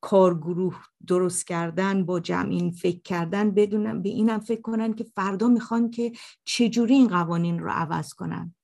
کارگروه 0.00 0.76
درست 1.06 1.46
کردن 1.46 2.04
با 2.04 2.20
جمعین 2.20 2.70
فکر 2.70 3.00
کردن 3.00 3.50
بدونن 3.50 4.02
به 4.02 4.08
اینم 4.08 4.40
فکر 4.40 4.60
کنن 4.60 4.94
که 4.94 5.04
فردا 5.04 5.48
می‌خوان 5.48 5.90
که 5.90 6.12
چجوری 6.44 6.94
این 6.94 7.08
قوانین 7.08 7.58
رو 7.58 7.70
عوض 7.70 8.14
کنن. 8.14 8.54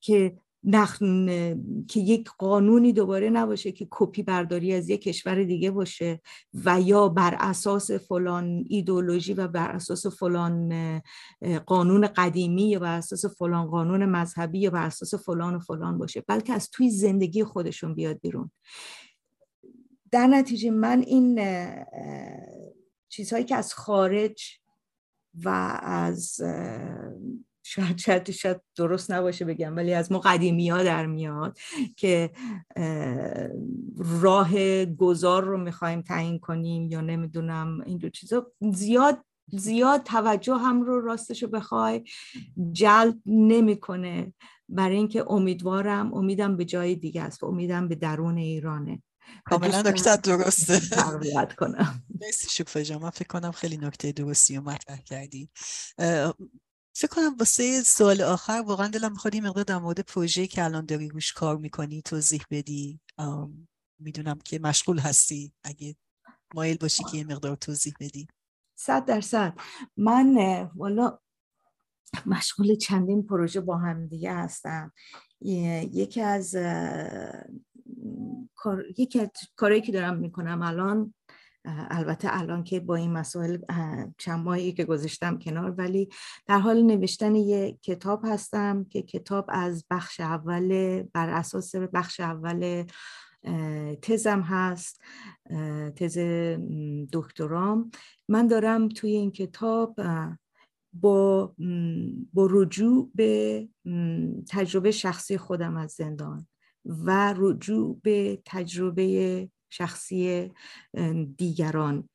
که 0.00 0.38
نخ... 0.64 0.98
که 1.88 2.00
یک 2.00 2.30
قانونی 2.38 2.92
دوباره 2.92 3.30
نباشه 3.30 3.72
که 3.72 3.88
کپی 3.90 4.22
برداری 4.22 4.72
از 4.74 4.88
یک 4.88 5.02
کشور 5.02 5.44
دیگه 5.44 5.70
باشه 5.70 6.20
و 6.64 6.80
یا 6.80 7.08
بر 7.08 7.36
اساس 7.40 7.90
فلان 7.90 8.64
ایدولوژی 8.68 9.34
و 9.34 9.48
بر 9.48 9.70
اساس 9.70 10.06
فلان 10.06 11.02
قانون 11.66 12.06
قدیمی 12.06 12.70
یا 12.70 12.78
بر 12.78 12.98
اساس 12.98 13.26
فلان 13.26 13.66
قانون 13.66 14.04
مذهبی 14.04 14.58
یا 14.58 14.70
بر 14.70 14.86
اساس 14.86 15.14
فلان 15.14 15.54
و 15.54 15.58
فلان 15.58 15.98
باشه 15.98 16.24
بلکه 16.26 16.52
از 16.52 16.70
توی 16.70 16.90
زندگی 16.90 17.44
خودشون 17.44 17.94
بیاد 17.94 18.20
بیرون. 18.20 18.50
در 20.10 20.26
نتیجه 20.26 20.70
من 20.70 21.00
این 21.06 21.40
چیزهایی 23.08 23.44
که 23.44 23.56
از 23.56 23.74
خارج 23.74 24.58
و 25.44 25.48
از 25.82 26.40
شاید 27.62 27.98
شاید 27.98 28.30
شاید 28.30 28.60
درست 28.76 29.10
نباشه 29.10 29.44
بگم 29.44 29.76
ولی 29.76 29.94
از 29.94 30.12
ما 30.12 30.18
قدیمی 30.18 30.68
ها 30.68 30.82
در 30.82 31.06
میاد 31.06 31.58
که 31.96 32.30
راه 33.98 34.84
گذار 34.84 35.44
رو 35.44 35.58
می‌خوایم 35.58 36.02
تعیین 36.02 36.38
کنیم 36.38 36.88
یا 36.88 37.00
نمی‌دونم 37.00 37.80
این 37.86 37.98
دو 37.98 38.08
چیزا. 38.08 38.52
زیاد 38.72 39.24
زیاد 39.48 40.02
توجه 40.02 40.54
هم 40.54 40.82
رو 40.82 41.00
راستش 41.00 41.42
رو 41.42 41.48
بخوای. 41.48 42.04
جلب 42.72 43.18
نمی‌کنه. 43.26 44.32
برای 44.68 44.96
اینکه 44.96 45.30
امیدوارم 45.30 46.14
امیدم 46.14 46.56
به 46.56 46.64
جای 46.64 46.94
دیگه 46.94 47.22
است 47.22 47.42
و 47.42 47.46
امیدم 47.46 47.88
به 47.88 47.94
درون 47.94 48.38
ایرانه. 48.38 49.02
کاملا 49.44 49.82
نکته 49.82 50.16
درسته. 50.16 50.80
تقویت 50.80 51.54
کنم. 51.54 52.04
مرسی 52.20 52.48
شکفه 52.50 52.84
جان. 52.84 53.02
من 53.02 53.10
فکر 53.10 53.28
کنم 53.28 53.50
خیلی 53.50 53.76
نکته 53.76 54.12
درستی 54.12 54.56
رو 54.56 54.62
مطرح 54.62 55.00
کردی. 55.00 55.50
فکر 56.94 57.10
کنم 57.10 57.36
واسه 57.38 57.82
سوال 57.82 58.22
آخر 58.22 58.62
واقعا 58.66 58.88
دلم 58.88 59.12
می‌خواد 59.12 59.34
این 59.34 59.46
مقدار 59.46 59.64
در 59.64 59.78
مورد 59.78 60.00
پروژه 60.00 60.46
که 60.46 60.64
الان 60.64 60.86
داری 60.86 61.08
روش 61.08 61.32
کار 61.32 61.56
می‌کنی 61.56 62.02
توضیح 62.02 62.42
بدی. 62.50 63.00
می‌دونم 63.98 64.38
که 64.44 64.58
مشغول 64.58 64.98
هستی. 64.98 65.52
اگه 65.64 65.96
مایل 66.54 66.76
باشی 66.76 67.04
که 67.04 67.16
یه 67.16 67.24
مقدار 67.24 67.56
توضیح 67.56 67.94
بدی. 68.00 68.28
صد 68.74 69.04
درصد. 69.04 69.54
من 69.96 70.36
والا 70.74 71.18
مشغول 72.26 72.74
چندین 72.74 73.22
پروژه 73.26 73.60
با 73.60 73.78
هم 73.78 74.06
دیگه 74.06 74.34
هستم. 74.34 74.92
یکی 75.40 76.20
از 76.20 76.54
یکی 78.98 79.20
از 79.20 79.28
کارهایی 79.56 79.82
که 79.82 79.92
دارم 79.92 80.16
می‌کنم 80.16 80.62
الان 80.62 81.14
البته 81.64 82.28
الان 82.30 82.64
که 82.64 82.80
با 82.80 82.94
این 82.96 83.12
مسائل 83.12 83.58
چند 84.18 84.44
ماهی 84.44 84.72
که 84.72 84.84
گذاشتم 84.84 85.38
کنار 85.38 85.70
ولی 85.70 86.08
در 86.46 86.58
حال 86.58 86.82
نوشتن 86.82 87.34
یه 87.34 87.78
کتاب 87.82 88.22
هستم 88.24 88.84
که 88.84 89.02
کتاب 89.02 89.46
از 89.48 89.84
بخش 89.90 90.20
اول 90.20 91.02
بر 91.02 91.28
اساس 91.28 91.74
بخش 91.74 92.20
اول 92.20 92.84
تزم 94.02 94.40
هست 94.40 95.00
تز 95.96 96.18
دکترام. 97.12 97.90
من 98.28 98.46
دارم 98.46 98.88
توی 98.88 99.10
این 99.10 99.30
کتاب 99.30 100.00
با, 100.92 101.54
با 102.32 102.48
رجوع 102.50 103.10
به 103.14 103.68
تجربه 104.48 104.90
شخصی 104.90 105.38
خودم 105.38 105.76
از 105.76 105.92
زندان 105.92 106.46
و 106.84 107.34
رجوع 107.36 108.00
به 108.02 108.42
تجربه 108.44 109.48
شخصی 109.72 110.50
دیگران 111.36 112.08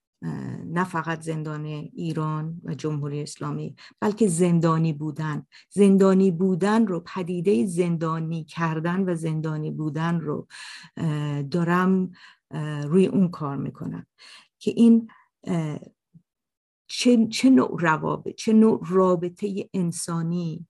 نه 0.65 0.83
فقط 0.83 1.21
زندان 1.21 1.65
ایران 1.65 2.61
و 2.63 2.73
جمهوری 2.73 3.21
اسلامی 3.21 3.75
بلکه 3.99 4.27
زندانی 4.27 4.93
بودن. 4.93 5.45
زندانی 5.69 6.31
بودن 6.31 6.87
رو 6.87 6.99
پدیده 6.99 7.65
زندانی 7.65 8.43
کردن 8.43 9.09
و 9.09 9.15
زندانی 9.15 9.71
بودن 9.71 10.19
رو 10.19 10.47
دارم 11.51 12.11
روی 12.83 13.05
اون 13.05 13.29
کار 13.29 13.57
می‌کنم. 13.57 14.05
که 14.59 14.71
این 14.75 15.09
چه, 16.87 17.27
چه 17.27 17.49
نوع 17.49 17.81
روابط 17.81 18.35
چه 18.35 18.53
نوع 18.53 18.85
رابطه 18.89 19.69
انسانی 19.73 20.67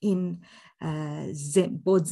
این 0.00 0.44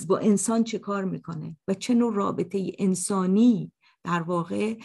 با 0.09 0.19
انسان 0.19 0.65
چه 0.65 0.79
کار 0.79 1.05
می‌کنه؟ 1.05 1.57
و 1.69 1.75
چه 1.75 1.95
نوع 1.95 2.15
رابطه 2.15 2.73
انسانی 2.79 3.73
در 4.05 4.23
واقع 4.23 4.79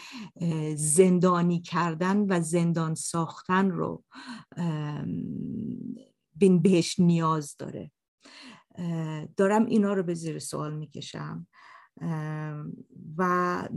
زندانی 0.74 1.60
کردن 1.60 2.16
و 2.28 2.40
زندان 2.40 2.94
ساختن 2.94 3.70
رو 3.70 4.04
بهش 6.62 7.00
نیاز 7.00 7.56
داره؟ 7.58 7.90
دارم 9.36 9.66
اینا 9.66 9.92
رو 9.92 10.02
به 10.02 10.14
زیر 10.14 10.38
سوال 10.38 10.76
می‌کشم. 10.76 11.46
و 13.18 13.68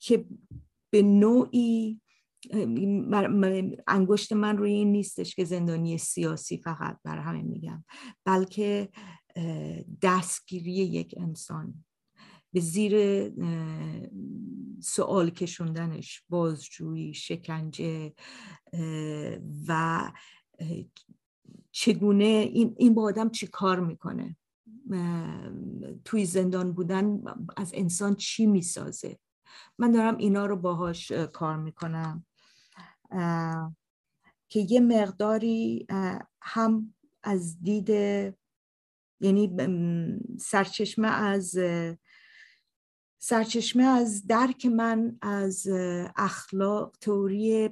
که 0.00 0.26
به 0.90 1.02
نوعی 1.02 2.00
انگشت 3.86 4.32
من 4.32 4.56
روی 4.58 4.72
این 4.72 4.92
نیستش 4.92 5.34
که 5.34 5.44
زندانی 5.44 5.98
سیاسی 5.98 6.58
فقط 6.58 6.98
بر 7.04 7.18
همه 7.18 7.42
میگم 7.42 7.84
بلکه 8.24 8.88
دستگیری 10.02 10.72
یک 10.72 11.14
انسان. 11.16 11.84
به 12.52 12.60
زیر 12.60 12.94
سوال 14.80 15.30
کشوندنش 15.30 16.22
بازجویی 16.28 17.14
شکنجه 17.14 18.12
و 19.68 20.12
چگونه 21.72 22.24
این, 22.24 22.74
این 22.78 22.94
با 22.94 23.02
آدم 23.02 23.28
چی 23.28 23.46
کار 23.46 23.80
می‌کنه؟ 23.80 24.36
توی 26.04 26.24
زندان 26.24 26.72
بودن 26.72 27.22
از 27.56 27.70
انسان 27.74 28.14
چی 28.14 28.46
می‌سازه؟ 28.46 29.18
من 29.78 29.90
دارم 29.90 30.16
اینا 30.16 30.46
رو 30.46 30.56
باهاش 30.56 31.12
کار 31.12 31.56
می‌کنم. 31.56 32.26
که 34.48 34.60
یه 34.60 34.80
مقداری 34.80 35.86
هم 36.42 36.94
از 37.22 37.62
دید 37.62 37.88
یعنی 39.20 39.56
سرچشمه 40.38 41.08
از 41.08 41.58
سرچشمه 43.18 43.84
از 43.84 44.26
درک 44.26 44.66
من 44.66 45.18
از 45.22 45.68
اخلاق 46.16 46.96
توری 47.00 47.68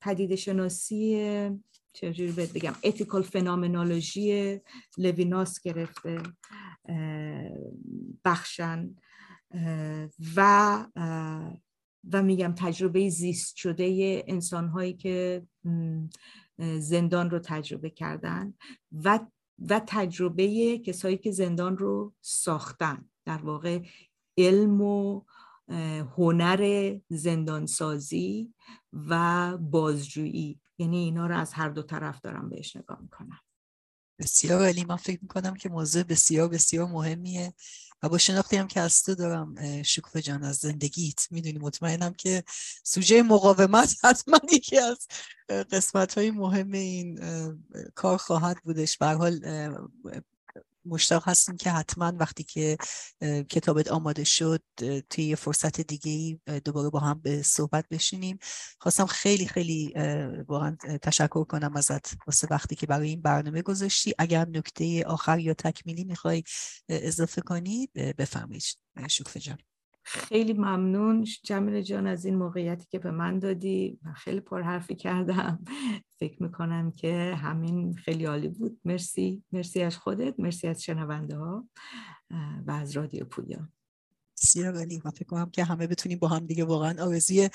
پدیده 0.00 0.36
شناسی 0.36 1.50
چجوری 1.92 2.32
بهت 2.32 2.52
بگم 2.52 2.74
اتیکال 2.84 3.22
فنامنولوژی 3.22 4.60
لویناس 4.98 5.60
گرفته 5.60 6.22
بخشن 8.24 8.94
و 10.36 10.86
و 12.12 12.22
میگم 12.22 12.54
تجربه 12.56 13.08
زیست 13.08 13.56
شده 13.56 14.24
انسان 14.26 14.68
هایی 14.68 14.92
که 14.92 15.46
زندان 16.78 17.30
رو 17.30 17.38
تجربه 17.38 17.90
کردن 17.90 18.54
و 18.92 19.20
و 19.68 19.80
تجربه 19.86 20.78
کسایی 20.78 21.16
که 21.16 21.30
زندان 21.30 21.78
رو 21.78 22.14
ساختن. 22.20 23.08
در 23.24 23.38
واقع 23.38 23.82
علم 24.38 24.80
و 24.80 25.22
هنر 26.16 26.94
زندانسازی 27.08 28.54
و 28.92 29.56
بازجویی. 29.58 30.60
یعنی 30.78 30.96
اینا 30.96 31.26
رو 31.26 31.36
از 31.36 31.52
هر 31.52 31.68
دو 31.68 31.82
طرف 31.82 32.20
دارم 32.20 32.48
بهش 32.48 32.76
نگاه 32.76 33.00
می‌کنم. 33.02 33.40
بسیار 34.18 34.62
عالی. 34.62 34.84
من 34.84 34.96
فکر 34.96 35.18
می‌کنم 35.22 35.54
که 35.54 35.68
موضوع 35.68 36.02
بسیار 36.02 36.48
بسیار 36.48 36.86
مهمیه. 36.86 37.54
و 38.02 38.08
با 38.08 38.18
شناختی 38.18 38.56
هم 38.56 38.68
که 38.68 38.80
از 38.80 39.02
تو 39.02 39.14
دارم 39.14 39.82
شکوفه 39.82 40.22
جان 40.22 40.44
از 40.44 40.56
زندگیت 40.56 41.26
می‌دونی 41.30 41.58
مطمئنم 41.58 42.14
که 42.14 42.44
سوژه 42.84 43.22
مقاومت 43.22 43.94
حتما 44.04 44.38
یکی 44.52 44.78
از 44.78 45.06
قسمت 45.48 46.14
های 46.18 46.30
مهم 46.30 46.72
این 46.72 47.20
کار 47.94 48.16
خواهد 48.16 48.56
بودش. 48.64 48.98
به 48.98 49.06
حال 49.06 49.40
مشتاق 50.86 51.28
هستیم 51.28 51.56
که 51.56 51.70
حتما 51.70 52.12
وقتی 52.20 52.44
که 52.44 52.76
کتابت 53.50 53.88
آماده 53.88 54.24
شد 54.24 54.62
توی 55.10 55.24
یه 55.24 55.36
فرصت 55.36 55.80
دیگه 55.80 56.10
ای 56.12 56.60
دوباره 56.60 56.90
با 56.90 56.98
هم 57.00 57.20
به 57.20 57.42
صحبت 57.42 57.88
بشینیم. 57.90 58.38
خواستم 58.78 59.06
خیلی 59.06 59.46
خیلی 59.46 59.94
واقعا 60.48 60.76
تشکر 61.02 61.44
کنم 61.44 61.76
ازت 61.76 62.14
واسه 62.26 62.48
وقتی 62.50 62.74
که 62.74 62.86
برای 62.86 63.08
این 63.08 63.22
برنامه 63.22 63.62
گذاشتی. 63.62 64.14
اگر 64.18 64.48
نکته 64.48 65.04
آخر 65.06 65.38
یا 65.38 65.54
تکمیلی 65.54 66.04
می‌خوای 66.04 66.42
اضافه 66.88 67.40
کنی 67.40 67.88
بفرمایید. 68.18 68.62
شکفه 69.08 69.40
جان. 69.40 69.58
خیلی 70.06 70.52
ممنون 70.52 71.24
جمیل 71.44 71.82
جان 71.82 72.06
از 72.06 72.24
این 72.24 72.36
موقعیتی 72.36 72.86
که 72.90 72.98
به 72.98 73.10
من 73.10 73.38
دادی 73.38 73.98
من 74.02 74.12
خیلی 74.12 74.40
پر 74.40 74.62
حرفی 74.62 74.94
کردم. 74.94 75.64
فکر 76.18 76.42
می‌کنم 76.42 76.90
که 76.90 77.34
همین 77.34 77.94
خیلی 77.94 78.24
عالی 78.24 78.48
بود. 78.48 78.80
مرسی. 78.84 79.42
مرسی 79.52 79.82
از 79.82 79.96
خودت. 79.96 80.40
مرسی 80.40 80.68
از 80.68 80.82
شنونده 80.82 81.36
ها. 81.36 81.68
و 82.66 82.70
از 82.70 82.92
رادیو 82.92 83.24
پویا. 83.24 83.68
بسیار 84.36 84.76
عالی. 84.76 85.02
من 85.04 85.10
فکر 85.10 85.24
کنم 85.24 85.50
که 85.50 85.64
همه 85.64 85.86
بتونیم 85.86 86.18
با 86.18 86.28
هم 86.28 86.46
دیگه 86.46 86.64
واقعا 86.64 87.04
آرزوی 87.06 87.50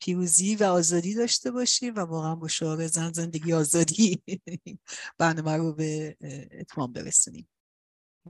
پیروزی 0.00 0.56
و 0.56 0.64
آزادی 0.64 1.14
داشته 1.14 1.50
باشیم 1.50 1.94
و 1.94 2.00
واقعا 2.00 2.34
با 2.34 2.48
شعار 2.48 2.86
زن 2.86 3.12
زندگی 3.12 3.52
آزادی 3.52 4.22
برنامه 5.18 5.56
رو 5.56 5.72
به 5.72 6.16
اتمام 6.50 6.92
برسونیم. 6.92 7.48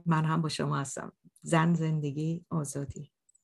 من 0.05 0.25
هم 0.25 0.41
با 0.41 0.49
شما 0.49 0.77
هستم. 0.77 1.13
زن 1.41 1.73
زندگی 1.73 2.45
آزادی. 2.49 3.14